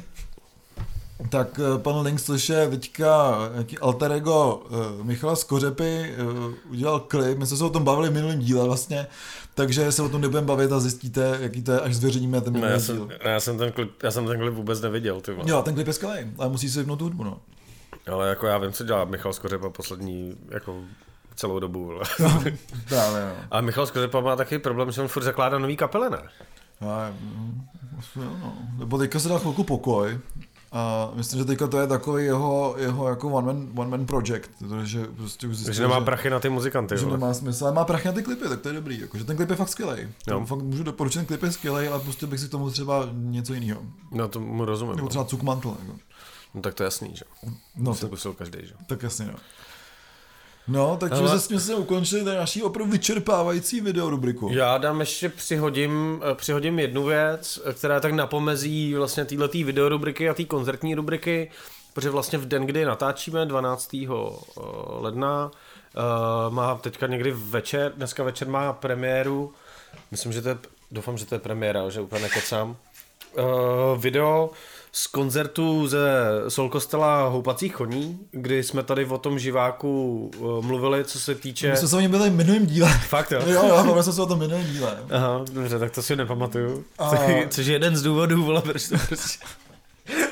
tak 1.29 1.59
eh, 1.59 1.79
pan 1.79 2.01
Links, 2.01 2.23
což 2.23 2.49
je 2.49 2.67
teďka 2.67 3.37
nějaký 3.53 3.77
alter 3.77 4.11
ego 4.11 4.63
eh, 4.65 5.03
Michala 5.03 5.35
Skořepy, 5.35 6.13
eh, 6.13 6.15
udělal 6.69 6.99
klip, 6.99 7.37
my 7.37 7.45
jsme 7.45 7.57
se 7.57 7.63
o 7.63 7.69
tom 7.69 7.83
bavili 7.83 8.09
v 8.09 8.13
minulém 8.13 8.39
díle 8.39 8.65
vlastně, 8.65 9.07
takže 9.53 9.91
se 9.91 10.01
o 10.01 10.09
tom 10.09 10.21
nebudeme 10.21 10.47
bavit 10.47 10.71
a 10.71 10.79
zjistíte, 10.79 11.37
jaký 11.41 11.63
to 11.63 11.71
je, 11.71 11.79
až 11.79 11.95
zveřejníme 11.95 12.41
ten 12.41 12.53
minulý 12.53 12.71
já, 12.71 12.77
díl. 12.77 12.85
jsem, 12.85 13.07
ne, 13.07 13.31
já, 13.31 13.39
jsem 13.39 13.57
ten 13.57 13.71
klip, 13.71 14.03
já 14.03 14.11
jsem 14.11 14.27
ten 14.27 14.39
klip 14.39 14.53
vůbec 14.53 14.81
neviděl, 14.81 15.21
ty. 15.21 15.35
Jo, 15.45 15.61
ten 15.61 15.73
klip 15.73 15.87
je 15.87 15.93
skvělý, 15.93 16.31
ale 16.37 16.49
musí 16.49 16.69
si 16.69 16.79
vypnout 16.79 17.01
hudbu, 17.01 17.23
no. 17.23 17.37
Ale 18.11 18.29
jako 18.29 18.47
já 18.47 18.57
vím, 18.57 18.71
co 18.71 18.83
dělá 18.83 19.05
Michal 19.05 19.33
Skořepa 19.33 19.69
poslední, 19.69 20.35
jako 20.49 20.81
celou 21.35 21.59
dobu. 21.59 21.85
vole. 21.85 22.03
Právě, 22.89 23.21
no. 23.21 23.35
A 23.51 23.61
Michal 23.61 23.85
Skořepa 23.85 24.21
má 24.21 24.35
taky 24.35 24.59
problém, 24.59 24.91
že 24.91 25.01
on 25.01 25.07
furt 25.07 25.23
zakládá 25.23 25.57
nový 25.59 25.77
kapele, 25.77 26.09
ne? 26.09 26.17
A, 26.81 27.11
mm, 27.21 27.61
jo, 28.15 28.37
no. 28.39 28.53
Nebo 28.77 28.97
teďka 28.97 29.19
se 29.19 29.29
dá 29.29 29.39
chvilku 29.39 29.63
pokoj. 29.63 30.19
A 30.71 31.11
myslím, 31.13 31.39
že 31.39 31.45
teďka 31.45 31.67
to 31.67 31.79
je 31.79 31.87
takový 31.87 32.23
jeho, 32.25 32.75
jeho 32.77 33.07
jako 33.09 33.29
one 33.29 33.53
man, 33.53 33.67
one 33.75 33.89
man 33.89 34.05
project, 34.05 34.49
protože 34.59 35.05
prostě 35.05 35.47
už 35.47 35.55
zjistil, 35.55 35.65
Takže 35.65 35.81
nemá 35.81 36.01
prachy 36.01 36.29
na 36.29 36.39
ty 36.39 36.49
muzikanty. 36.49 36.97
že 36.97 37.05
vole. 37.05 37.17
nemá 37.17 37.33
smysl, 37.33 37.65
ale 37.65 37.73
má 37.75 37.85
prachy 37.85 38.07
na 38.07 38.13
ty 38.13 38.23
klipy, 38.23 38.49
tak 38.49 38.61
to 38.61 38.67
je 38.69 38.73
dobrý, 38.75 38.99
jakože 39.01 39.23
ten 39.23 39.35
klip 39.37 39.49
je 39.49 39.55
fakt 39.55 39.69
skvělý. 39.69 40.07
Jo. 40.27 40.45
Fakt 40.45 40.59
můžu 40.61 40.83
doporučit, 40.83 41.19
ten 41.19 41.25
klip 41.25 41.43
je 41.43 41.51
skvělý, 41.51 41.87
ale 41.87 41.99
prostě 41.99 42.27
bych 42.27 42.39
si 42.39 42.47
k 42.47 42.51
tomu 42.51 42.69
třeba 42.69 43.09
něco 43.13 43.53
jiného. 43.53 43.81
No 44.11 44.27
to 44.27 44.39
mu 44.39 44.65
rozumím. 44.65 44.95
Nebo 44.95 45.05
No. 45.05 45.09
třeba 45.09 45.25
Cukmantl, 45.25 45.77
jako. 45.79 45.97
no 46.55 46.61
tak 46.61 46.73
to 46.73 46.83
je 46.83 46.85
jasný, 46.85 47.11
že? 47.15 47.25
No, 47.75 47.95
To 47.95 48.07
to, 48.17 48.33
každý, 48.33 48.57
že? 48.63 48.73
tak 48.87 49.03
jasně, 49.03 49.25
no. 49.25 49.33
No, 50.67 50.97
takže 50.97 51.15
Ale- 51.15 51.39
jsme 51.39 51.59
se 51.59 51.75
ukončili 51.75 52.23
tady 52.23 52.37
naší 52.37 52.63
opravdu 52.63 52.91
vyčerpávající 52.91 53.81
video 53.81 54.09
rubriku. 54.09 54.49
Já 54.51 54.77
dám 54.77 54.99
ještě 54.99 55.29
přihodím, 55.29 56.21
eh, 56.31 56.35
přihodím 56.35 56.79
jednu 56.79 57.03
věc, 57.03 57.59
eh, 57.65 57.73
která 57.73 57.99
tak 57.99 58.11
napomezí 58.13 58.93
vlastně 58.93 59.25
této 59.25 59.47
videorubriky 59.47 60.29
a 60.29 60.33
té 60.33 60.43
koncertní 60.43 60.95
rubriky, 60.95 61.51
protože 61.93 62.09
vlastně 62.09 62.39
v 62.39 62.45
den, 62.45 62.65
kdy 62.65 62.85
natáčíme 62.85 63.45
12. 63.45 64.07
eh, 64.27 64.61
ledna, 64.99 65.51
má 66.49 66.75
teďka 66.75 67.07
někdy 67.07 67.31
večer, 67.31 67.91
dneska 67.95 68.23
večer 68.23 68.47
má 68.47 68.73
premiéru, 68.73 69.53
myslím, 70.11 70.33
že 70.33 70.41
to 70.41 70.49
je, 70.49 70.57
doufám, 70.91 71.17
že 71.17 71.25
to 71.25 71.35
je 71.35 71.39
premiéra, 71.39 71.89
že 71.89 72.01
úplně 72.01 72.21
nekecám, 72.21 72.75
video 73.97 74.49
z 74.97 75.07
koncertu 75.07 75.87
ze 75.87 75.99
Sol 76.47 76.69
Kostela 76.69 77.27
Houpacích 77.27 77.73
koní, 77.75 78.19
kdy 78.31 78.63
jsme 78.63 78.83
tady 78.83 79.05
o 79.05 79.17
tom 79.17 79.39
živáku 79.39 80.31
eh, 80.35 80.65
mluvili, 80.65 81.03
co 81.03 81.19
se 81.19 81.35
týče... 81.35 81.71
My 81.71 81.77
jsme 81.77 81.87
se 81.87 81.95
o 81.95 81.99
něm 81.99 82.11
byli 82.11 82.29
v 82.29 82.33
minulém 82.33 82.65
díle. 82.65 82.89
Fakt 83.07 83.31
jo? 83.31 83.39
jo, 83.45 83.67
jo, 83.67 83.75
bavili 83.75 84.03
jsme 84.03 84.13
se 84.13 84.21
o 84.21 84.25
tom 84.25 84.39
minulém 84.39 84.65
díle. 84.65 84.97
Aha, 85.11 85.41
dobře, 85.53 85.79
tak 85.79 85.91
to 85.91 86.01
si 86.01 86.15
nepamatuju. 86.15 86.85
A- 86.99 87.11
Což 87.49 87.65
je 87.65 87.73
jeden 87.73 87.95
z 87.97 88.01
důvodů, 88.01 88.43
vole, 88.45 88.61
proč 88.61 88.87
to 88.89 88.95
prostě... 89.07 89.45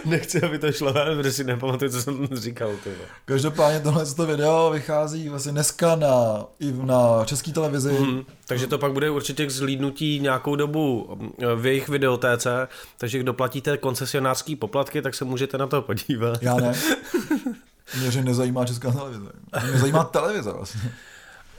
Nechci, 0.10 0.41
aby 0.41 0.60
to 0.60 0.72
šlo 0.72 0.94
ven, 0.94 1.18
protože 1.18 1.32
si 1.32 1.44
nepamatuju, 1.44 1.91
co 1.91 2.02
jsem 2.02 2.28
říkal. 2.34 2.72
Ty. 2.84 2.89
vole. 2.89 3.08
Každopádně 3.26 3.80
tohle 3.80 4.06
to 4.06 4.26
video 4.26 4.70
vychází 4.74 5.30
vlastně 5.30 5.52
dneska 5.52 5.96
na, 5.96 6.46
i 6.60 6.72
na 6.72 7.26
české 7.26 7.52
televizi. 7.52 7.91
Mhm. 7.91 8.26
Takže 8.48 8.68
to 8.68 8.78
pak 8.78 8.91
bude 8.91 9.10
určitě 9.10 9.46
k 9.46 9.52
zlídnutí 9.52 10.20
nějakou 10.20 10.56
dobu 10.56 11.10
mm, 11.20 11.32
v 11.56 11.65
jejich 11.65 11.89
videotéce, 11.89 12.68
takže 12.98 13.20
kdo 13.20 13.34
platíte 13.34 13.78
koncesionářský 13.78 14.56
poplatky, 14.56 15.02
tak 15.02 15.15
se 15.15 15.26
můžete 15.26 15.58
na 15.58 15.68
to 15.68 15.82
podívat. 15.82 16.44
Já 16.44 16.56
ne. 16.56 16.74
Mě 18.00 18.12
že 18.12 18.24
nezajímá 18.24 18.65
česká 18.65 18.91
televize. 18.91 19.30
Mě 19.70 19.80
zajímá 19.80 20.04
televize 20.04 20.52
vlastně. 20.52 20.82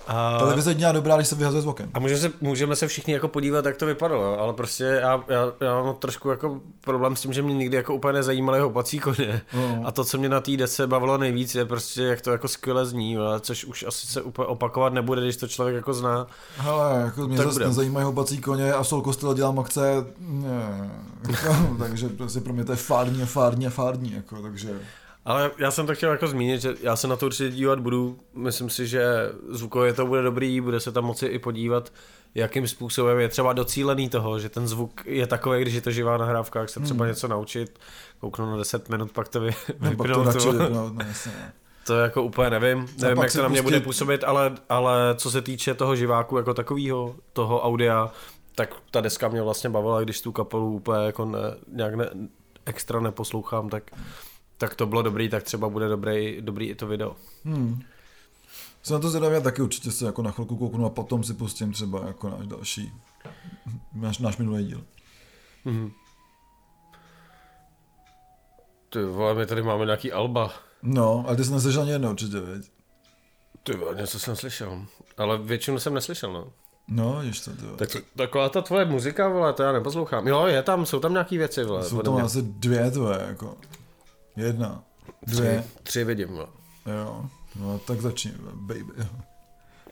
A, 0.06 0.38
Televize 0.38 0.74
dělá 0.74 0.92
dobrá, 0.92 1.16
když 1.16 1.28
se 1.28 1.34
vyhazuje 1.34 1.62
z 1.62 1.66
oken. 1.66 1.90
a 1.94 1.98
můžeme 1.98 2.20
se, 2.20 2.32
můžeme 2.40 2.76
se 2.76 2.88
všichni 2.88 3.14
jako 3.14 3.28
podívat, 3.28 3.64
jak 3.64 3.76
to 3.76 3.86
vypadalo, 3.86 4.40
ale 4.40 4.52
prostě 4.52 4.84
já, 4.84 5.24
já, 5.28 5.52
já 5.60 5.82
mám 5.82 5.94
trošku 5.94 6.30
jako 6.30 6.60
problém 6.80 7.16
s 7.16 7.20
tím, 7.20 7.32
že 7.32 7.42
mě 7.42 7.54
nikdy 7.54 7.76
jako 7.76 7.94
úplně 7.94 8.12
nezajímaly 8.12 8.60
houpací 8.60 8.98
koně. 8.98 9.40
No. 9.54 9.82
A 9.84 9.90
to, 9.92 10.04
co 10.04 10.18
mě 10.18 10.28
na 10.28 10.40
té 10.40 10.56
desce 10.56 10.86
bavilo 10.86 11.18
nejvíc, 11.18 11.54
je 11.54 11.64
prostě, 11.64 12.02
jak 12.02 12.20
to 12.20 12.30
jako 12.30 12.48
skvěle 12.48 12.86
zní, 12.86 13.16
ale 13.16 13.40
což 13.40 13.64
už 13.64 13.84
asi 13.88 14.06
se 14.06 14.22
úplně 14.22 14.46
opakovat 14.46 14.92
nebude, 14.92 15.22
když 15.22 15.36
to 15.36 15.48
člověk 15.48 15.76
jako 15.76 15.94
zná. 15.94 16.26
Hele, 16.56 17.02
jako 17.04 17.26
mě 17.26 17.36
Tak 17.36 17.46
zase 17.46 17.60
nezajímají 17.60 18.04
hobací 18.04 18.38
koně 18.38 18.72
a 18.72 18.84
Sol 18.84 19.02
Kostel 19.02 19.34
dělám 19.34 19.58
akce, 19.58 20.06
ne, 20.18 20.90
jako, 21.28 21.56
takže 21.78 22.08
prostě 22.08 22.40
pro 22.40 22.52
mě 22.52 22.64
to 22.64 22.72
je 22.72 22.76
fádní 22.76 23.22
a 23.22 23.26
fádní 23.26 23.66
a 23.66 23.70
fádní, 23.70 24.12
jako, 24.12 24.42
takže 24.42 24.80
Ale 25.26 25.50
já 25.58 25.70
jsem 25.70 25.86
to 25.86 25.94
chtěl 25.94 26.10
jako 26.10 26.26
zmínit, 26.26 26.60
že 26.60 26.74
já 26.82 26.96
se 26.96 27.08
na 27.08 27.16
to 27.16 27.26
určitě 27.26 27.48
dívat 27.50 27.80
budu. 27.80 28.18
Myslím 28.34 28.70
si, 28.70 28.86
že 28.86 29.04
zvukově 29.48 29.92
to 29.92 30.06
bude 30.06 30.22
dobrý, 30.22 30.60
bude 30.60 30.80
se 30.80 30.92
tam 30.92 31.04
moci 31.04 31.26
i 31.26 31.38
podívat, 31.38 31.92
jakým 32.34 32.68
způsobem 32.68 33.18
je 33.18 33.28
třeba 33.28 33.52
docílený 33.52 34.08
toho, 34.08 34.38
že 34.38 34.48
ten 34.48 34.68
zvuk 34.68 35.00
je 35.06 35.26
takový, 35.26 35.62
když 35.62 35.74
je 35.74 35.80
to 35.80 35.90
živá 35.90 36.16
nahrávka, 36.16 36.60
jak 36.60 36.68
se 36.68 36.80
třeba 36.80 37.04
Hmm. 37.04 37.08
něco 37.14 37.28
naučit, 37.28 37.78
kouknu 38.20 38.50
na 38.50 38.56
10 38.56 38.88
minut, 38.88 39.12
pak 39.12 39.28
to 39.28 39.40
vy, 39.40 39.50
no, 39.80 39.90
to 39.90 39.90
vypnout. 39.90 40.42
To, 40.42 40.52
vypnout, 40.52 40.94
no, 40.94 41.04
jasně, 41.08 41.32
no. 41.40 41.46
to 41.86 41.94
jako 41.98 42.22
úplně 42.22 42.50
nevím, 42.50 42.86
nevím, 42.98 43.22
jak 43.22 43.32
to 43.32 43.42
na 43.42 43.48
mě 43.48 43.62
pustit- 43.62 43.64
bude 43.64 43.80
působit, 43.80 44.24
ale, 44.24 44.52
ale 44.68 45.14
co 45.16 45.30
se 45.30 45.42
týče 45.42 45.74
toho 45.74 45.96
živáku 45.96 46.36
jako 46.36 46.54
takového, 46.54 47.14
toho 47.32 47.62
audia, 47.62 48.10
tak 48.54 48.74
ta 48.90 49.00
deska 49.00 49.28
mě 49.28 49.42
vlastně 49.42 49.70
bavila, 49.70 50.00
když 50.00 50.20
tu 50.20 50.32
kapelu 50.32 50.72
úplně 50.72 51.06
jako 51.06 51.24
ne, 51.24 51.38
nějak 51.72 51.94
ne, 51.94 52.10
extra 52.66 53.00
neposlouchám, 53.00 53.68
tak, 53.68 53.90
tak 54.58 54.74
to 54.74 54.86
bylo 54.86 55.02
dobrý, 55.02 55.28
tak 55.28 55.42
třeba 55.42 55.68
bude 55.68 55.88
dobrý, 55.88 56.40
dobrý 56.40 56.68
i 56.68 56.74
to 56.74 56.86
video. 56.86 57.16
Hmm. 57.44 57.82
Jsem 58.82 58.94
na 58.94 59.00
to 59.00 59.08
zvědavý, 59.08 59.34
já 59.34 59.40
taky 59.40 59.62
určitě 59.62 59.90
se 59.90 60.06
jako 60.06 60.22
na 60.22 60.30
chvilku 60.30 60.56
kouknu 60.56 60.86
a 60.86 60.90
potom 60.90 61.24
si 61.24 61.34
pustím 61.34 61.72
třeba 61.72 62.06
jako 62.06 62.28
náš 62.28 62.46
další, 62.46 62.92
náš, 63.94 64.18
náš 64.18 64.36
minulý 64.36 64.64
díl. 64.64 64.84
Mhm. 65.64 65.90
Ty 68.88 69.04
vole, 69.04 69.34
my 69.34 69.46
tady 69.46 69.62
máme 69.62 69.84
nějaký 69.84 70.12
alba. 70.12 70.52
No, 70.82 71.24
ale 71.26 71.36
ty 71.36 71.44
jsi 71.44 71.52
neslyšel 71.52 71.82
ani 71.82 71.90
jedno 71.90 72.10
určitě, 72.10 72.40
veď? 72.40 72.70
Ty 73.62 73.76
vole, 73.76 73.94
něco 73.94 74.18
jsem 74.18 74.36
slyšel. 74.36 74.86
Ale 75.16 75.38
většinu 75.38 75.78
jsem 75.78 75.94
neslyšel, 75.94 76.32
no. 76.32 76.52
No, 76.88 77.20
víš 77.20 77.40
to, 77.40 77.50
to. 77.50 77.76
Tak, 77.76 77.88
taková 78.16 78.48
ta 78.48 78.62
tvoje 78.62 78.84
muzika, 78.84 79.28
vole, 79.28 79.52
to 79.52 79.62
já 79.62 79.72
neposlouchám. 79.72 80.28
Jo, 80.28 80.46
je 80.46 80.62
tam, 80.62 80.86
jsou 80.86 81.00
tam 81.00 81.12
nějaký 81.12 81.38
věci, 81.38 81.64
vole. 81.64 81.84
Jsou 81.84 82.02
tam 82.02 82.14
mě. 82.14 82.22
asi 82.22 82.42
dvě 82.42 82.90
tvoje, 82.90 83.24
jako. 83.28 83.56
Jedna. 84.36 84.84
Dvě. 85.26 85.60
Tři, 85.60 85.82
tři 85.82 86.04
vidím. 86.04 86.38
Jo. 86.86 87.24
No, 87.56 87.78
tak 87.78 88.00
začni, 88.00 88.32
baby. 88.52 88.84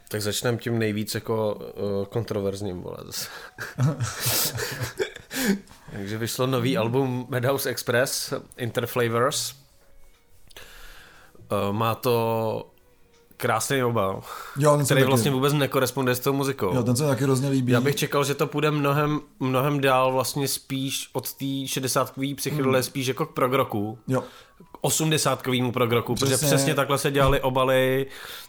Tak 0.09 0.23
začneme 0.23 0.59
tím 0.59 0.79
nejvíc 0.79 1.15
jako 1.15 1.55
uh, 1.55 2.05
kontroverzním, 2.05 2.81
vole. 2.81 2.97
Takže 5.93 6.19
vyšlo 6.19 6.47
nový 6.47 6.77
album 6.77 7.27
Madhouse 7.31 7.71
Express, 7.71 8.33
Interflavors. 8.57 9.55
Uh, 11.53 11.73
má 11.73 11.95
to 11.95 12.74
krásný 13.37 13.85
obal, 13.85 14.23
Jo, 14.57 14.79
který 14.85 15.01
taky, 15.01 15.09
vlastně 15.09 15.31
vůbec 15.31 15.53
nekoresponduje 15.53 16.15
s 16.15 16.21
tou 16.21 16.33
muzikou. 16.33 16.75
Jo, 16.75 16.83
ten 16.83 16.97
se 16.97 17.07
taky 17.07 17.25
hrozně 17.25 17.49
líbí. 17.49 17.73
Já 17.73 17.81
bych 17.81 17.97
čekal, 17.97 18.25
že 18.25 18.35
to 18.35 18.47
půjde 18.47 18.71
mnohem, 18.71 19.21
mnohem 19.41 19.81
dál 19.81 20.13
vlastně 20.13 20.49
spíš 20.49 21.11
od 21.13 21.33
té 21.33 21.67
60 21.67 22.13
psychedelie, 22.37 22.75
hmm. 22.75 22.83
spíš 22.83 23.07
jako 23.07 23.27
k 23.27 23.33
prog 23.33 23.53
rocku. 23.53 23.99
Jo, 24.09 24.23
osmdesátkovýmu 24.81 25.73
progroku, 25.73 26.15
protože 26.15 26.37
přesně 26.37 26.75
takhle 26.75 26.99
se 26.99 27.11
dělali 27.11 27.41
obaly 27.41 28.07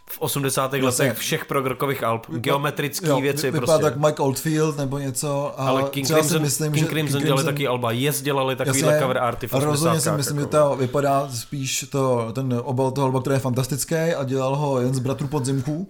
v 0.09 0.21
80. 0.21 0.73
letech 0.73 1.17
všech 1.17 1.45
progrokových 1.45 2.03
alb, 2.03 2.25
geometrické 2.29 3.21
věci. 3.21 3.51
Vypadá 3.51 3.65
prostě. 3.65 3.83
tak 3.83 3.97
Mike 3.97 4.21
Oldfield 4.21 4.77
nebo 4.77 4.97
něco. 4.97 5.53
A 5.59 5.67
Ale 5.67 5.83
King 5.83 6.07
Crimson, 6.07 6.41
myslím, 6.41 6.71
King 6.73 6.89
Crimson 6.89 7.23
dělali 7.23 7.43
taky 7.43 7.67
alba, 7.67 7.91
Yes 7.91 8.21
dělali 8.21 8.55
takovýhle 8.55 8.99
cover 8.99 9.17
arty 9.17 9.47
v 9.47 9.53
A 9.53 9.59
rozhodně 9.59 10.01
si 10.01 10.11
myslím, 10.11 10.37
jako. 10.37 10.47
že 10.47 10.57
to 10.57 10.75
vypadá 10.75 11.29
spíš 11.31 11.85
to, 11.89 12.31
ten 12.33 12.61
obal 12.63 12.91
toho 12.91 13.05
alba, 13.05 13.21
který 13.21 13.35
je 13.35 13.39
fantastický 13.39 13.95
a 13.95 14.23
dělal 14.23 14.55
ho 14.55 14.81
jen 14.81 14.93
z 14.93 14.99
bratrů 14.99 15.27
podzimků. 15.27 15.87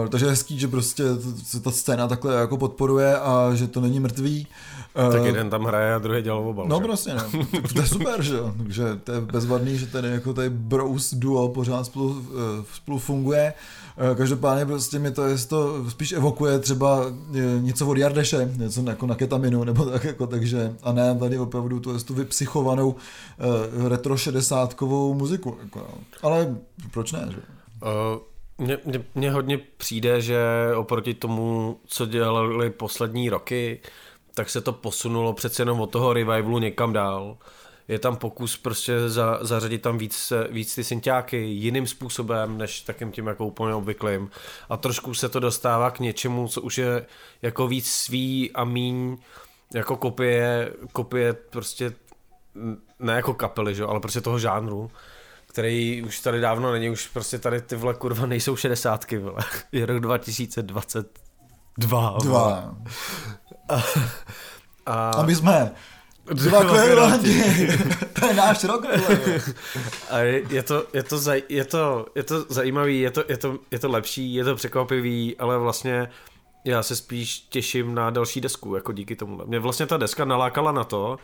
Uh, 0.00 0.08
takže 0.08 0.26
je 0.26 0.30
hezký, 0.30 0.58
že 0.58 0.68
prostě 0.68 1.04
se 1.44 1.60
ta 1.60 1.70
scéna 1.70 2.08
takhle 2.08 2.34
jako 2.34 2.58
podporuje 2.58 3.18
a 3.18 3.50
že 3.54 3.66
to 3.66 3.80
není 3.80 4.00
mrtvý. 4.00 4.46
Uh, 4.46 4.69
tak 4.94 5.24
jeden 5.24 5.50
tam 5.50 5.64
hraje 5.64 5.94
a 5.94 5.98
druhý 5.98 6.22
dělal 6.22 6.48
obal. 6.48 6.68
No 6.68 6.76
že? 6.76 6.82
prostě 6.82 7.14
ne. 7.14 7.22
To 7.74 7.80
je 7.80 7.86
super, 7.86 8.22
že 8.22 8.34
jo. 8.34 8.54
Takže 8.56 8.84
to 9.04 9.12
je 9.12 9.20
bezvadný, 9.20 9.78
že 9.78 9.86
tady 9.86 10.08
jako 10.08 10.34
tady 10.34 10.50
Bros 10.50 11.14
duo 11.14 11.48
pořád 11.48 11.84
spolu, 11.84 12.08
uh, 12.08 12.18
spolu 12.74 12.98
funguje. 12.98 13.54
Uh, 14.10 14.16
každopádně 14.16 14.66
prostě 14.66 14.98
mi 14.98 15.10
to, 15.10 15.24
je, 15.24 15.38
to 15.38 15.90
spíš 15.90 16.12
evokuje 16.12 16.58
třeba 16.58 17.04
něco 17.60 17.86
od 17.86 17.98
Jardeše, 17.98 18.50
něco 18.56 18.82
jako 18.82 19.06
na 19.06 19.14
ketaminu 19.14 19.64
nebo 19.64 19.84
tak 19.84 20.04
jako, 20.04 20.26
takže 20.26 20.76
a 20.82 20.92
ne 20.92 21.18
tady 21.18 21.38
opravdu 21.38 21.80
tu, 21.80 21.98
tu 21.98 22.14
vypsychovanou 22.14 22.94
retro 23.88 24.16
60 24.16 24.80
muziku. 25.12 25.56
Jako, 25.62 25.78
no. 25.78 25.98
Ale 26.22 26.56
proč 26.90 27.12
ne, 27.12 27.28
že? 27.30 27.38
Uh, 27.82 28.20
mně, 28.60 28.78
mně, 28.84 29.04
mně 29.14 29.30
hodně 29.30 29.58
přijde, 29.76 30.20
že 30.20 30.40
oproti 30.76 31.14
tomu, 31.14 31.76
co 31.86 32.06
dělali 32.06 32.70
poslední 32.70 33.30
roky, 33.30 33.80
tak 34.34 34.50
se 34.50 34.60
to 34.60 34.72
posunulo 34.72 35.32
přece 35.32 35.62
jenom 35.62 35.80
od 35.80 35.90
toho 35.90 36.12
revivalu 36.12 36.58
někam 36.58 36.92
dál. 36.92 37.36
Je 37.88 37.98
tam 37.98 38.16
pokus 38.16 38.56
prostě 38.56 39.08
za, 39.08 39.38
zařadit 39.40 39.82
tam 39.82 39.98
víc, 39.98 40.32
víc 40.50 40.74
ty 40.74 40.84
synťáky 40.84 41.36
jiným 41.36 41.86
způsobem, 41.86 42.58
než 42.58 42.80
takým 42.80 43.12
tím 43.12 43.26
jako 43.26 43.46
úplně 43.46 43.74
obvyklým. 43.74 44.30
A 44.68 44.76
trošku 44.76 45.14
se 45.14 45.28
to 45.28 45.40
dostává 45.40 45.90
k 45.90 46.00
něčemu, 46.00 46.48
co 46.48 46.62
už 46.62 46.78
je 46.78 47.06
jako 47.42 47.68
víc 47.68 47.90
svý 47.90 48.52
a 48.52 48.64
míň 48.64 49.16
jako 49.74 49.96
kopie, 49.96 50.72
kopie 50.92 51.32
prostě 51.32 51.92
ne 52.98 53.12
jako 53.12 53.34
kapely, 53.34 53.74
že? 53.74 53.84
ale 53.84 54.00
prostě 54.00 54.20
toho 54.20 54.38
žánru 54.38 54.90
který 55.50 56.02
už 56.02 56.20
tady 56.20 56.40
dávno 56.40 56.72
není, 56.72 56.90
už 56.90 57.06
prostě 57.06 57.38
tady 57.38 57.60
ty 57.60 57.76
vole 57.76 57.94
kurva 57.94 58.26
nejsou 58.26 58.56
šedesátky, 58.56 59.18
vole. 59.18 59.44
Je 59.72 59.86
rok 59.86 60.00
2022. 60.00 62.18
Dva. 62.22 62.74
A, 63.70 63.82
a, 64.86 65.10
a 65.10 65.22
my 65.22 65.34
jsme 65.34 65.74
dva 66.24 66.64
kverulanti. 66.64 67.42
to 68.20 68.26
je 68.26 68.34
náš 68.34 68.64
rok, 68.64 68.84
A 70.10 70.18
je, 70.18 70.42
je, 70.50 70.62
to, 70.62 70.86
je, 70.92 71.02
to 71.02 71.18
zaj, 71.18 71.42
je, 71.48 71.64
to, 71.64 72.06
je 72.14 72.22
to 72.22 72.44
zajímavý, 72.48 73.00
je 73.00 73.10
to, 73.10 73.24
je, 73.28 73.36
to, 73.36 73.58
je 73.70 73.78
to 73.78 73.90
lepší, 73.90 74.34
je 74.34 74.44
to 74.44 74.54
překvapivý, 74.54 75.36
ale 75.36 75.58
vlastně 75.58 76.08
já 76.64 76.82
se 76.82 76.96
spíš 76.96 77.40
těším 77.40 77.94
na 77.94 78.10
další 78.10 78.40
desku, 78.40 78.74
jako 78.74 78.92
díky 78.92 79.16
tomu. 79.16 79.42
Mě 79.46 79.58
vlastně 79.58 79.86
ta 79.86 79.96
deska 79.96 80.24
nalákala 80.24 80.72
na 80.72 80.84
to, 80.84 81.18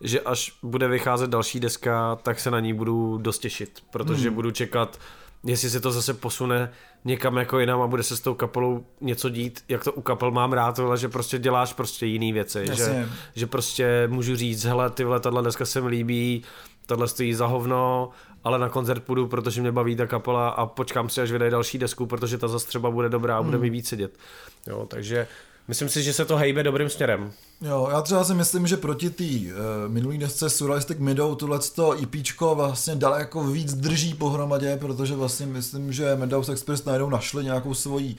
že 0.00 0.20
až 0.20 0.52
bude 0.62 0.88
vycházet 0.88 1.30
další 1.30 1.60
deska, 1.60 2.16
tak 2.22 2.40
se 2.40 2.50
na 2.50 2.60
ní 2.60 2.74
budu 2.74 3.18
dost 3.18 3.38
těšit, 3.38 3.82
protože 3.90 4.28
hmm. 4.28 4.34
budu 4.34 4.50
čekat, 4.50 4.98
jestli 5.44 5.70
se 5.70 5.80
to 5.80 5.92
zase 5.92 6.14
posune 6.14 6.70
někam 7.04 7.36
jako 7.36 7.58
jinam 7.58 7.80
a 7.80 7.86
bude 7.86 8.02
se 8.02 8.16
s 8.16 8.20
tou 8.20 8.34
kapelou 8.34 8.84
něco 9.00 9.28
dít, 9.28 9.64
jak 9.68 9.84
to 9.84 9.92
u 9.92 10.00
kapel 10.00 10.30
mám 10.30 10.52
rád, 10.52 10.78
ale 10.78 10.98
že 10.98 11.08
prostě 11.08 11.38
děláš 11.38 11.72
prostě 11.72 12.06
jiný 12.06 12.32
věci, 12.32 12.66
že, 12.72 13.08
že 13.34 13.46
prostě 13.46 14.08
můžu 14.10 14.36
říct, 14.36 14.64
hele, 14.64 14.90
tyhle, 14.90 15.20
tahle 15.20 15.42
deska 15.42 15.64
se 15.64 15.80
mi 15.80 15.88
líbí, 15.88 16.42
tohle 16.86 17.08
stojí 17.08 17.34
za 17.34 17.46
hovno, 17.46 18.10
ale 18.44 18.58
na 18.58 18.68
koncert 18.68 19.04
půjdu, 19.04 19.26
protože 19.26 19.60
mě 19.60 19.72
baví 19.72 19.96
ta 19.96 20.06
kapela 20.06 20.48
a 20.48 20.66
počkám 20.66 21.08
si, 21.08 21.20
až 21.20 21.30
vydají 21.30 21.50
další 21.50 21.78
desku, 21.78 22.06
protože 22.06 22.38
ta 22.38 22.48
zase 22.48 22.66
třeba 22.66 22.90
bude 22.90 23.08
dobrá 23.08 23.38
a 23.38 23.42
bude 23.42 23.56
hmm. 23.56 23.62
mi 23.62 23.70
víc 23.70 23.88
sedět. 23.88 24.18
Jo, 24.66 24.86
takže 24.88 25.26
Myslím 25.70 25.88
si, 25.88 26.02
že 26.02 26.12
se 26.12 26.24
to 26.24 26.36
hejbe 26.36 26.62
dobrým 26.62 26.88
směrem. 26.88 27.32
Jo, 27.60 27.88
já 27.90 28.02
třeba 28.02 28.24
si 28.24 28.34
myslím, 28.34 28.66
že 28.66 28.76
proti 28.76 29.10
té 29.10 29.24
uh, 29.24 29.48
minulý 29.88 30.18
desce 30.18 30.50
Surrealistic 30.50 30.98
Meadow 30.98 31.36
tohleto 31.36 32.02
EPčko 32.02 32.54
vlastně 32.54 32.96
daleko 32.96 33.44
víc 33.44 33.74
drží 33.74 34.14
pohromadě, 34.14 34.76
protože 34.76 35.14
vlastně 35.14 35.46
myslím, 35.46 35.92
že 35.92 36.16
Meadows 36.16 36.48
Express 36.48 36.84
najednou 36.84 37.10
našli 37.10 37.44
nějakou 37.44 37.74
svoji 37.74 38.16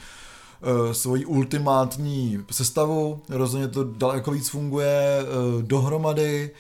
uh, 0.62 0.91
svoji 0.91 1.26
ultimátní 1.26 2.45
sestavu, 2.52 3.22
rozhodně 3.30 3.68
to 3.68 3.84
daleko 3.84 4.32
víc 4.32 4.49
funguje 4.49 5.20
uh, 5.24 5.62
dohromady, 5.62 6.52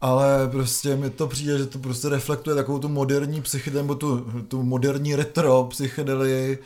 ale 0.00 0.48
prostě 0.50 0.96
mi 0.96 1.10
to 1.10 1.26
přijde, 1.26 1.58
že 1.58 1.66
to 1.66 1.78
prostě 1.78 2.08
reflektuje 2.08 2.56
takovou 2.56 2.78
tu 2.78 2.88
moderní 2.88 3.42
psychedelii, 3.42 3.82
nebo 3.82 3.94
tu, 3.94 4.26
tu 4.48 4.62
moderní 4.62 5.16
retro 5.16 5.66
psychedelii, 5.70 6.58
Eh, 6.58 6.62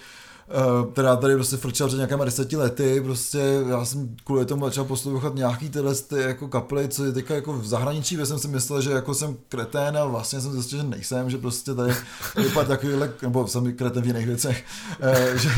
která 0.92 1.16
tady 1.16 1.34
prostě 1.34 1.56
frčela 1.56 1.88
před 1.88 1.96
nějakými 1.96 2.24
deseti 2.24 2.56
lety, 2.56 3.00
prostě 3.00 3.38
já 3.68 3.84
jsem 3.84 4.16
kvůli 4.24 4.46
tomu 4.46 4.64
začal 4.64 4.84
poslouchat 4.84 5.34
nějaký 5.34 5.68
tyhle 5.68 5.94
ty 5.94 6.20
jako 6.20 6.48
kapely, 6.48 6.88
co 6.88 7.04
je 7.04 7.12
teďka 7.12 7.34
jako 7.34 7.52
v 7.52 7.66
zahraničí, 7.66 8.14
já 8.14 8.26
jsem 8.26 8.38
si 8.38 8.48
myslel, 8.48 8.80
že 8.80 8.90
jako 8.90 9.14
jsem 9.14 9.36
kretén 9.48 9.96
a 9.96 10.04
vlastně 10.04 10.40
jsem 10.40 10.52
zjistil, 10.52 10.78
že 10.78 10.84
nejsem, 10.84 11.30
že 11.30 11.38
prostě 11.38 11.74
tady 11.74 11.92
vypadá 12.36 12.68
takovýhle, 12.68 13.12
nebo 13.22 13.46
jsem 13.46 13.76
kretén 13.76 14.02
v 14.02 14.06
jiných 14.06 14.26
věcech, 14.26 14.64
eh, 15.00 15.38
že 15.38 15.50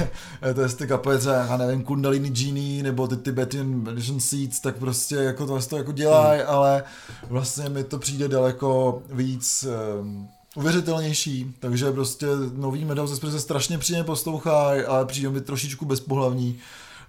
to 0.55 0.61
je 0.61 0.69
ty 0.69 0.87
kapely 0.87 1.19
třeba, 1.19 1.35
já 1.35 1.57
nevím, 1.57 1.83
Kundalini 1.83 2.31
Genie 2.31 2.83
nebo 2.83 3.09
ty 3.09 3.17
Tibetan 3.17 3.67
Meditation 3.67 4.21
Seeds, 4.21 4.61
tak 4.61 4.77
prostě 4.77 5.15
jako 5.15 5.47
to, 5.47 5.61
to 5.61 5.77
jako 5.77 5.93
dělají, 5.93 6.41
hmm. 6.41 6.51
ale 6.51 6.83
vlastně 7.29 7.69
mi 7.69 7.85
to 7.85 7.99
přijde 7.99 8.29
daleko 8.29 9.03
víc 9.11 9.67
um, 10.01 10.29
uvěřitelnější, 10.55 11.55
takže 11.61 11.93
prostě 11.93 12.27
nový 12.53 12.85
Meadows 12.85 13.21
se 13.21 13.41
strašně 13.41 13.79
příjemně 13.79 14.05
poslouchá, 14.05 14.73
ale 14.89 15.07
přijde 15.07 15.29
mi 15.29 15.41
trošičku 15.41 15.85
bezpohlavní. 15.85 16.59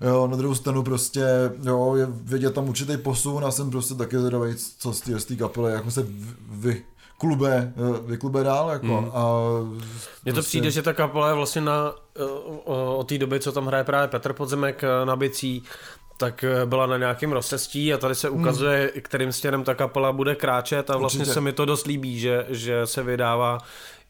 Jo, 0.01 0.27
na 0.27 0.37
druhou 0.37 0.55
stranu 0.55 0.83
prostě, 0.83 1.25
jo, 1.63 1.95
je 1.95 2.07
vidět 2.09 2.53
tam 2.53 2.69
určitý 2.69 2.97
posun 2.97 3.45
a 3.45 3.51
jsem 3.51 3.71
prostě 3.71 3.93
taky 3.93 4.17
zvědavý, 4.19 4.55
co 4.77 4.93
z 4.93 5.25
té 5.25 5.35
kapely, 5.35 5.71
jako 5.71 5.91
se 5.91 6.07
vy, 6.49 6.83
klube, 7.17 7.73
vyklube 8.05 8.43
dál, 8.43 8.69
jako. 8.69 8.97
Hmm. 8.97 9.11
A 9.13 9.39
Mně 10.23 10.33
prostě... 10.33 10.33
to 10.33 10.41
přijde, 10.41 10.71
že 10.71 10.81
ta 10.81 10.93
kapela 10.93 11.27
je 11.29 11.35
vlastně 11.35 11.61
na, 11.61 11.93
od 12.65 13.07
té 13.07 13.17
doby, 13.17 13.39
co 13.39 13.51
tam 13.51 13.65
hraje 13.65 13.83
právě 13.83 14.07
Petr 14.07 14.33
Podzemek 14.33 14.81
na 15.05 15.15
bicí, 15.15 15.63
tak 16.17 16.43
eh, 16.43 16.65
byla 16.65 16.85
na 16.85 16.97
nějakém 16.97 17.31
rozcestí 17.31 17.93
a 17.93 17.97
tady 17.97 18.15
se 18.15 18.29
hmm. 18.29 18.41
ukazuje, 18.41 18.91
hmm. 18.93 19.01
kterým 19.01 19.31
směrem 19.31 19.63
ta 19.63 19.75
kapela 19.75 20.11
bude 20.11 20.35
kráčet 20.35 20.89
a 20.89 20.97
vlastně 20.97 21.19
Určitě. 21.19 21.33
se 21.33 21.41
mi 21.41 21.53
to 21.53 21.65
dost 21.65 21.87
líbí, 21.87 22.19
že, 22.19 22.45
že 22.49 22.87
se 22.87 23.03
vydává 23.03 23.57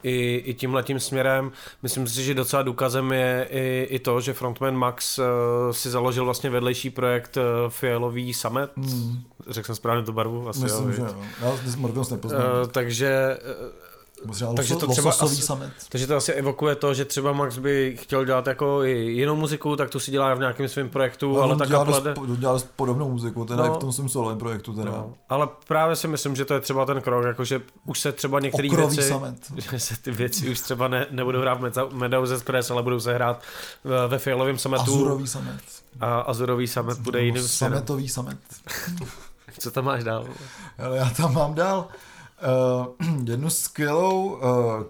i, 0.03 0.43
i 0.45 0.53
tímhletím 0.53 0.99
směrem. 0.99 1.51
Myslím 1.83 2.07
si, 2.07 2.23
že 2.23 2.33
docela 2.33 2.61
důkazem 2.61 3.11
je 3.11 3.47
i, 3.49 3.87
i 3.89 3.99
to, 3.99 4.21
že 4.21 4.33
frontman 4.33 4.75
Max 4.75 5.19
uh, 5.19 5.25
si 5.71 5.89
založil 5.89 6.25
vlastně 6.25 6.49
vedlejší 6.49 6.89
projekt 6.89 7.37
uh, 7.37 7.43
Fialový 7.69 8.33
Summit. 8.33 8.69
Hmm. 8.77 9.23
Řekl 9.47 9.65
jsem 9.65 9.75
správně 9.75 10.03
tu 10.03 10.13
barvu? 10.13 10.49
Asi, 10.49 10.59
Myslím, 10.59 10.87
jo, 10.87 10.91
že 10.91 11.01
jo. 11.01 11.15
Já 11.41 11.57
jsem 11.57 11.83
uh, 11.83 11.91
Takže 12.71 13.37
uh, 13.37 13.84
takže 14.55 14.75
to 14.75 14.87
třeba 14.87 15.09
asi, 15.09 15.35
summit. 15.35 15.69
Takže 15.89 16.07
to 16.07 16.15
asi 16.15 16.33
evokuje 16.33 16.75
to, 16.75 16.93
že 16.93 17.05
třeba 17.05 17.33
Max 17.33 17.57
by 17.57 17.97
chtěl 18.01 18.25
dělat 18.25 18.47
jako 18.47 18.83
i 18.83 18.91
jinou 18.91 19.35
muziku, 19.35 19.75
tak 19.75 19.89
to 19.89 19.99
si 19.99 20.11
dělá 20.11 20.33
v 20.33 20.39
nějakém 20.39 20.67
svém 20.67 20.89
projektu, 20.89 21.33
no, 21.33 21.41
ale 21.41 21.55
tak 21.55 21.67
dělá, 21.67 21.83
dost, 21.83 22.03
dělá 22.37 22.59
podobnou 22.75 23.11
muziku, 23.11 23.45
teda 23.45 23.67
no, 23.67 23.73
i 23.73 23.77
v 23.77 23.79
tom 23.79 23.91
svém 23.91 24.09
solovém 24.09 24.37
projektu. 24.37 24.73
Teda. 24.73 24.91
No, 24.91 25.13
ale 25.29 25.47
právě 25.67 25.95
si 25.95 26.07
myslím, 26.07 26.35
že 26.35 26.45
to 26.45 26.53
je 26.53 26.59
třeba 26.59 26.85
ten 26.85 27.01
krok, 27.01 27.25
jakože 27.25 27.61
už 27.85 27.99
se 27.99 28.11
třeba 28.11 28.39
některé 28.39 28.69
věci, 28.69 29.01
summit. 29.01 29.51
že 29.71 29.79
se 29.79 29.95
ty 30.01 30.11
věci 30.11 30.49
už 30.49 30.59
třeba 30.59 30.87
ne, 30.87 31.07
nebudou 31.11 31.39
hrát 31.41 31.55
v 31.55 31.93
Meadows 31.93 32.31
Express, 32.31 32.71
ale 32.71 32.83
budou 32.83 32.99
se 32.99 33.13
hrát 33.13 33.41
ve 34.07 34.19
Fialovém 34.19 34.57
summitu. 34.57 34.81
Azurový 34.81 35.27
summit. 35.27 35.61
A 35.99 36.19
Azurový 36.19 36.67
summit 36.67 36.99
bude 36.99 37.21
jiným. 37.21 37.47
Summitový 37.47 38.09
summit. 38.09 38.37
Co 39.59 39.71
tam 39.71 39.85
máš 39.85 40.03
dál? 40.03 40.25
Ale 40.77 40.97
já 40.97 41.09
tam 41.09 41.33
mám 41.33 41.53
dál 41.53 41.87
uh, 42.41 43.23
jednu 43.27 43.49
skvělou 43.49 44.25
uh, 44.25 44.39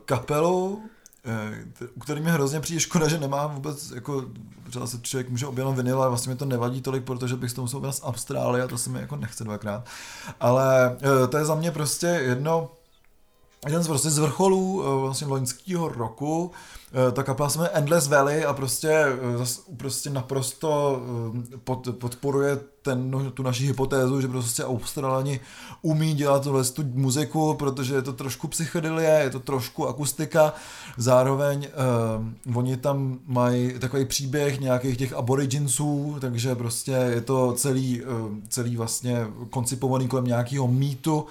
kapelu, 0.05 0.67
uh, 0.69 1.89
u 1.95 1.99
který 1.99 2.21
mi 2.21 2.31
hrozně 2.31 2.59
přijde 2.59 2.79
škoda, 2.79 3.07
že 3.07 3.19
nemám 3.19 3.55
vůbec, 3.55 3.91
jako 3.91 4.25
třeba 4.69 4.87
se 4.87 4.99
člověk 5.01 5.29
může 5.29 5.47
objevit 5.47 5.75
vinyl, 5.75 5.99
ale 5.99 6.09
vlastně 6.09 6.33
mi 6.33 6.37
to 6.37 6.45
nevadí 6.45 6.81
tolik, 6.81 7.03
protože 7.03 7.35
bych 7.35 7.51
s 7.51 7.53
tomu 7.53 7.63
musel 7.63 7.91
z 7.91 8.03
Austrálie 8.03 8.63
a 8.63 8.67
to 8.67 8.77
se 8.77 8.89
mi 8.89 8.99
jako 8.99 9.15
nechce 9.15 9.43
dvakrát. 9.43 9.85
Ale 10.39 10.97
to 11.29 11.37
je 11.37 11.45
za 11.45 11.55
mě 11.55 11.71
prostě 11.71 12.07
jedno, 12.07 12.71
jeden 13.65 13.83
z, 13.83 13.87
prostě 13.87 14.09
z 14.09 14.17
vrcholů 14.17 14.73
uh, 14.73 15.01
vlastně 15.01 15.27
loňského 15.27 15.89
roku, 15.89 16.51
ta 17.11 17.23
kapela 17.23 17.49
se 17.49 17.69
Endless 17.69 18.07
Valley 18.07 18.45
a 18.45 18.53
prostě, 18.53 19.05
prostě 19.77 20.09
naprosto 20.09 21.01
pod, 21.63 21.87
podporuje 21.99 22.59
ten, 22.81 23.11
no, 23.11 23.31
tu 23.31 23.43
naši 23.43 23.65
hypotézu, 23.65 24.21
že 24.21 24.27
prostě 24.27 24.65
Australani 24.65 25.39
umí 25.81 26.13
dělat 26.13 26.43
tohle 26.43 26.63
tu 26.63 26.83
muziku, 26.93 27.53
protože 27.53 27.95
je 27.95 28.01
to 28.01 28.13
trošku 28.13 28.47
psychedelie, 28.47 29.19
je 29.23 29.29
to 29.29 29.39
trošku 29.39 29.87
akustika, 29.87 30.53
zároveň 30.97 31.67
uh, 32.47 32.57
oni 32.57 32.77
tam 32.77 33.19
mají 33.25 33.79
takový 33.79 34.05
příběh 34.05 34.59
nějakých 34.59 34.97
těch 34.97 35.13
aboriginsů, 35.13 36.17
takže 36.21 36.55
prostě 36.55 36.91
je 36.91 37.21
to 37.21 37.53
celý, 37.53 38.03
uh, 38.03 38.31
celý 38.49 38.77
vlastně 38.77 39.27
koncipovaný 39.49 40.07
kolem 40.07 40.25
nějakého 40.25 40.67
mýtu, 40.67 41.21
uh, 41.21 41.29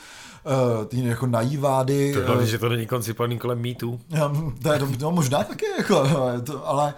ty 0.86 1.06
jako 1.08 1.26
najívády. 1.26 2.12
To 2.14 2.26
hlavně, 2.26 2.42
uh, 2.42 2.48
že 2.48 2.58
to 2.58 2.68
není 2.68 2.86
koncipovaný 2.86 3.38
kolem 3.38 3.58
mýtu. 3.58 4.00
To 4.62 4.72
je, 4.72 4.80
no, 5.00 5.10
možná 5.10 5.44
taky, 5.44 5.66
jako, 5.78 6.08
je 6.34 6.40
to, 6.40 6.68
ale 6.68 6.94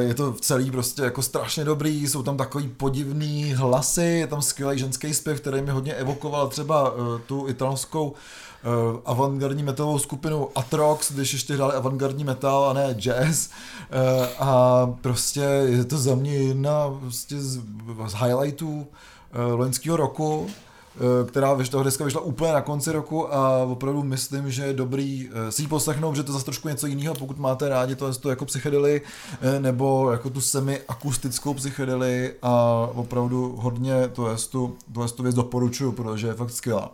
je 0.00 0.14
to 0.14 0.32
celý 0.32 0.70
prostě 0.70 1.02
jako 1.02 1.22
strašně 1.22 1.64
dobrý, 1.64 2.08
jsou 2.08 2.22
tam 2.22 2.36
takový 2.36 2.68
podivný 2.68 3.54
hlasy, 3.54 4.02
je 4.02 4.26
tam 4.26 4.42
skvělý 4.42 4.78
ženský 4.78 5.14
zpěv, 5.14 5.40
který 5.40 5.62
mi 5.62 5.70
hodně 5.70 5.94
evokoval 5.94 6.48
třeba 6.48 6.94
tu 7.26 7.48
italskou 7.48 8.08
uh, 8.10 8.98
avantgardní 9.04 9.62
metalovou 9.62 9.98
skupinu 9.98 10.48
Atrox, 10.54 11.12
když 11.12 11.32
ještě 11.32 11.54
hráli 11.54 11.74
avantgardní 11.74 12.24
metal 12.24 12.64
a 12.64 12.72
ne 12.72 12.94
jazz. 12.94 13.48
Uh, 13.48 14.26
a 14.38 14.86
prostě 15.00 15.40
je 15.40 15.84
to 15.84 15.98
za 15.98 16.14
mě 16.14 16.34
jedna 16.34 16.90
prostě 17.00 17.40
z, 17.40 17.60
z 18.06 18.14
highlightů 18.14 18.70
uh, 18.70 19.58
loňského 19.58 19.96
roku. 19.96 20.50
Eh, 20.96 21.26
která 21.26 21.54
vyšla, 21.54 21.82
deska 21.82 22.04
vyšla 22.04 22.20
úplně 22.20 22.52
na 22.52 22.60
konci 22.60 22.92
roku 22.92 23.34
a 23.34 23.58
opravdu 23.58 24.02
myslím, 24.02 24.50
že 24.50 24.64
je 24.64 24.72
dobrý 24.72 25.30
eh, 25.32 25.52
si 25.52 25.62
ji 25.62 25.68
poslechnout, 25.68 26.16
že 26.16 26.22
to 26.22 26.32
zase 26.32 26.44
trošku 26.44 26.68
něco 26.68 26.86
jiného, 26.86 27.14
pokud 27.14 27.38
máte 27.38 27.68
rádi 27.68 27.96
to, 27.96 28.14
to 28.14 28.30
jako 28.30 28.44
psychedely 28.44 29.02
eh, 29.40 29.60
nebo 29.60 30.10
jako 30.12 30.30
tu 30.30 30.40
semi-akustickou 30.40 31.54
psychedely 31.54 32.34
a 32.42 32.52
opravdu 32.94 33.56
hodně 33.58 34.08
to 34.08 34.30
je 34.30 34.36
tu, 34.50 34.76
to, 34.94 35.08
tu 35.08 35.22
věc 35.22 35.34
doporučuju, 35.34 35.92
protože 35.92 36.26
je 36.26 36.34
fakt 36.34 36.50
skvělá. 36.50 36.90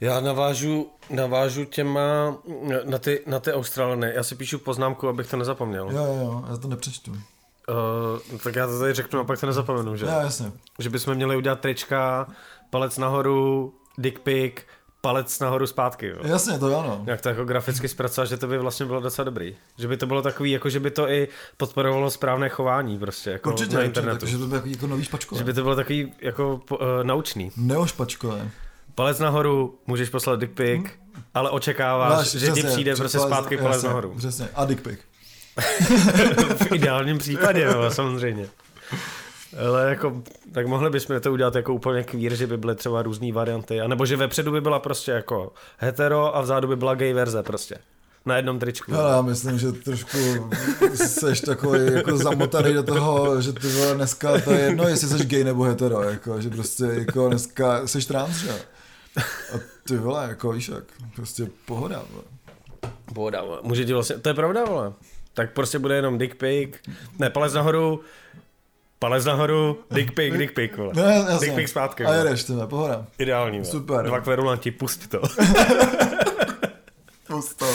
Já 0.00 0.20
navážu, 0.20 0.86
navážu 1.10 1.64
těma 1.64 2.36
na 2.84 2.98
ty, 2.98 3.22
na 3.26 3.40
ty 3.40 3.52
Australany. 3.52 4.12
Já 4.14 4.22
si 4.22 4.34
píšu 4.34 4.58
poznámku, 4.58 5.08
abych 5.08 5.30
to 5.30 5.36
nezapomněl. 5.36 5.90
Jo, 5.90 6.04
jo, 6.04 6.18
jo, 6.20 6.44
já 6.50 6.56
to 6.56 6.68
nepřečtu. 6.68 7.12
Uh, 7.68 8.38
tak 8.38 8.56
já 8.56 8.66
to 8.66 8.78
tady 8.78 8.94
řeknu 8.94 9.20
a 9.20 9.24
pak 9.24 9.40
to 9.40 9.46
nezapomenu, 9.46 9.96
že? 9.96 10.06
Já, 10.06 10.22
jasně. 10.22 10.52
Že 10.78 10.90
bychom 10.90 11.14
měli 11.14 11.36
udělat 11.36 11.60
trička, 11.60 12.26
palec 12.70 12.98
nahoru, 12.98 13.74
dick 13.98 14.18
pic, 14.18 14.54
palec 15.00 15.40
nahoru 15.40 15.66
zpátky. 15.66 16.06
Jo. 16.06 16.16
Jasně, 16.22 16.58
to 16.58 16.78
ano. 16.78 17.02
Jak 17.06 17.20
to 17.20 17.28
jako 17.28 17.44
graficky 17.44 17.88
zpracovat, 17.88 18.26
že 18.26 18.36
to 18.36 18.46
by 18.46 18.58
vlastně 18.58 18.86
bylo 18.86 19.00
docela 19.00 19.24
dobrý. 19.24 19.56
Že 19.78 19.88
by 19.88 19.96
to 19.96 20.06
bylo 20.06 20.22
takový, 20.22 20.50
jako 20.50 20.70
že 20.70 20.80
by 20.80 20.90
to 20.90 21.08
i 21.08 21.28
podporovalo 21.56 22.10
správné 22.10 22.48
chování 22.48 22.98
prostě 22.98 23.30
jako 23.30 23.50
určitě, 23.50 23.76
na 23.76 23.82
internetu. 23.82 24.14
Určitě, 24.14 24.32
že 24.32 24.38
to 24.38 24.46
by 24.46 24.56
jako, 24.56 24.68
jako 24.68 24.86
nový 24.86 25.04
špačkové. 25.04 25.38
Že 25.38 25.44
by 25.44 25.52
to 25.52 25.62
bylo 25.62 25.76
takový 25.76 26.12
jako 26.20 26.60
uh, 26.70 26.78
naučný. 27.02 27.50
Neošpačkové. 27.56 28.50
Palec 28.94 29.18
nahoru, 29.18 29.78
můžeš 29.86 30.10
poslat 30.10 30.40
dick 30.40 30.52
pic, 30.52 30.82
hmm? 30.84 31.24
ale 31.34 31.50
očekáváš, 31.50 32.16
Máš, 32.16 32.30
že 32.30 32.50
ti 32.50 32.62
přijde 32.62 32.96
prostě 32.96 33.18
zpátky 33.18 33.56
palec 33.56 33.82
nahoru. 33.82 34.14
Přesně, 34.16 34.48
a 34.54 34.64
dick 34.64 34.82
pic. 34.82 35.00
v 36.68 36.72
ideálním 36.72 37.18
případě, 37.18 37.62
jo, 37.62 37.90
samozřejmě. 37.90 38.48
Ale 39.56 39.88
jako, 39.88 40.22
tak 40.52 40.66
mohli 40.66 40.90
bychom 40.90 41.20
to 41.20 41.32
udělat 41.32 41.54
jako 41.54 41.74
úplně 41.74 42.04
kvír, 42.04 42.34
že 42.34 42.46
by 42.46 42.56
byly 42.56 42.74
třeba 42.74 43.02
různé 43.02 43.32
varianty, 43.32 43.80
a 43.80 43.88
nebo 43.88 44.06
že 44.06 44.16
vepředu 44.16 44.52
by 44.52 44.60
byla 44.60 44.78
prostě 44.78 45.10
jako 45.10 45.52
hetero 45.78 46.36
a 46.36 46.40
vzadu 46.40 46.68
by 46.68 46.76
byla 46.76 46.94
gay 46.94 47.12
verze 47.12 47.42
prostě. 47.42 47.78
Na 48.26 48.36
jednom 48.36 48.58
tričku. 48.58 48.92
No, 48.92 48.98
já 48.98 49.22
myslím, 49.22 49.58
že 49.58 49.72
trošku 49.72 50.18
seš 50.94 51.40
takový 51.40 51.92
jako 51.92 52.16
zamotaný 52.16 52.74
do 52.74 52.82
toho, 52.82 53.40
že 53.40 53.52
ty 53.52 53.68
vole 53.68 53.94
dneska 53.94 54.40
to 54.40 54.52
je 54.52 54.60
jedno, 54.60 54.88
jestli 54.88 55.08
seš 55.08 55.26
gay 55.26 55.44
nebo 55.44 55.62
hetero, 55.62 56.02
jako, 56.02 56.40
že 56.40 56.50
prostě 56.50 56.84
jako 56.84 57.28
dneska 57.28 57.86
seš 57.86 58.06
trans, 58.06 58.36
že? 58.36 58.52
A 59.54 59.58
ty 59.88 59.96
vole, 59.96 60.26
jako 60.28 60.52
víš 60.52 60.68
jak, 60.68 60.84
prostě 61.16 61.46
pohoda. 61.66 62.02
Vole. 62.10 62.24
Pohoda, 63.14 63.42
vole. 63.42 63.58
Může 63.62 63.84
ti 63.84 63.92
vlastně, 63.92 64.18
to 64.18 64.28
je 64.28 64.34
pravda, 64.34 64.64
vole 64.64 64.92
tak 65.38 65.52
prostě 65.52 65.78
bude 65.78 65.96
jenom 65.96 66.18
dick 66.18 66.34
pic, 66.34 66.70
ne, 67.18 67.30
palec 67.30 67.52
nahoru, 67.52 68.00
palec 68.98 69.24
nahoru, 69.24 69.78
dick 69.90 70.14
pic, 70.14 70.34
dick 70.34 70.54
pic, 70.54 70.72
vole. 70.76 70.92
No, 70.96 71.02
jasně. 71.02 71.46
Dick 71.46 71.54
pic 71.54 71.70
zpátky, 71.70 72.04
vole. 72.04 72.16
A 72.16 72.24
jedeš, 72.24 72.44
tyhle, 72.44 72.66
pohoda. 72.66 73.06
Ideální, 73.18 73.58
vole. 73.58 73.70
Super. 73.70 74.04
Dva 74.04 74.20
kverulanti, 74.20 74.70
pust 74.70 75.10
to. 75.10 75.18
pust 77.26 77.58
to. 77.58 77.66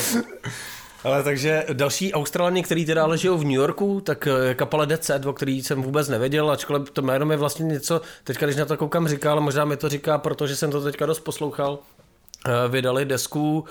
Ale 1.03 1.23
takže 1.23 1.65
další 1.73 2.13
Australani, 2.13 2.63
který 2.63 2.85
teda 2.85 3.03
ale 3.03 3.17
žijou 3.17 3.37
v 3.37 3.43
New 3.43 3.53
Yorku, 3.53 4.01
tak 4.01 4.27
eh, 4.27 4.53
kapela 4.53 4.85
DC, 4.85 5.11
o 5.25 5.33
který 5.33 5.63
jsem 5.63 5.81
vůbec 5.81 6.09
nevěděl, 6.09 6.51
ačkoliv 6.51 6.89
to 6.89 7.01
jméno 7.01 7.25
mi 7.25 7.37
vlastně 7.37 7.65
něco, 7.65 8.01
teďka 8.23 8.45
když 8.45 8.57
na 8.57 8.65
to 8.65 8.77
koukám 8.77 9.07
říká, 9.07 9.31
ale 9.31 9.41
možná 9.41 9.65
mi 9.65 9.77
to 9.77 9.89
říká, 9.89 10.17
protože 10.17 10.55
jsem 10.55 10.71
to 10.71 10.81
teďka 10.81 11.05
dost 11.05 11.19
poslouchal, 11.19 11.79
eh, 12.45 12.51
vydali 12.69 13.05
desku 13.05 13.65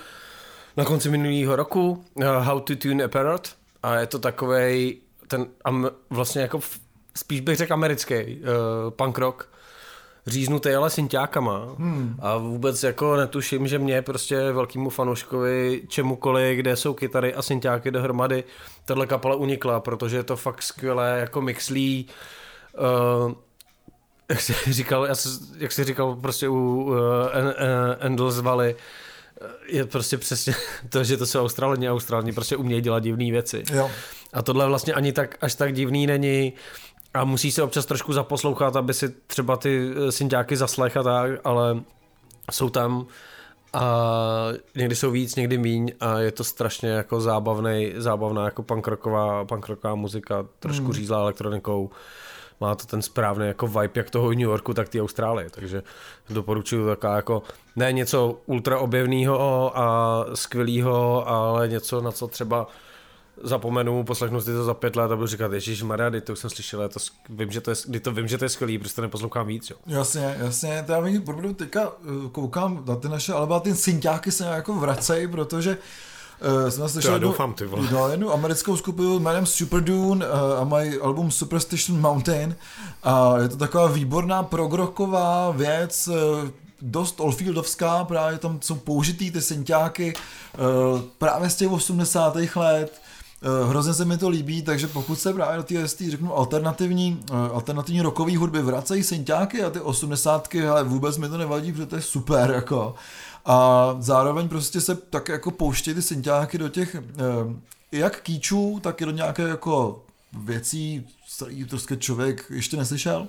na 0.77 0.85
konci 0.85 1.09
minulého 1.09 1.55
roku, 1.55 2.05
eh, 2.21 2.25
How 2.25 2.59
to 2.59 2.75
Tune 2.75 3.03
a 3.03 3.07
Parrot, 3.07 3.62
a 3.83 3.95
je 3.95 4.07
to 4.07 4.19
takovej 4.19 5.01
ten 5.27 5.47
am, 5.65 5.89
vlastně 6.09 6.41
jako 6.41 6.59
v, 6.59 6.79
spíš 7.15 7.41
bych 7.41 7.57
řekl 7.57 7.73
americký 7.73 8.13
uh, 8.13 8.43
punk 8.89 9.17
rock, 9.17 9.49
říznutý 10.27 10.69
ale 10.69 10.89
synťákama 10.89 11.65
hmm. 11.77 12.15
a 12.21 12.37
vůbec 12.37 12.83
jako 12.83 13.15
netuším, 13.15 13.67
že 13.67 13.79
mě 13.79 14.01
prostě 14.01 14.51
velkýmu 14.51 14.89
fanouškovi 14.89 15.81
čemukoliv, 15.87 16.57
kde 16.57 16.75
jsou 16.75 16.93
kytary 16.93 17.33
a 17.33 17.41
synťáky 17.41 17.91
dohromady, 17.91 18.43
tahle 18.85 19.07
kapela 19.07 19.35
unikla, 19.35 19.79
protože 19.79 20.17
je 20.17 20.23
to 20.23 20.35
fakt 20.35 20.61
skvělé 20.61 21.17
jako 21.19 21.41
mixlí 21.41 22.07
uh, 23.25 23.33
jak 24.29 24.41
jsi 24.41 24.73
říkal, 24.73 25.07
jak 25.57 25.71
jsi 25.71 25.83
říkal 25.83 26.15
prostě 26.15 26.49
u 26.49 26.83
uh, 26.83 26.95
Endless 27.99 28.39
Valley, 28.39 28.75
je 29.67 29.85
prostě 29.85 30.17
přesně 30.17 30.55
to, 30.89 31.03
že 31.03 31.17
to 31.17 31.25
jsou 31.25 31.41
Australani 31.41 31.87
a 31.87 31.93
Australani 31.93 32.33
prostě 32.33 32.57
umějí 32.57 32.81
dělat 32.81 32.99
divné 32.99 33.31
věci. 33.31 33.63
Jo. 33.73 33.91
A 34.33 34.41
tohle 34.41 34.67
vlastně 34.67 34.93
ani 34.93 35.13
tak, 35.13 35.37
až 35.41 35.55
tak 35.55 35.73
divný 35.73 36.07
není 36.07 36.53
a 37.13 37.25
musí 37.25 37.51
se 37.51 37.63
občas 37.63 37.85
trošku 37.85 38.13
zaposlouchat, 38.13 38.75
aby 38.75 38.93
si 38.93 39.09
třeba 39.09 39.57
ty 39.57 39.91
eh, 39.95 40.11
synťáky 40.11 40.57
zaslech 40.57 40.97
a 40.97 41.03
tak, 41.03 41.31
ale 41.43 41.83
jsou 42.51 42.69
tam 42.69 43.05
a 43.73 44.07
někdy 44.75 44.95
jsou 44.95 45.11
víc, 45.11 45.35
někdy 45.35 45.57
míň 45.57 45.91
a 45.99 46.19
je 46.19 46.31
to 46.31 46.43
strašně 46.43 46.89
jako 46.89 47.21
zábavný, 47.21 47.93
zábavná 47.95 48.45
jako 48.45 48.63
punkrocková, 48.63 49.45
punkrocková 49.45 49.95
muzika, 49.95 50.45
trošku 50.59 50.85
hmm. 50.85 50.93
řízlá 50.93 51.19
elektronikou 51.19 51.89
má 52.61 52.75
to 52.75 52.85
ten 52.85 53.01
správný 53.01 53.47
jako 53.47 53.67
vibe 53.67 53.91
jak 53.95 54.09
toho 54.09 54.29
New 54.29 54.39
Yorku, 54.39 54.73
tak 54.73 54.89
ty 54.89 55.01
Austrálie, 55.01 55.49
takže 55.49 55.83
doporučuju 56.29 56.87
taková 56.87 57.15
jako 57.15 57.43
ne 57.75 57.91
něco 57.91 58.41
ultra 58.45 58.79
objevného 58.79 59.77
a 59.77 60.25
skvělého, 60.33 61.27
ale 61.27 61.67
něco, 61.67 62.01
na 62.01 62.11
co 62.11 62.27
třeba 62.27 62.67
zapomenu, 63.43 64.03
poslechnu 64.03 64.41
si 64.41 64.51
to 64.51 64.63
za 64.63 64.73
pět 64.73 64.95
let 64.95 65.11
a 65.11 65.15
budu 65.15 65.27
říkat, 65.27 65.53
Ježíš 65.53 65.83
Maria, 65.83 66.21
to 66.21 66.33
už 66.33 66.39
jsem 66.39 66.49
slyšel, 66.49 66.89
to, 66.89 66.99
vím, 67.29 67.51
že 67.51 67.61
to 67.61 67.71
je, 67.71 67.99
to 67.99 68.11
vím, 68.11 68.27
že 68.27 68.37
to 68.37 68.45
je 68.45 68.49
skvělý, 68.49 68.77
prostě 68.77 69.01
neposlouchám 69.01 69.47
víc. 69.47 69.69
Jo. 69.69 69.77
Jasně, 69.87 70.35
jasně, 70.39 70.83
to 70.85 70.91
já 70.91 70.99
vím, 70.99 71.23
teďka 71.55 71.81
eh, 71.81 72.29
koukám 72.31 72.83
na 72.87 72.95
ty 72.95 73.09
naše 73.09 73.33
ale 73.33 73.61
ty 73.61 73.75
synťáky 73.75 74.31
se 74.31 74.45
jako 74.45 74.73
vracejí, 74.73 75.27
protože 75.27 75.71
uh, 75.71 75.83
Uh, 76.63 76.69
jsem 76.69 76.89
slyšel 76.89 77.13
jednu, 77.13 77.27
doufám, 77.27 77.53
ty 77.53 77.65
vole. 77.65 77.87
No, 77.91 78.09
jednu 78.09 78.33
americkou 78.33 78.77
skupinu 78.77 79.19
jménem 79.19 79.45
Super 79.45 79.83
Dune 79.83 80.27
uh, 80.27 80.33
a 80.61 80.63
mají 80.63 80.99
album 80.99 81.31
Superstition 81.31 82.01
Mountain 82.01 82.55
a 83.03 83.37
je 83.37 83.49
to 83.49 83.57
taková 83.57 83.87
výborná 83.87 84.43
progroková 84.43 85.51
věc, 85.51 86.07
uh, 86.07 86.15
dost 86.81 87.19
olfieldovská, 87.19 88.03
právě 88.03 88.37
tam 88.37 88.59
jsou 88.61 88.75
použitý 88.75 89.31
ty 89.31 89.41
synťáky 89.41 90.13
uh, 90.93 91.01
právě 91.17 91.49
z 91.49 91.55
těch 91.55 91.71
80. 91.71 92.37
let, 92.55 93.01
Uh, 93.63 93.69
hrozně 93.69 93.93
se 93.93 94.05
mi 94.05 94.17
to 94.17 94.29
líbí, 94.29 94.61
takže 94.61 94.87
pokud 94.87 95.19
se 95.19 95.33
právě 95.33 95.57
do 95.57 95.63
té 95.63 95.87
řeknu 96.09 96.37
alternativní, 96.37 97.19
uh, 97.31 97.37
alternativní 97.37 98.01
rokový 98.01 98.35
hudby 98.35 98.61
vracejí 98.61 99.03
synťáky 99.03 99.63
a 99.63 99.69
ty 99.69 99.79
osmdesátky, 99.79 100.67
ale 100.67 100.83
vůbec 100.83 101.17
mi 101.17 101.29
to 101.29 101.37
nevadí, 101.37 101.71
protože 101.71 101.85
to 101.85 101.95
je 101.95 102.01
super, 102.01 102.51
jako. 102.51 102.95
A 103.45 103.95
zároveň 103.99 104.49
prostě 104.49 104.81
se 104.81 104.95
tak 104.95 105.29
jako 105.29 105.51
pouštějí 105.51 105.95
ty 105.95 106.01
synťáky 106.01 106.57
do 106.57 106.69
těch 106.69 106.95
eh, 106.95 106.99
jak 107.91 108.21
kýčů, 108.21 108.79
tak 108.83 109.01
i 109.01 109.05
do 109.05 109.11
nějaké 109.11 109.43
jako 109.43 110.03
věcí, 110.33 111.07
který 111.35 111.65
prostě 111.65 111.97
člověk 111.97 112.45
ještě 112.49 112.77
neslyšel. 112.77 113.27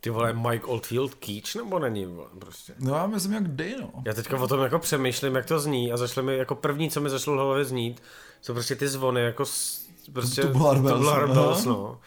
Ty 0.00 0.10
vole, 0.10 0.32
Mike 0.32 0.66
Oldfield 0.66 1.14
kýč 1.14 1.54
nebo 1.54 1.78
není? 1.78 2.06
Prostě. 2.38 2.74
No 2.78 2.94
já 2.94 3.06
myslím 3.06 3.32
jak 3.32 3.48
dej, 3.48 3.76
no. 3.80 3.90
Já 4.06 4.14
teďka 4.14 4.40
o 4.40 4.48
tom 4.48 4.62
jako 4.62 4.78
přemýšlím, 4.78 5.34
jak 5.34 5.46
to 5.46 5.60
zní 5.60 5.92
a 5.92 5.96
zašlo 5.96 6.22
mi, 6.22 6.36
jako 6.36 6.54
první, 6.54 6.90
co 6.90 7.00
mi 7.00 7.10
zašlo 7.10 7.44
hlavě 7.44 7.64
znít, 7.64 8.02
jsou 8.42 8.52
prostě 8.52 8.76
ty 8.76 8.88
zvony, 8.88 9.20
jako 9.20 9.44
prostě 10.12 10.42
Tubular 10.42 10.78
Bells, 10.78 10.98
Tubular 10.98 11.28
Bells 11.28 11.64
no. 11.64 11.98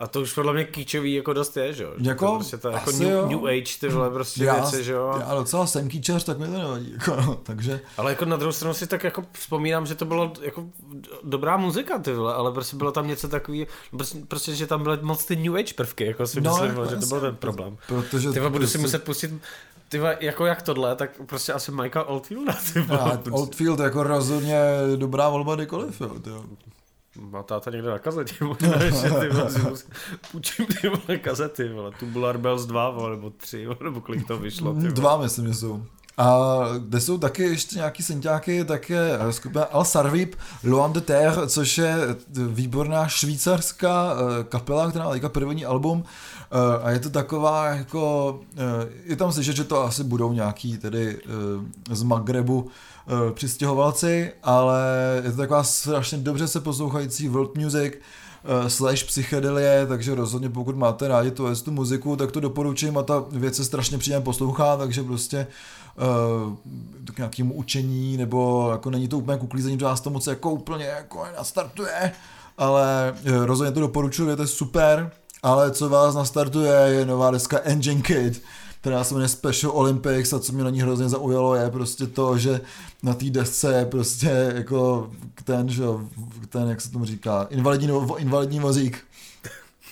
A 0.00 0.06
to 0.06 0.20
už 0.20 0.32
podle 0.32 0.52
mě 0.52 0.64
kýčový 0.64 1.14
jako 1.14 1.32
dost 1.32 1.56
je, 1.56 1.72
že 1.72 1.84
jo? 1.84 1.92
Jako, 1.98 2.26
to 2.26 2.34
prostě 2.34 2.56
to 2.58 2.68
jako 2.68 2.90
new, 2.90 3.02
jo. 3.10 3.28
new, 3.28 3.46
age, 3.46 3.78
ty 3.80 3.88
vole, 3.88 4.10
prostě 4.10 4.44
já, 4.44 4.54
věci, 4.54 4.84
že 4.84 4.92
jo? 4.92 5.14
Já 5.20 5.34
docela 5.34 5.66
jsem 5.66 5.88
kýčař, 5.88 6.24
tak 6.24 6.38
mi 6.38 6.46
to 6.46 6.52
nevadí. 6.52 6.92
Jako, 6.92 7.16
no, 7.16 7.34
takže... 7.42 7.80
Ale 7.96 8.10
jako 8.10 8.24
na 8.24 8.36
druhou 8.36 8.52
stranu 8.52 8.74
si 8.74 8.86
tak 8.86 9.04
jako 9.04 9.24
vzpomínám, 9.32 9.86
že 9.86 9.94
to 9.94 10.04
bylo 10.04 10.32
jako 10.42 10.64
dobrá 11.22 11.56
muzika, 11.56 11.98
ty 11.98 12.12
vole, 12.12 12.34
ale 12.34 12.52
prostě 12.52 12.76
bylo 12.76 12.92
tam 12.92 13.08
něco 13.08 13.28
takový, 13.28 13.66
prostě, 13.90 14.18
prostě 14.28 14.54
že 14.54 14.66
tam 14.66 14.82
byly 14.82 14.98
moc 15.02 15.24
ty 15.24 15.36
new 15.36 15.56
age 15.56 15.74
prvky, 15.74 16.06
jako 16.06 16.26
si 16.26 16.40
No, 16.40 16.50
myslím, 16.50 16.68
jako 16.70 16.86
že 16.86 16.96
to 16.96 17.06
byl 17.06 17.20
ten 17.20 17.36
problém. 17.36 17.76
Protože 17.88 18.30
Ty 18.32 18.38
vole, 18.38 18.50
budu 18.50 18.66
si 18.66 18.72
prostě- 18.72 18.78
muset 18.78 19.04
pustit, 19.04 19.30
ty 19.88 20.00
jako 20.20 20.46
jak 20.46 20.62
tohle, 20.62 20.96
tak 20.96 21.10
prostě 21.26 21.52
asi 21.52 21.72
Michael 21.72 22.04
Oldfielda, 22.08 22.54
ty 22.72 22.80
vole. 22.80 23.18
Oldfield 23.30 23.80
jako 23.80 24.02
rozhodně 24.02 24.60
dobrá 24.96 25.28
volba 25.28 25.54
kdykoliv, 25.54 26.00
jo. 26.00 26.08
Tyjo. 26.24 26.44
Má 27.16 27.42
táta 27.42 27.70
někde 27.70 27.90
na 27.90 27.98
kazetě, 27.98 28.44
možná, 28.44 28.78
že 28.84 29.10
ty 29.20 29.28
vole, 29.28 29.50
půjčím 30.32 30.66
ty 30.66 30.88
vole 30.88 31.18
kazety, 31.18 31.68
vole, 31.68 31.90
Tubular 31.98 32.38
Bells 32.38 32.66
2, 32.66 32.90
vole, 32.90 33.10
nebo 33.10 33.30
3, 33.30 33.66
vole, 33.66 33.78
nebo 33.84 34.00
kolik 34.00 34.26
to 34.26 34.38
vyšlo, 34.38 34.74
ty. 34.74 34.88
Dva 34.88 35.16
myslím, 35.16 35.48
že 35.48 35.54
jsou. 35.54 35.82
A 36.20 36.48
kde 36.78 37.00
jsou 37.00 37.18
taky 37.18 37.42
ještě 37.42 37.76
nějaký 37.76 38.02
synťáky, 38.02 38.64
tak 38.64 38.90
je 38.90 39.18
eh, 39.20 39.32
skupina 39.32 39.64
Al 39.64 39.84
Sarvip, 39.84 40.36
Loin 40.64 40.92
de 40.92 41.00
Terre, 41.00 41.46
což 41.46 41.78
je 41.78 41.96
výborná 42.48 43.08
švýcarská 43.08 44.12
eh, 44.14 44.44
kapela, 44.44 44.90
která 44.90 45.04
má 45.04 45.28
první 45.28 45.64
album 45.64 46.04
eh, 46.04 46.82
a 46.82 46.90
je 46.90 46.98
to 46.98 47.10
taková 47.10 47.66
jako, 47.66 48.40
je 49.04 49.16
tam 49.16 49.32
slyšet, 49.32 49.56
že 49.56 49.64
to 49.64 49.82
asi 49.82 50.04
budou 50.04 50.32
nějaký 50.32 50.78
tedy 50.78 51.18
z 51.90 52.02
Magrebu 52.02 52.70
eh, 53.10 53.32
přistěhovalci, 53.32 54.32
ale 54.42 54.82
je 55.24 55.30
to 55.30 55.36
taková 55.36 55.62
strašně 55.62 56.18
dobře 56.18 56.48
se 56.48 56.60
poslouchající 56.60 57.28
world 57.28 57.56
music, 57.56 57.92
eh, 58.44 58.70
slash 58.70 59.04
psychedelie, 59.04 59.86
takže 59.86 60.14
rozhodně 60.14 60.50
pokud 60.50 60.76
máte 60.76 61.08
rádi 61.08 61.30
tu, 61.30 61.54
tu 61.64 61.70
muziku, 61.70 62.16
tak 62.16 62.32
to 62.32 62.40
doporučím 62.40 62.98
a 62.98 63.02
ta 63.02 63.24
věc 63.30 63.56
se 63.56 63.64
strašně 63.64 63.98
příjemně 63.98 64.24
poslouchá, 64.24 64.76
takže 64.76 65.02
prostě 65.02 65.46
uh, 65.96 66.54
k 67.14 67.18
nějakému 67.18 67.54
učení, 67.54 68.16
nebo 68.16 68.68
jako 68.72 68.90
není 68.90 69.08
to 69.08 69.18
úplně 69.18 69.38
k 69.38 69.42
uklízení, 69.42 69.78
že 69.78 69.84
vás 69.84 70.00
to 70.00 70.10
moc 70.10 70.26
jako 70.26 70.50
úplně 70.50 70.84
jako 70.84 71.26
nastartuje, 71.36 72.12
ale 72.58 73.14
eh, 73.24 73.46
rozhodně 73.46 73.72
to 73.72 73.80
doporučuji, 73.80 74.28
je 74.28 74.36
to 74.36 74.46
super, 74.46 75.10
ale 75.42 75.70
co 75.70 75.88
vás 75.88 76.14
nastartuje 76.14 76.72
je 76.72 77.06
nová 77.06 77.30
deska 77.30 77.58
Engine 77.60 78.02
Kid, 78.02 78.42
která 78.80 79.04
se 79.04 79.14
jmenuje 79.14 79.28
Special 79.28 79.72
Olympics 79.72 80.32
a 80.32 80.38
co 80.38 80.52
mě 80.52 80.64
na 80.64 80.70
ní 80.70 80.80
hrozně 80.82 81.08
zaujalo 81.08 81.54
je 81.54 81.70
prostě 81.70 82.06
to, 82.06 82.38
že 82.38 82.60
na 83.02 83.14
té 83.14 83.30
desce 83.30 83.72
je 83.74 83.84
prostě 83.86 84.52
jako 84.54 85.10
ten, 85.44 85.68
že 85.68 85.82
ten, 86.48 86.68
jak 86.68 86.80
se 86.80 86.90
tomu 86.90 87.04
říká, 87.04 87.46
invalidní, 87.50 87.88
vo- 87.88 88.16
invalidní 88.18 88.60
vozík, 88.60 88.98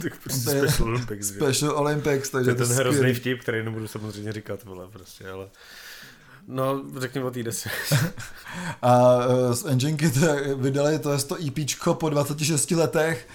Tak 0.03 0.13
prostě 0.23 0.45
To 0.45 0.57
je- 0.57 0.61
Special 0.71 0.89
Olympics, 0.89 1.27
že? 1.29 1.35
Special 1.35 1.79
Olympics, 1.79 2.31
To 2.31 2.37
takže 2.37 2.51
je 2.51 2.55
ten 2.55 2.67
skvělý. 2.67 2.91
hrozný 2.91 3.15
vtip, 3.15 3.41
který 3.41 3.65
nebudu 3.65 3.87
samozřejmě 3.89 4.33
říkat, 4.33 4.65
vole, 4.65 4.87
prostě, 4.93 5.29
ale... 5.31 5.47
No, 6.51 6.83
řekni 6.99 7.23
o 7.23 7.31
té 7.31 7.43
desce. 7.43 7.71
A 8.83 9.17
uh, 9.27 9.53
z 9.55 9.65
Engine 9.67 9.97
Kit 9.97 10.17
eh, 10.23 10.55
vydali 10.55 10.99
to, 10.99 11.13
je 11.13 11.19
to 11.19 11.37
EPčko 11.47 11.95
po 11.95 12.09
26 12.09 12.71
letech, 12.71 13.29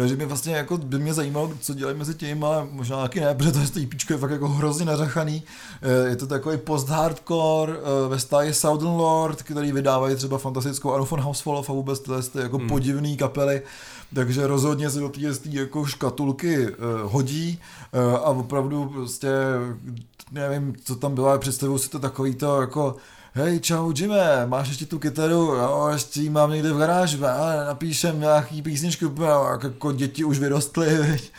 takže 0.00 0.16
mě 0.16 0.26
vlastně 0.26 0.54
jako 0.54 0.78
by 0.78 0.98
mě 0.98 1.14
zajímalo, 1.14 1.52
co 1.60 1.74
dělají 1.74 1.98
mezi 1.98 2.14
tím, 2.14 2.44
ale 2.44 2.66
možná 2.70 3.02
taky 3.02 3.20
ne, 3.20 3.34
protože 3.34 3.72
to, 3.72 3.80
EPčko 3.80 4.12
je 4.12 4.18
fakt 4.18 4.30
jako 4.30 4.48
hrozně 4.48 4.84
nařachaný. 4.84 5.42
Eh, 5.82 6.08
Je 6.08 6.16
to 6.16 6.26
takový 6.26 6.56
post-hardcore 6.56 7.72
eh, 7.72 8.08
ve 8.08 8.18
stáji 8.18 8.54
Southern 8.54 8.90
Lord, 8.90 9.42
který 9.42 9.72
vydávají 9.72 10.16
třeba 10.16 10.38
fantastickou 10.38 10.92
Anu 10.92 11.04
von 11.04 11.20
Hausfall 11.20 11.64
a 11.68 11.72
vůbec 11.72 12.00
tyhle 12.00 12.22
ty 12.22 12.38
jako 12.38 12.58
Hmm. 12.58 12.68
podivný 12.68 13.16
kapely, 13.16 13.62
takže 14.14 14.46
rozhodně 14.46 14.90
se 14.90 15.00
do 15.00 15.08
té 15.08 15.20
jako 15.44 15.84
škatulky 15.84 16.66
uh, 16.68 16.74
hodí 17.12 17.60
uh, 17.94 18.14
a 18.14 18.20
opravdu 18.30 18.84
prostě 18.88 19.28
nevím, 20.32 20.74
co 20.84 20.96
tam 20.96 21.14
bylo, 21.14 21.28
ale 21.28 21.38
představuju 21.38 21.78
si 21.78 21.90
to 21.90 21.98
takový 21.98 22.34
to 22.34 22.60
jako 22.60 22.96
hej, 23.34 23.60
čau 23.60 23.92
Jimmy, 23.96 24.14
máš 24.46 24.68
ještě 24.68 24.86
tu 24.86 24.98
kytaru, 24.98 25.34
jo, 25.34 25.88
ještě 25.92 26.20
ji 26.20 26.30
mám 26.30 26.50
někde 26.50 26.72
v 26.72 26.78
garáži, 26.78 27.18
ale 27.18 27.64
napíšem 27.66 28.20
nějaký 28.20 28.62
písničku, 28.62 29.14
jako 29.62 29.92
děti 29.92 30.24
už 30.24 30.38
vyrostly, 30.38 30.96
veď. 30.96 31.32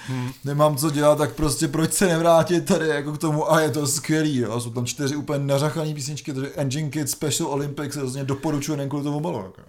nemám 0.46 0.78
co 0.78 0.90
dělat, 0.90 1.18
tak 1.18 1.36
prostě 1.36 1.68
proč 1.68 1.94
se 1.94 2.08
nevrátit 2.08 2.66
tady 2.66 2.88
jako 2.88 3.12
k 3.12 3.18
tomu 3.18 3.54
a 3.54 3.62
je 3.62 3.70
to 3.70 3.88
skvělý, 3.88 4.38
jo, 4.38 4.62
jsou 4.62 4.70
tam 4.70 4.86
čtyři 4.86 5.16
úplně 5.16 5.46
nařachaný 5.46 5.94
písničky, 5.94 6.34
takže 6.34 6.52
Engine 6.56 6.90
Kid 6.90 7.10
Special 7.10 7.50
Olympics 7.50 7.96
rozhodně 7.96 8.24
doporučuji 8.24 8.80
jen 8.80 8.90
kvůli 8.90 9.04
tomu 9.04 9.20
balu. 9.20 9.38
Jako. 9.38 9.62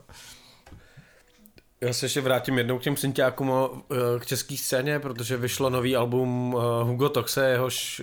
Já 1.80 1.92
se 1.92 2.06
ještě 2.06 2.20
vrátím 2.20 2.58
jednou 2.58 2.78
k 2.78 2.82
těm 2.82 2.96
synťákům 2.96 3.52
a, 3.52 3.68
eh, 3.90 4.20
k 4.20 4.26
české 4.26 4.56
scéně, 4.56 4.98
protože 4.98 5.36
vyšlo 5.36 5.70
nový 5.70 5.96
album 5.96 6.56
eh, 6.58 6.84
Hugo 6.84 7.08
Toxe, 7.08 7.48
jehož 7.48 8.02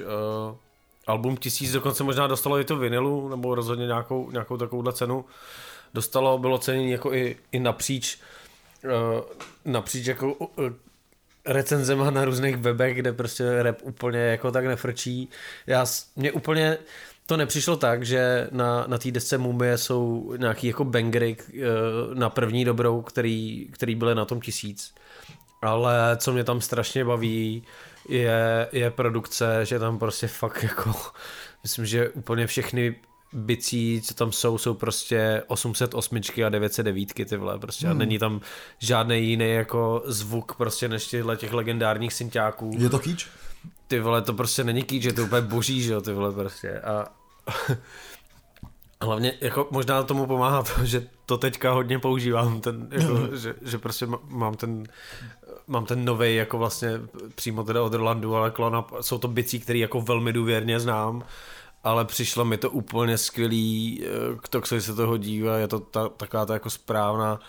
uh, 0.52 0.56
album 1.10 1.38
Tisíc 1.38 1.72
dokonce 1.72 2.04
možná 2.04 2.28
dostalo 2.28 2.60
i 2.60 2.64
to 2.64 2.76
vinilu, 2.76 3.30
nebo 3.30 3.56
rozhodně 3.56 3.86
nějakou, 3.86 4.32
nějakou 4.32 4.58
takovouhle 4.58 4.94
cenu. 4.94 5.26
Dostalo, 5.94 6.38
bylo 6.38 6.58
cenění 6.58 6.92
jako 6.92 7.14
i, 7.14 7.36
i 7.52 7.60
napříč, 7.60 8.20
uh, 8.84 8.92
napříč 9.66 10.06
jako 10.06 10.34
uh, 10.34 10.48
recenzema 11.46 12.12
na 12.12 12.26
různých 12.26 12.58
webech, 12.58 12.96
kde 12.96 13.14
prostě 13.14 13.64
rap 13.64 13.78
úplně 13.82 14.20
jako 14.20 14.52
tak 14.52 14.66
nefrčí. 14.66 15.30
Já, 15.68 15.86
mě 16.16 16.32
úplně 16.32 16.78
to 17.26 17.38
nepřišlo 17.38 17.76
tak, 17.76 18.06
že 18.06 18.48
na, 18.52 18.84
na 18.88 18.98
té 18.98 19.12
desce 19.12 19.38
Mumie 19.38 19.78
jsou 19.78 20.34
nějaký 20.38 20.68
jako 20.68 20.84
bangery 20.84 21.38
eh, 21.40 21.60
na 22.14 22.30
první 22.30 22.66
dobrou, 22.66 23.02
který, 23.02 23.68
který 23.72 23.96
byly 23.96 24.16
na 24.16 24.26
tom 24.26 24.42
tisíc. 24.42 24.94
Ale 25.62 26.18
co 26.18 26.34
mě 26.34 26.44
tam 26.44 26.62
strašně 26.62 27.06
baví, 27.06 27.64
je, 28.10 28.68
je 28.72 28.92
produkce, 28.92 29.66
že 29.66 29.80
tam 29.80 30.00
prostě 30.00 30.28
fakt 30.28 30.64
jako, 30.64 30.94
myslím, 31.64 31.86
že 31.86 32.10
úplně 32.10 32.48
všechny 32.48 32.96
bicí, 33.34 34.02
co 34.02 34.14
tam 34.14 34.32
jsou, 34.32 34.58
jsou 34.58 34.74
prostě 34.74 35.44
808 35.48 36.22
a 36.46 36.50
909 36.50 37.14
ty 37.14 37.38
vole, 37.38 37.60
prostě 37.60 37.88
Hmm. 37.88 37.96
a 37.96 38.00
není 38.00 38.20
tam 38.20 38.42
žádný 38.80 39.30
jiný 39.30 39.50
jako 39.50 40.04
zvuk 40.06 40.56
prostě 40.56 40.88
než 40.88 41.08
těchto 41.08 41.36
těch 41.36 41.54
legendárních 41.54 42.14
synťáků. 42.14 42.72
Je 42.78 42.90
to 42.90 43.00
kýč? 43.00 43.28
Ty 43.88 44.00
vole, 44.00 44.22
to 44.22 44.34
prostě 44.34 44.64
není 44.64 44.84
kýč, 44.84 45.04
že 45.04 45.14
to 45.14 45.22
je 45.22 45.28
úplně 45.28 45.42
boží, 45.42 45.82
že 45.82 45.94
jo, 45.94 46.02
ty 46.02 46.14
vole 46.14 46.32
prostě 46.32 46.80
a 46.80 47.06
Hlavně 49.04 49.34
jako 49.42 49.68
možná 49.72 50.04
tomu 50.04 50.26
pomáhá 50.26 50.64
to, 50.64 50.86
že 50.86 51.08
to 51.26 51.38
teďka 51.38 51.72
hodně 51.72 52.00
používám, 52.00 52.62
ten, 52.62 52.90
jako, 52.92 53.36
že, 53.36 53.56
že 53.62 53.78
prostě 53.78 54.08
mám 54.28 54.56
ten, 54.56 54.84
mám 55.68 55.86
ten 55.86 56.06
novej 56.06 56.36
jako 56.36 56.58
vlastně 56.58 56.92
přímo 57.36 57.64
teda 57.64 57.84
od 57.84 57.94
Rolandu, 57.94 58.36
ale 58.36 58.52
klona, 58.52 58.86
jsou 59.02 59.18
to 59.18 59.28
bicí, 59.28 59.60
který 59.60 59.80
jako 59.80 60.02
velmi 60.02 60.34
důvěrně 60.34 60.80
znám, 60.80 61.24
ale 61.84 62.06
přišlo 62.06 62.46
mi 62.46 62.58
to 62.58 62.70
úplně 62.70 63.18
skvělý, 63.18 64.04
eh, 64.04 64.38
k 64.42 64.48
Toxovi 64.48 64.82
se 64.82 64.96
to 64.96 65.08
hodí 65.08 65.50
a 65.50 65.58
je 65.58 65.68
to 65.68 65.80
ta, 65.80 66.10
taková 66.10 66.46
ta 66.46 66.54
jako 66.54 66.70
správná, 66.70 67.40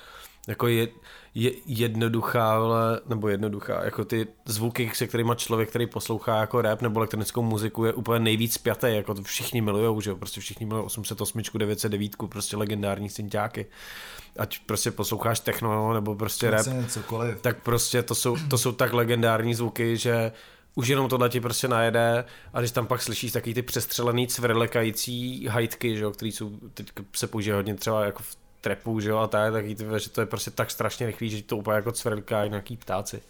jako 0.49 0.67
je, 0.67 0.89
je 1.35 1.53
jednoduchá, 1.67 2.53
ale, 2.53 3.01
nebo 3.09 3.29
jednoduchá, 3.29 3.85
jako 3.85 4.05
ty 4.05 4.27
zvuky, 4.45 4.91
se 4.95 5.07
kterými 5.07 5.33
člověk, 5.37 5.69
který 5.69 5.87
poslouchá 5.87 6.41
jako 6.41 6.63
rap 6.63 6.83
nebo 6.83 7.01
elektronickou 7.01 7.43
muziku, 7.43 7.85
je 7.85 7.93
úplně 7.93 8.21
nejvíc 8.21 8.59
pjatý, 8.59 8.87
jako 8.91 9.15
to 9.15 9.23
všichni 9.23 9.61
milujou, 9.61 10.01
že 10.01 10.11
jo, 10.11 10.17
prostě 10.17 10.41
všichni 10.41 10.67
milují 10.67 10.85
808, 10.85 11.43
909, 11.55 12.17
prostě 12.29 12.57
legendární 12.57 13.09
synťáky. 13.09 13.67
Ať 14.39 14.59
prostě 14.67 14.91
posloucháš 14.91 15.41
techno 15.41 15.95
nebo 15.95 16.15
prostě 16.15 16.51
rap, 16.51 16.67
cokoliv. 16.89 17.41
tak 17.41 17.63
prostě 17.63 18.03
to 18.03 18.15
jsou, 18.15 18.37
to 18.49 18.59
jsou 18.59 18.73
tak 18.73 18.93
legendární 18.93 19.55
zvuky, 19.55 19.97
že 19.97 20.33
už 20.75 20.89
jenom 20.89 21.09
tohle 21.09 21.29
ti 21.29 21.41
prostě 21.41 21.69
najede 21.69 22.25
a 22.53 22.61
když 22.61 22.71
tam 22.71 22.87
pak 22.87 23.03
slyšíš 23.03 23.33
taky 23.33 23.55
ty 23.55 23.63
přestřelený 23.63 24.27
cvrlekající 24.27 25.47
hajtky, 25.47 25.97
že 25.97 26.05
jo, 26.05 26.11
který 26.11 26.33
jsou, 26.33 26.51
teď 26.75 26.93
se 27.17 27.27
používají 27.27 27.57
hodně 27.57 27.75
třeba 27.75 28.05
jako 28.05 28.23
v 28.23 28.37
trepu, 28.61 29.01
že 29.01 29.11
jo, 29.11 29.19
a 29.19 29.27
tak, 29.27 29.53
tak 29.53 29.65
ty, 29.65 29.77
že 29.97 30.11
to 30.11 30.21
je 30.21 30.27
prostě 30.27 30.51
tak 30.51 30.71
strašně 30.71 31.07
rychlý, 31.07 31.31
že 31.31 31.43
to 31.43 31.57
úplně 31.57 31.75
jako 31.75 31.93
cvrlkají 31.93 32.51
nějaký 32.51 32.77
ptáci. 32.77 33.23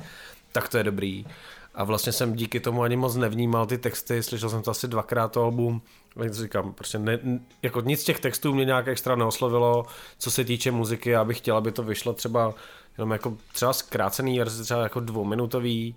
Tak 0.53 0.69
to 0.69 0.79
je 0.79 0.85
dobrý. 0.85 1.27
A 1.75 1.85
vlastně 1.85 2.13
jsem 2.13 2.33
díky 2.33 2.61
tomu 2.61 2.83
ani 2.83 2.97
moc 2.97 3.17
nevnímal 3.17 3.67
ty 3.67 3.79
texty, 3.79 4.23
slyšel 4.23 4.49
jsem 4.49 4.63
to 4.63 4.71
asi 4.71 4.89
dvakrát 4.89 5.33
to 5.33 5.43
album, 5.43 5.83
jak 6.17 6.29
to 6.31 6.43
říkám, 6.43 6.73
prostě 6.73 6.99
ne, 6.99 7.19
jako 7.63 7.81
nic 7.81 8.01
z 8.01 8.05
těch 8.05 8.21
textů 8.21 8.55
mě 8.55 8.65
nějak 8.65 8.89
extra 8.89 9.17
neoslovilo, 9.17 9.87
co 10.19 10.31
se 10.31 10.45
týče 10.45 10.71
muziky, 10.71 11.11
já 11.11 11.25
bych 11.25 11.39
chtěl, 11.39 11.57
aby 11.57 11.73
to 11.73 11.83
vyšlo 11.83 12.13
třeba 12.13 12.55
jenom 12.99 13.11
jako 13.11 13.37
třeba 13.53 13.73
zkrácený 13.73 14.39
verze, 14.39 14.65
třeba 14.65 14.83
jako 14.83 15.01
dvouminutový, 15.01 15.97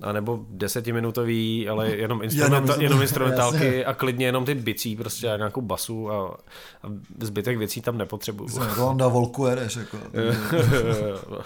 a 0.00 0.12
nebo 0.12 0.44
desetiminutový, 0.48 1.68
ale 1.68 1.90
jenom, 1.96 2.22
instrumenta, 2.22 2.76
Jenom- 2.80 3.02
instrumentálky 3.02 3.84
a 3.84 3.94
klidně 3.94 4.26
jenom 4.26 4.44
ty 4.44 4.54
bicí 4.54 4.96
prostě 4.96 5.30
a 5.30 5.36
nějakou 5.36 5.60
basu 5.60 6.10
a, 6.10 6.36
a 6.82 6.86
zbytek 7.20 7.58
věcí 7.58 7.80
tam 7.80 7.98
nepotřebuju. 7.98 8.48
Rolanda 8.76 9.08
Volku 9.08 9.46
jedeš, 9.46 9.76
jako. 9.76 9.98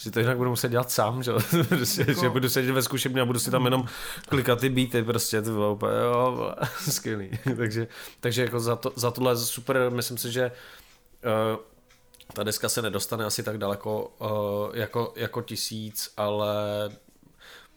si 0.00 0.10
to 0.10 0.20
jinak 0.20 0.36
budu 0.36 0.50
muset 0.50 0.68
dělat 0.68 0.90
sám, 0.90 1.22
že, 1.22 1.32
prostě, 1.68 2.06
že 2.20 2.28
budu 2.28 2.48
sedět 2.48 2.72
ve 2.72 2.82
zkušebně 2.82 3.20
a 3.20 3.24
budu 3.24 3.38
si 3.38 3.50
tam 3.50 3.64
jenom 3.64 3.84
klikat 4.28 4.60
ty 4.60 4.68
beaty, 4.68 5.02
prostě 5.02 5.42
ty 5.42 5.50
vole, 5.50 5.72
úplně, 5.72 5.92
jo, 6.00 6.54
skvělý. 6.90 7.30
takže, 7.56 7.86
takže 8.20 8.42
jako 8.42 8.60
za, 8.60 8.76
to, 8.76 8.92
za 8.96 9.10
tohle 9.10 9.36
super, 9.36 9.90
myslím 9.90 10.18
si, 10.18 10.32
že 10.32 10.50
uh, 11.24 11.58
ta 12.32 12.42
deska 12.42 12.68
se 12.68 12.82
nedostane 12.82 13.24
asi 13.24 13.42
tak 13.42 13.58
daleko 13.58 14.12
uh, 14.18 14.76
jako, 14.76 15.12
jako 15.16 15.42
tisíc, 15.42 16.12
ale 16.16 16.54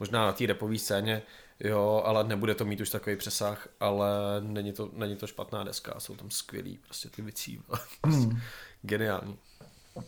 možná 0.04 0.26
na 0.26 0.34
té 0.34 0.46
repové 0.46 0.78
scéně, 0.78 1.22
jo, 1.60 2.04
ale 2.06 2.24
nebude 2.24 2.56
to 2.56 2.66
mít 2.66 2.82
už 2.82 2.90
takový 2.90 3.16
přesah, 3.16 3.68
ale 3.80 4.08
není 4.40 4.74
to, 4.74 4.90
není 4.94 5.16
to 5.16 5.28
špatná 5.28 5.64
deska, 5.64 6.00
jsou 6.00 6.16
tam 6.16 6.32
skvělý 6.32 6.78
prostě 6.78 7.10
ty 7.10 7.22
věcí. 7.22 7.62
Hmm. 8.06 8.42
Geniální. 8.82 9.38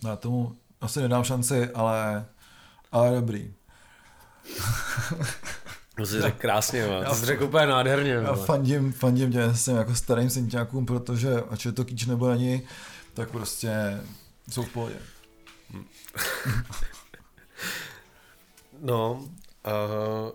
Já 0.08 0.16
tomu 0.16 0.56
asi 0.82 1.02
nedám 1.02 1.24
šanci, 1.24 1.70
ale, 1.70 2.26
ale 2.92 3.16
dobrý. 3.16 3.54
To 5.98 6.06
jsi 6.06 6.22
řekl 6.22 6.38
krásně, 6.38 6.88
man. 6.88 7.06
to 7.06 7.16
jsi 7.16 7.26
řekl 7.26 7.44
úplně 7.44 7.68
nádherně. 7.68 8.12
Já 8.12 8.34
fandím, 8.34 8.94
fandím 8.94 9.32
tě 9.32 9.44
s 9.44 9.66
těm 9.66 9.76
jako 9.76 9.96
starým 9.96 10.30
synťákům, 10.30 10.86
protože 10.86 11.44
ať 11.50 11.66
je 11.66 11.72
to 11.72 11.86
kýč 11.86 12.06
nebo 12.06 12.30
není, 12.30 12.68
tak 13.14 13.32
prostě 13.32 14.02
jsou 14.52 14.64
v 14.64 14.70
pohodě. 14.70 14.96
no, 18.82 19.28
uh, 19.66 20.32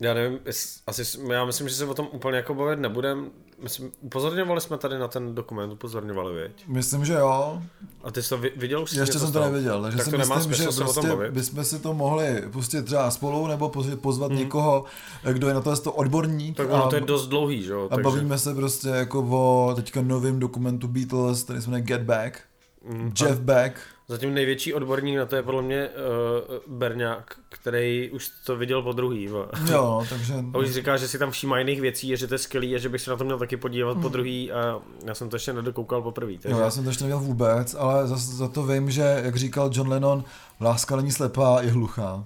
já 0.00 0.14
nevím, 0.14 0.38
asi, 0.86 1.02
já 1.32 1.44
myslím, 1.44 1.68
že 1.68 1.74
se 1.74 1.86
o 1.86 1.94
tom 1.94 2.08
úplně 2.12 2.36
jako 2.36 2.54
bavit 2.54 2.78
nebudem. 2.78 3.30
Myslím, 3.62 3.92
upozorňovali 4.00 4.60
jsme 4.60 4.78
tady 4.78 4.98
na 4.98 5.08
ten 5.08 5.34
dokument, 5.34 5.72
upozorňovali, 5.72 6.34
věď? 6.34 6.64
Myslím, 6.68 7.04
že 7.04 7.12
jo. 7.12 7.62
A 8.04 8.10
ty 8.10 8.22
jsi 8.22 8.28
to 8.28 8.38
viděl 8.56 8.82
už? 8.82 8.92
Ještě 8.92 9.18
jsem 9.18 9.32
to 9.32 9.40
neviděl, 9.40 9.82
takže 9.82 9.98
tak 9.98 10.04
si 10.04 10.10
to 10.10 10.18
myslím, 10.18 10.54
že 10.54 10.64
prostě 10.64 11.30
bychom 11.30 11.64
si 11.64 11.78
to 11.78 11.94
mohli 11.94 12.42
pustit 12.52 12.82
třeba 12.84 13.10
spolu 13.10 13.46
nebo 13.46 13.72
pozvat 14.00 14.30
hmm. 14.30 14.40
někoho, 14.40 14.84
kdo 15.32 15.48
je 15.48 15.54
na 15.54 15.60
to, 15.60 15.76
to 15.76 15.92
odborník. 15.92 16.56
Tak 16.56 16.70
ono 16.70 16.88
to 16.88 16.94
je 16.94 17.00
dost 17.00 17.26
dlouhý, 17.26 17.62
že 17.62 17.72
jo? 17.72 17.86
A 17.86 17.88
takže... 17.88 18.02
bavíme 18.02 18.38
se 18.38 18.54
prostě 18.54 18.88
jako 18.88 19.26
o 19.30 19.72
teďka 19.76 20.02
novém 20.02 20.38
dokumentu 20.38 20.88
Beatles, 20.88 21.42
který 21.42 21.62
se 21.62 21.70
jmenuje 21.70 21.82
Get 21.82 22.02
Back. 22.02 22.40
Mm, 22.84 23.12
Jeff 23.20 23.40
Beck. 23.40 23.80
Zatím 24.12 24.34
největší 24.34 24.74
odborník 24.74 25.16
na 25.16 25.26
to 25.26 25.36
je 25.36 25.42
podle 25.42 25.62
mě 25.62 25.88
uh, 25.88 26.78
Berňák, 26.78 27.36
který 27.48 28.10
už 28.10 28.30
to 28.44 28.56
viděl 28.56 28.82
po 28.82 28.92
druhý. 28.92 29.24
Jo, 29.70 30.06
takže... 30.10 30.34
A 30.54 30.58
už 30.58 30.70
říká, 30.70 30.96
že 30.96 31.08
si 31.08 31.18
tam 31.18 31.30
všímá 31.30 31.58
jiných 31.58 31.80
věcí, 31.80 32.12
a 32.12 32.16
že 32.16 32.26
to 32.26 32.34
je 32.34 32.38
skvělý 32.38 32.74
a 32.74 32.78
že 32.78 32.88
bych 32.88 33.00
se 33.00 33.10
na 33.10 33.16
to 33.16 33.24
měl 33.24 33.38
taky 33.38 33.56
podívat 33.56 33.92
hmm. 33.92 34.02
po 34.02 34.08
druhý 34.08 34.52
a 34.52 34.80
já 35.06 35.14
jsem 35.14 35.28
to 35.28 35.36
ještě 35.36 35.52
nedokoukal 35.52 36.02
poprvé. 36.02 36.32
Takže... 36.32 36.56
Jo, 36.56 36.58
já 36.58 36.70
jsem 36.70 36.84
to 36.84 36.90
ještě 36.90 37.04
neměl 37.04 37.18
vůbec, 37.18 37.74
ale 37.74 38.06
za, 38.06 38.16
za 38.16 38.48
to 38.48 38.66
vím, 38.66 38.90
že, 38.90 39.20
jak 39.24 39.36
říkal 39.36 39.70
John 39.72 39.88
Lennon, 39.88 40.24
láska 40.60 40.96
není 40.96 41.12
slepá, 41.12 41.60
je 41.60 41.70
hluchá. 41.70 42.24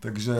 Takže 0.00 0.34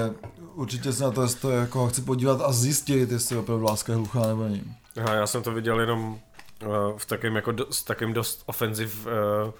určitě 0.54 0.92
se 0.92 1.04
na 1.04 1.10
to, 1.10 1.28
to 1.40 1.50
jako 1.50 1.88
chci 1.88 2.02
podívat 2.02 2.40
a 2.40 2.52
zjistit, 2.52 3.10
jestli 3.10 3.36
opravdu 3.36 3.64
láska 3.64 3.92
je 3.92 3.96
hluchá 3.96 4.26
nebo 4.26 4.44
není. 4.44 4.74
Aha, 4.96 5.14
já 5.14 5.26
jsem 5.26 5.42
to 5.42 5.52
viděl 5.52 5.80
jenom 5.80 6.18
uh, 6.66 6.98
v 6.98 7.06
takém 7.06 7.36
jako 7.36 7.52
do, 7.52 7.66
s 7.70 7.82
takým 7.82 8.12
dost 8.12 8.42
ofenziv 8.46 9.06
uh, 9.06 9.52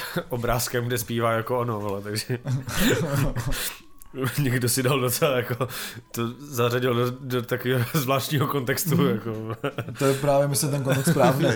obrázkem, 0.28 0.84
kde 0.84 0.98
zpívá 0.98 1.32
jako 1.32 1.58
ono, 1.58 1.80
vole, 1.80 2.02
takže 2.02 2.38
někdo 4.38 4.68
si 4.68 4.82
dal 4.82 5.00
docela 5.00 5.36
jako, 5.36 5.68
to 6.10 6.28
zařadil 6.38 6.94
do, 6.94 7.10
do 7.10 7.42
takového 7.42 7.84
zvláštního 7.94 8.46
kontextu, 8.46 8.96
mm. 8.96 9.08
jako. 9.08 9.56
to 9.98 10.04
je 10.04 10.14
právě, 10.14 10.48
myslím, 10.48 10.70
ten 10.70 10.84
kontext 10.84 11.10
správný. 11.10 11.48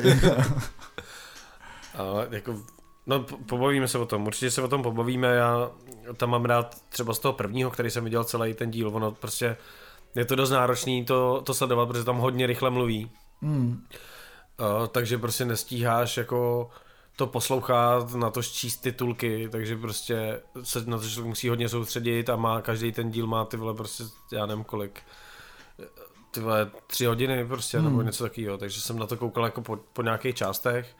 Ale 1.94 2.28
jako, 2.30 2.62
no 3.06 3.22
pobavíme 3.22 3.88
se 3.88 3.98
o 3.98 4.06
tom, 4.06 4.26
určitě 4.26 4.50
se 4.50 4.62
o 4.62 4.68
tom 4.68 4.82
pobavíme, 4.82 5.34
já 5.34 5.70
tam 6.16 6.30
mám 6.30 6.44
rád 6.44 6.76
třeba 6.88 7.14
z 7.14 7.18
toho 7.18 7.32
prvního, 7.32 7.70
který 7.70 7.90
jsem 7.90 8.04
viděl 8.04 8.24
celý 8.24 8.54
ten 8.54 8.70
díl, 8.70 8.88
ono 8.88 9.12
prostě 9.12 9.56
je 10.14 10.24
to 10.24 10.34
dost 10.34 10.50
náročný 10.50 11.04
to, 11.04 11.42
to 11.44 11.54
sledovat, 11.54 11.86
protože 11.86 12.04
tam 12.04 12.18
hodně 12.18 12.46
rychle 12.46 12.70
mluví. 12.70 13.10
Mm. 13.40 13.84
Uh, 14.60 14.86
takže 14.86 15.18
prostě 15.18 15.44
nestíháš 15.44 16.16
jako 16.16 16.70
to 17.16 17.26
poslouchat, 17.26 18.14
na 18.14 18.30
to 18.30 18.42
číst 18.42 18.76
titulky, 18.76 19.48
takže 19.52 19.76
prostě 19.76 20.40
se 20.62 20.84
na 20.86 20.98
to 20.98 21.08
člověk 21.08 21.28
musí 21.28 21.48
hodně 21.48 21.68
soustředit 21.68 22.30
a 22.30 22.36
má, 22.36 22.62
každý 22.62 22.92
ten 22.92 23.10
díl 23.10 23.26
má 23.26 23.44
ty 23.44 23.56
vole 23.56 23.74
prostě, 23.74 24.04
já 24.32 24.46
nevím 24.46 24.64
kolik, 24.64 25.02
ty 26.30 26.40
vole 26.40 26.70
tři 26.86 27.04
hodiny 27.04 27.46
prostě, 27.46 27.78
hmm. 27.78 27.88
nebo 27.88 28.02
něco 28.02 28.24
takového, 28.24 28.58
takže 28.58 28.80
jsem 28.80 28.98
na 28.98 29.06
to 29.06 29.16
koukal 29.16 29.44
jako 29.44 29.62
po, 29.62 29.76
po 29.92 30.02
nějakých 30.02 30.34
částech, 30.34 30.96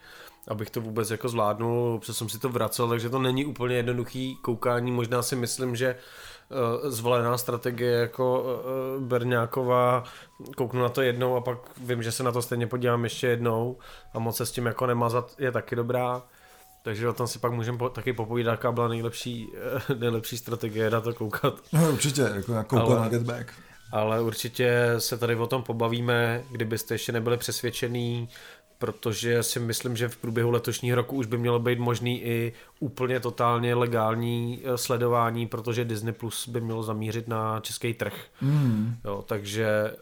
abych 0.48 0.70
to 0.70 0.80
vůbec 0.80 1.10
jako 1.10 1.28
zvládnul, 1.28 1.94
občas 1.94 2.16
jsem 2.16 2.28
si 2.28 2.38
to 2.38 2.48
vracel, 2.48 2.88
takže 2.88 3.08
to 3.08 3.18
není 3.18 3.44
úplně 3.44 3.76
jednoduchý 3.76 4.36
koukání, 4.42 4.92
možná 4.92 5.22
si 5.22 5.36
myslím, 5.36 5.76
že 5.76 5.94
uh, 5.94 6.00
zvolená 6.84 7.38
strategie 7.38 7.92
jako 7.92 8.42
uh, 8.42 9.02
Berňáková, 9.02 10.04
kouknu 10.56 10.82
na 10.82 10.88
to 10.88 11.02
jednou 11.02 11.36
a 11.36 11.40
pak 11.40 11.58
vím, 11.76 12.02
že 12.02 12.12
se 12.12 12.22
na 12.22 12.32
to 12.32 12.42
stejně 12.42 12.66
podívám 12.66 13.04
ještě 13.04 13.26
jednou 13.26 13.76
a 14.14 14.18
moc 14.18 14.36
se 14.36 14.46
s 14.46 14.50
tím 14.50 14.66
jako 14.66 14.86
nemazat 14.86 15.34
je 15.38 15.52
taky 15.52 15.76
dobrá. 15.76 16.22
Takže 16.82 17.08
o 17.08 17.12
tom 17.12 17.26
si 17.26 17.38
pak 17.38 17.52
můžeme 17.52 17.78
po, 17.78 17.88
taky 17.88 18.12
popovídat, 18.12 18.50
jaká 18.50 18.72
byla 18.72 18.88
nejlepší, 18.88 19.52
nejlepší 19.98 20.38
strategie 20.38 20.90
na 20.90 21.00
to 21.00 21.14
koukat. 21.14 21.54
No, 21.72 21.92
určitě, 21.92 22.22
jako 22.22 22.52
na 22.52 22.64
koukat 22.64 22.98
na 22.98 23.08
Get 23.08 23.22
Back. 23.22 23.52
Ale 23.92 24.20
určitě 24.20 24.94
se 24.98 25.18
tady 25.18 25.36
o 25.36 25.46
tom 25.46 25.62
pobavíme, 25.62 26.42
kdybyste 26.50 26.94
ještě 26.94 27.12
nebyli 27.12 27.36
přesvědčený, 27.36 28.28
protože 28.78 29.42
si 29.42 29.60
myslím, 29.60 29.96
že 29.96 30.08
v 30.08 30.16
průběhu 30.16 30.50
letošního 30.50 30.96
roku 30.96 31.16
už 31.16 31.26
by 31.26 31.38
mělo 31.38 31.58
být 31.58 31.78
možný 31.78 32.22
i 32.22 32.52
úplně 32.80 33.20
totálně 33.20 33.74
legální 33.74 34.62
eh, 34.64 34.78
sledování, 34.78 35.46
protože 35.46 35.84
Disney 35.84 36.12
Plus 36.12 36.48
by 36.48 36.60
mělo 36.60 36.82
zamířit 36.82 37.28
na 37.28 37.60
český 37.60 37.94
trh. 37.94 38.14
Mm. 38.40 38.96
Jo, 39.04 39.24
takže 39.26 39.92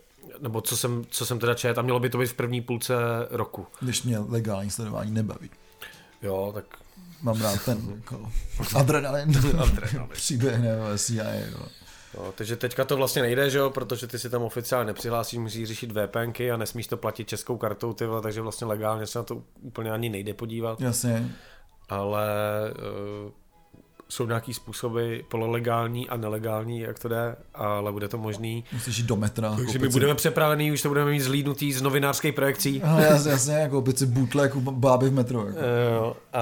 nebo 0.41 0.61
co 0.61 0.77
jsem, 0.77 1.05
co 1.11 1.27
jsem 1.27 1.39
teda 1.39 1.55
čet, 1.55 1.79
a 1.79 1.83
mělo 1.83 2.01
by 2.01 2.11
to 2.11 2.19
být 2.19 2.27
v 2.27 2.35
první 2.35 2.61
půlce 2.61 2.95
roku. 3.31 3.67
Když 3.81 4.03
mě 4.03 4.19
legální 4.19 4.71
sledování 4.71 5.11
nebaví. 5.11 5.51
Jo, 6.23 6.51
tak... 6.55 6.65
Mám 7.23 7.43
rád 7.43 7.65
ten 7.65 7.93
jako, 7.97 8.33
adrenalin. 8.75 9.29
adrenalin. 9.59 10.09
Příběh 10.13 10.59
nebo 10.59 10.99
CIA. 10.99 11.35
Jo. 11.35 11.67
No, 12.19 12.33
takže 12.33 12.57
teďka 12.57 12.85
to 12.85 12.97
vlastně 12.97 13.23
nejde, 13.23 13.51
že 13.51 13.59
jo, 13.59 13.71
protože 13.71 14.07
ty 14.07 14.19
si 14.19 14.31
tam 14.31 14.43
oficiálně 14.43 14.87
nepřihlásíš, 14.87 15.39
musíš 15.39 15.69
řešit 15.69 15.93
VPNky 15.93 16.51
a 16.51 16.57
nesmíš 16.57 16.87
to 16.87 16.97
platit 16.97 17.29
českou 17.29 17.57
kartou, 17.57 17.93
ty 17.93 18.07
vole, 18.07 18.23
takže 18.23 18.41
vlastně 18.41 18.67
legálně 18.67 19.07
se 19.07 19.19
na 19.19 19.23
to 19.23 19.43
úplně 19.63 19.91
ani 19.91 20.09
nejde 20.09 20.35
podívat. 20.35 20.81
Jasně. 20.81 21.31
Ale 21.89 22.27
uh, 23.25 23.31
jsou 24.09 24.27
nějaký 24.27 24.55
způsoby 24.55 25.17
pololegální 25.29 26.09
a 26.09 26.17
nelegální, 26.17 26.81
jak 26.81 26.99
to 26.99 27.09
jde, 27.09 27.37
ale 27.55 27.93
bude 27.93 28.09
to 28.09 28.19
možný. 28.19 28.65
Musíš 28.73 28.99
jít 28.99 29.07
do 29.07 29.17
metra. 29.17 29.55
Takže 29.57 29.79
my 29.79 29.89
budeme 29.89 30.15
připravení, 30.15 30.73
už 30.73 30.83
to 30.83 30.89
budeme 30.89 31.11
mít 31.11 31.21
zlídnutý 31.21 31.73
z 31.73 31.83
novinářských 31.83 32.35
projekcí. 32.35 32.83
No, 32.95 33.01
jasně, 33.01 33.31
jasně, 33.31 33.55
jako 33.55 33.79
opět 33.79 33.99
si 33.99 34.07
bootleg 34.07 34.57
báby 34.57 35.09
v 35.09 35.13
metru. 35.13 35.47
Jako. 35.47 35.59
Jo, 35.95 36.17
a, 36.33 36.41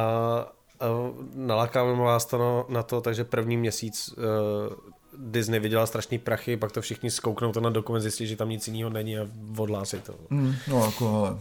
a 0.80 0.86
nalákáme 1.34 1.94
vás 1.94 2.26
to 2.26 2.66
na 2.68 2.82
to, 2.82 3.00
takže 3.00 3.24
první 3.24 3.56
měsíc 3.56 4.14
uh, 4.16 4.92
Disney 5.18 5.60
vydělal 5.60 5.86
strašný 5.86 6.18
prachy, 6.18 6.56
pak 6.56 6.72
to 6.72 6.80
všichni 6.80 7.10
zkouknou 7.10 7.52
to 7.52 7.60
na 7.60 7.70
dokument, 7.70 8.00
zjistí, 8.02 8.26
že 8.26 8.36
tam 8.36 8.48
nic 8.48 8.68
jiného 8.68 8.90
není 8.90 9.18
a 9.18 9.26
odhlásí 9.56 10.00
to. 10.00 10.14
Mm, 10.30 10.54
no 10.68 10.84
jako, 10.84 11.16
ale 11.16 11.36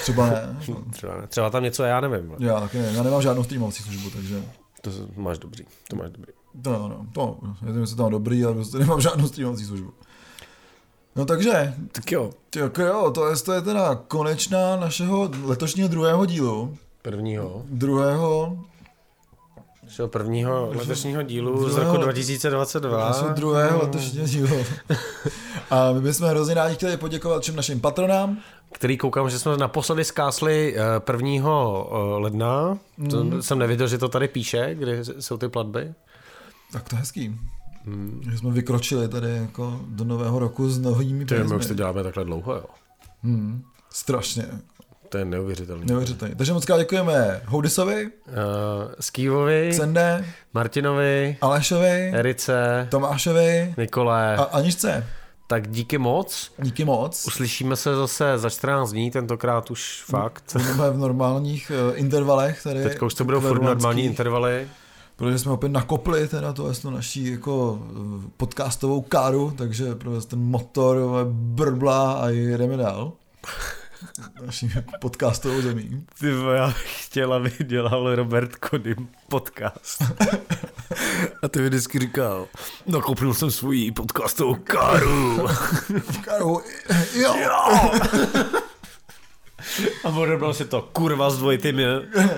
třeba 0.00 0.26
ne. 0.26 0.56
třeba 0.92 1.20
ne. 1.20 1.26
Třeba 1.26 1.50
tam 1.50 1.62
něco, 1.62 1.82
já 1.82 2.00
nevím. 2.00 2.34
Já 2.38 2.60
taky 2.60 2.78
ne. 2.78 2.92
Já 2.94 3.02
nemám 3.02 3.22
žádnou 3.22 3.44
streamovací 3.44 3.82
službu, 3.82 4.10
takže... 4.10 4.42
To 4.80 4.90
máš 5.16 5.38
dobrý, 5.38 5.64
to 5.88 5.96
máš 5.96 6.10
dobrý. 6.10 6.32
To, 6.62 6.70
no, 6.70 7.06
to, 7.12 7.38
já 7.42 7.66
nevím, 7.66 7.80
jestli 7.80 7.96
to 7.96 8.02
mám 8.02 8.12
dobrý, 8.12 8.44
ale 8.44 8.54
prostě 8.54 8.78
nemám 8.78 9.00
žádnou 9.00 9.28
streamovací 9.28 9.64
službu. 9.64 9.92
No 11.16 11.24
takže, 11.24 11.74
tak 11.92 12.12
jo. 12.12 12.30
Tak 12.50 12.78
jo, 12.78 13.10
to 13.14 13.30
je, 13.30 13.36
to 13.36 13.52
je 13.52 13.62
teda 13.62 13.94
konečná 13.94 14.76
našeho 14.76 15.30
letošního 15.42 15.88
druhého 15.88 16.26
dílu. 16.26 16.78
Prvního. 17.02 17.62
Druhého 17.68 18.58
Našeho 19.88 20.08
prvního 20.08 20.70
letošního 20.74 21.22
dílu 21.22 21.58
druhého, 21.58 21.70
z 21.70 21.76
roku 21.76 21.96
2022. 21.96 23.08
Našeho 23.08 23.28
druhého 23.30 23.82
letošního 23.82 24.26
dílu. 24.26 24.64
A 25.70 25.92
my 25.92 26.00
bychom 26.00 26.28
hrozně 26.28 26.54
rádi 26.54 26.74
chtěli 26.74 26.96
poděkovat 26.96 27.42
všem 27.42 27.56
našim 27.56 27.80
patronám. 27.80 28.38
Který 28.72 28.98
koukám, 28.98 29.30
že 29.30 29.38
jsme 29.38 29.56
naposledy 29.56 30.04
zkásli 30.04 30.76
1. 31.12 31.28
Eh, 31.28 31.40
eh, 31.40 32.18
ledna. 32.18 32.78
Mm. 32.98 33.08
To 33.08 33.24
mhm. 33.24 33.42
jsem 33.42 33.58
nevěděl, 33.58 33.88
že 33.88 33.98
to 33.98 34.08
tady 34.08 34.28
píše, 34.28 34.74
kde 34.74 35.04
jsou 35.04 35.36
ty 35.36 35.48
platby. 35.48 35.94
Tak 36.72 36.88
to 36.88 36.96
je 36.96 37.00
hezký. 37.00 37.36
Hmm. 37.84 38.22
Že 38.30 38.38
jsme 38.38 38.50
vykročili 38.50 39.08
tady 39.08 39.30
jako 39.30 39.80
do 39.88 40.04
nového 40.04 40.38
roku 40.38 40.70
s 40.70 40.78
novými 40.78 41.26
penězmi. 41.26 41.48
my 41.48 41.56
už 41.56 41.66
to 41.66 41.74
děláme 41.74 42.02
takhle 42.02 42.24
dlouho, 42.24 42.54
jo. 42.54 42.64
Hmm. 43.22 43.62
Strašně. 43.90 44.46
To 45.08 45.18
je 45.18 45.24
neuvěřitelný. 45.24 45.86
Neuvěřitelný. 45.86 46.34
Takže 46.34 46.52
moc 46.52 46.64
krát 46.64 46.78
děkujeme 46.78 47.40
Houdisovi, 47.46 48.06
uh, 48.06 48.32
Skývovi, 49.00 49.72
Sende, 49.72 50.24
Martinovi, 50.54 51.36
Alešovi, 51.40 52.12
Erice, 52.14 52.86
Tomášovi, 52.90 53.74
Nikole 53.78 54.36
a 54.36 54.42
Aničce. 54.42 55.06
Tak 55.46 55.68
díky 55.68 55.98
moc. 55.98 56.52
Díky 56.58 56.84
moc. 56.84 57.26
Uslyšíme 57.26 57.76
se 57.76 57.96
zase 57.96 58.38
za 58.38 58.50
14 58.50 58.92
dní, 58.92 59.10
tentokrát 59.10 59.70
už 59.70 60.04
fakt. 60.06 60.44
Budeme 60.52 60.90
v 60.90 60.98
normálních 60.98 61.72
uh, 61.90 61.98
intervalech. 61.98 62.62
Tady 62.62 62.82
Teďka 62.82 63.06
už 63.06 63.14
to 63.14 63.24
budou 63.24 63.40
furt 63.40 63.62
normální 63.62 64.04
intervaly. 64.04 64.68
Protože 65.16 65.38
jsme 65.38 65.52
opět 65.52 65.68
nakopli 65.68 66.28
teda 66.28 66.52
to, 66.52 66.74
to 66.74 66.90
naší 66.90 67.30
jako 67.30 67.78
eh, 67.82 68.30
podcastovou 68.36 69.00
káru, 69.00 69.52
takže 69.58 69.86
ten 70.28 70.38
motor 70.38 70.98
brbla 71.30 72.12
a 72.12 72.28
jedeme 72.28 72.76
dál. 72.76 73.12
Naší 74.46 74.70
podcastovou 75.00 75.60
zemí. 75.60 76.06
Ty 76.20 76.26
já 76.54 76.66
bych 76.66 77.04
chtěl, 77.06 77.32
aby 77.32 77.52
dělal 77.64 78.14
Robert 78.16 78.56
Kodym 78.56 79.08
podcast. 79.28 80.02
A 81.42 81.48
ty 81.48 81.60
mi 81.60 81.68
vždycky 81.68 81.98
říkal, 81.98 82.46
nakopnul 82.86 83.34
jsem 83.34 83.50
svůj 83.50 83.92
podcastovou 83.92 84.54
káru. 84.54 85.48
Karu, 86.24 86.62
jo. 87.14 87.34
Jo. 87.36 87.90
A 90.04 90.08
odebral 90.08 90.54
si 90.54 90.64
to, 90.64 90.88
kurva 90.92 91.30
s 91.30 91.38
dvojitým 91.38 91.80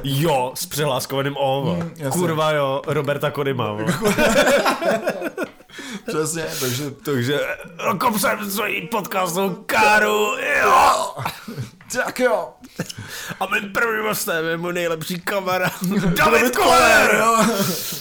jo, 0.05 0.53
s 0.55 0.67
přehláskovým 0.67 1.37
O. 1.37 1.77
Mm, 1.77 2.11
kurva 2.11 2.53
jo, 2.53 2.83
Roberta 2.87 3.31
Kodyma. 3.31 3.77
Přesně, 6.11 6.47
takže 6.61 6.91
Takže 6.91 7.41
nakop 7.87 8.19
jsem 8.19 8.51
svůj 8.51 8.89
podcastovou 8.91 9.51
káru, 9.67 10.37
jo. 10.63 11.15
tak 12.05 12.21
jo. 12.21 12.49
A 13.41 13.47
mým 13.47 13.73
prvním 13.73 14.05
hostem 14.05 14.45
je 14.45 14.57
můj 14.57 14.73
nejlepší 14.73 15.21
kamarád, 15.21 15.73
David 16.17 16.57
Koller. 16.57 17.15
jo. 17.19 17.37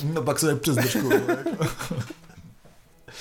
No 0.14 0.22
pak 0.22 0.40
se 0.40 0.48
jde 0.48 0.56
přes 0.56 0.76
držku. 0.76 1.10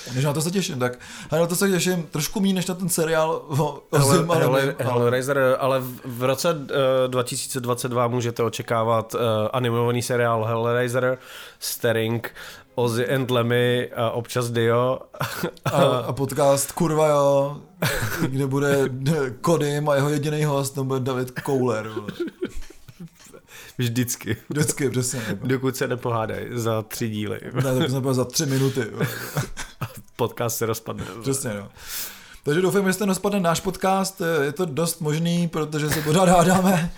Takže 0.05 0.27
na 0.27 0.33
to 0.33 0.41
se 0.41 0.51
těším, 0.51 0.79
tak 0.79 0.99
ale 1.31 1.41
na 1.41 1.47
to 1.47 1.55
se 1.55 1.69
těším 1.69 2.03
trošku 2.03 2.39
méně 2.39 2.53
než 2.53 2.65
na 2.65 2.75
ten 2.75 2.89
seriál 2.89 3.29
o, 3.47 3.83
o 3.89 3.97
Hele, 3.97 4.17
Zim, 4.17 4.31
ale, 4.31 4.41
hele, 4.41 4.75
ale, 4.79 4.91
Hellraiser, 4.91 5.57
ale 5.59 5.79
v, 5.79 5.99
v 6.05 6.23
roce 6.23 6.53
uh, 6.53 6.65
2022 7.07 8.07
můžete 8.07 8.43
očekávat 8.43 9.13
uh, 9.13 9.19
animovaný 9.53 10.01
seriál 10.01 10.43
Hellraiser 10.43 11.17
starring 11.59 12.31
Ozzy 12.79 13.15
and 13.15 13.31
Lemmy 13.31 13.91
a 13.95 14.11
občas 14.11 14.51
Dio. 14.51 14.99
a, 15.65 15.83
a 15.83 16.13
podcast 16.13 16.71
Kurva 16.71 17.07
jo, 17.07 17.57
kde 18.27 18.47
bude 18.47 18.89
Kodym 19.41 19.89
a 19.89 19.95
jeho 19.95 20.09
jediný 20.09 20.43
host, 20.43 20.73
to 20.75 20.83
bude 20.83 20.99
David 20.99 21.31
Kouler. 21.31 21.91
Vždycky. 23.77 24.37
Vždycky, 24.49 24.89
přesně. 24.89 25.21
jako. 25.27 25.47
Dokud 25.47 25.75
se 25.75 25.87
nepohádají 25.87 26.45
za 26.51 26.81
tři 26.81 27.09
díly. 27.09 27.39
Ne, 27.53 27.79
tak 27.79 27.89
jsme 27.89 28.13
za 28.13 28.25
tři 28.25 28.45
minuty. 28.45 28.81
Podcast 30.15 30.57
se 30.57 30.65
rozpadne. 30.65 31.05
Přesně, 31.21 31.53
no. 31.53 31.69
Takže 32.43 32.61
doufám, 32.61 32.87
že 32.87 32.93
jste 32.93 33.05
nespadne 33.05 33.39
náš 33.39 33.59
podcast, 33.59 34.21
je 34.43 34.51
to 34.51 34.65
dost 34.65 35.01
možný, 35.01 35.47
protože 35.47 35.89
se 35.89 36.01
pořád 36.01 36.29
hádáme 36.29 36.91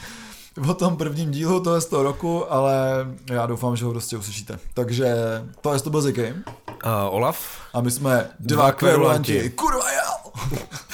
o 0.70 0.74
tom 0.74 0.98
prvním 0.98 1.32
dílu 1.32 1.64
toho 1.64 1.82
z 1.82 1.86
toho 1.86 2.04
roku, 2.04 2.54
ale 2.54 3.08
já 3.30 3.46
doufám, 3.46 3.76
že 3.76 3.86
ho 3.86 3.92
prostě 3.92 4.18
uslyšíte. 4.18 4.60
Takže 4.74 5.16
to 5.62 5.74
je 5.74 5.80
to 5.80 5.90
byl 5.90 6.02
Ziky. 6.02 6.34
Uh, 6.34 6.44
eh, 6.84 7.10
Olaf. 7.10 7.40
A 7.74 7.82
my 7.82 7.92
jsme 7.92 8.30
dva, 8.40 8.62
dva 8.62 8.72
kvěrulanti. 8.72 9.50
Kurva 9.50 9.92
jo! 9.92 10.32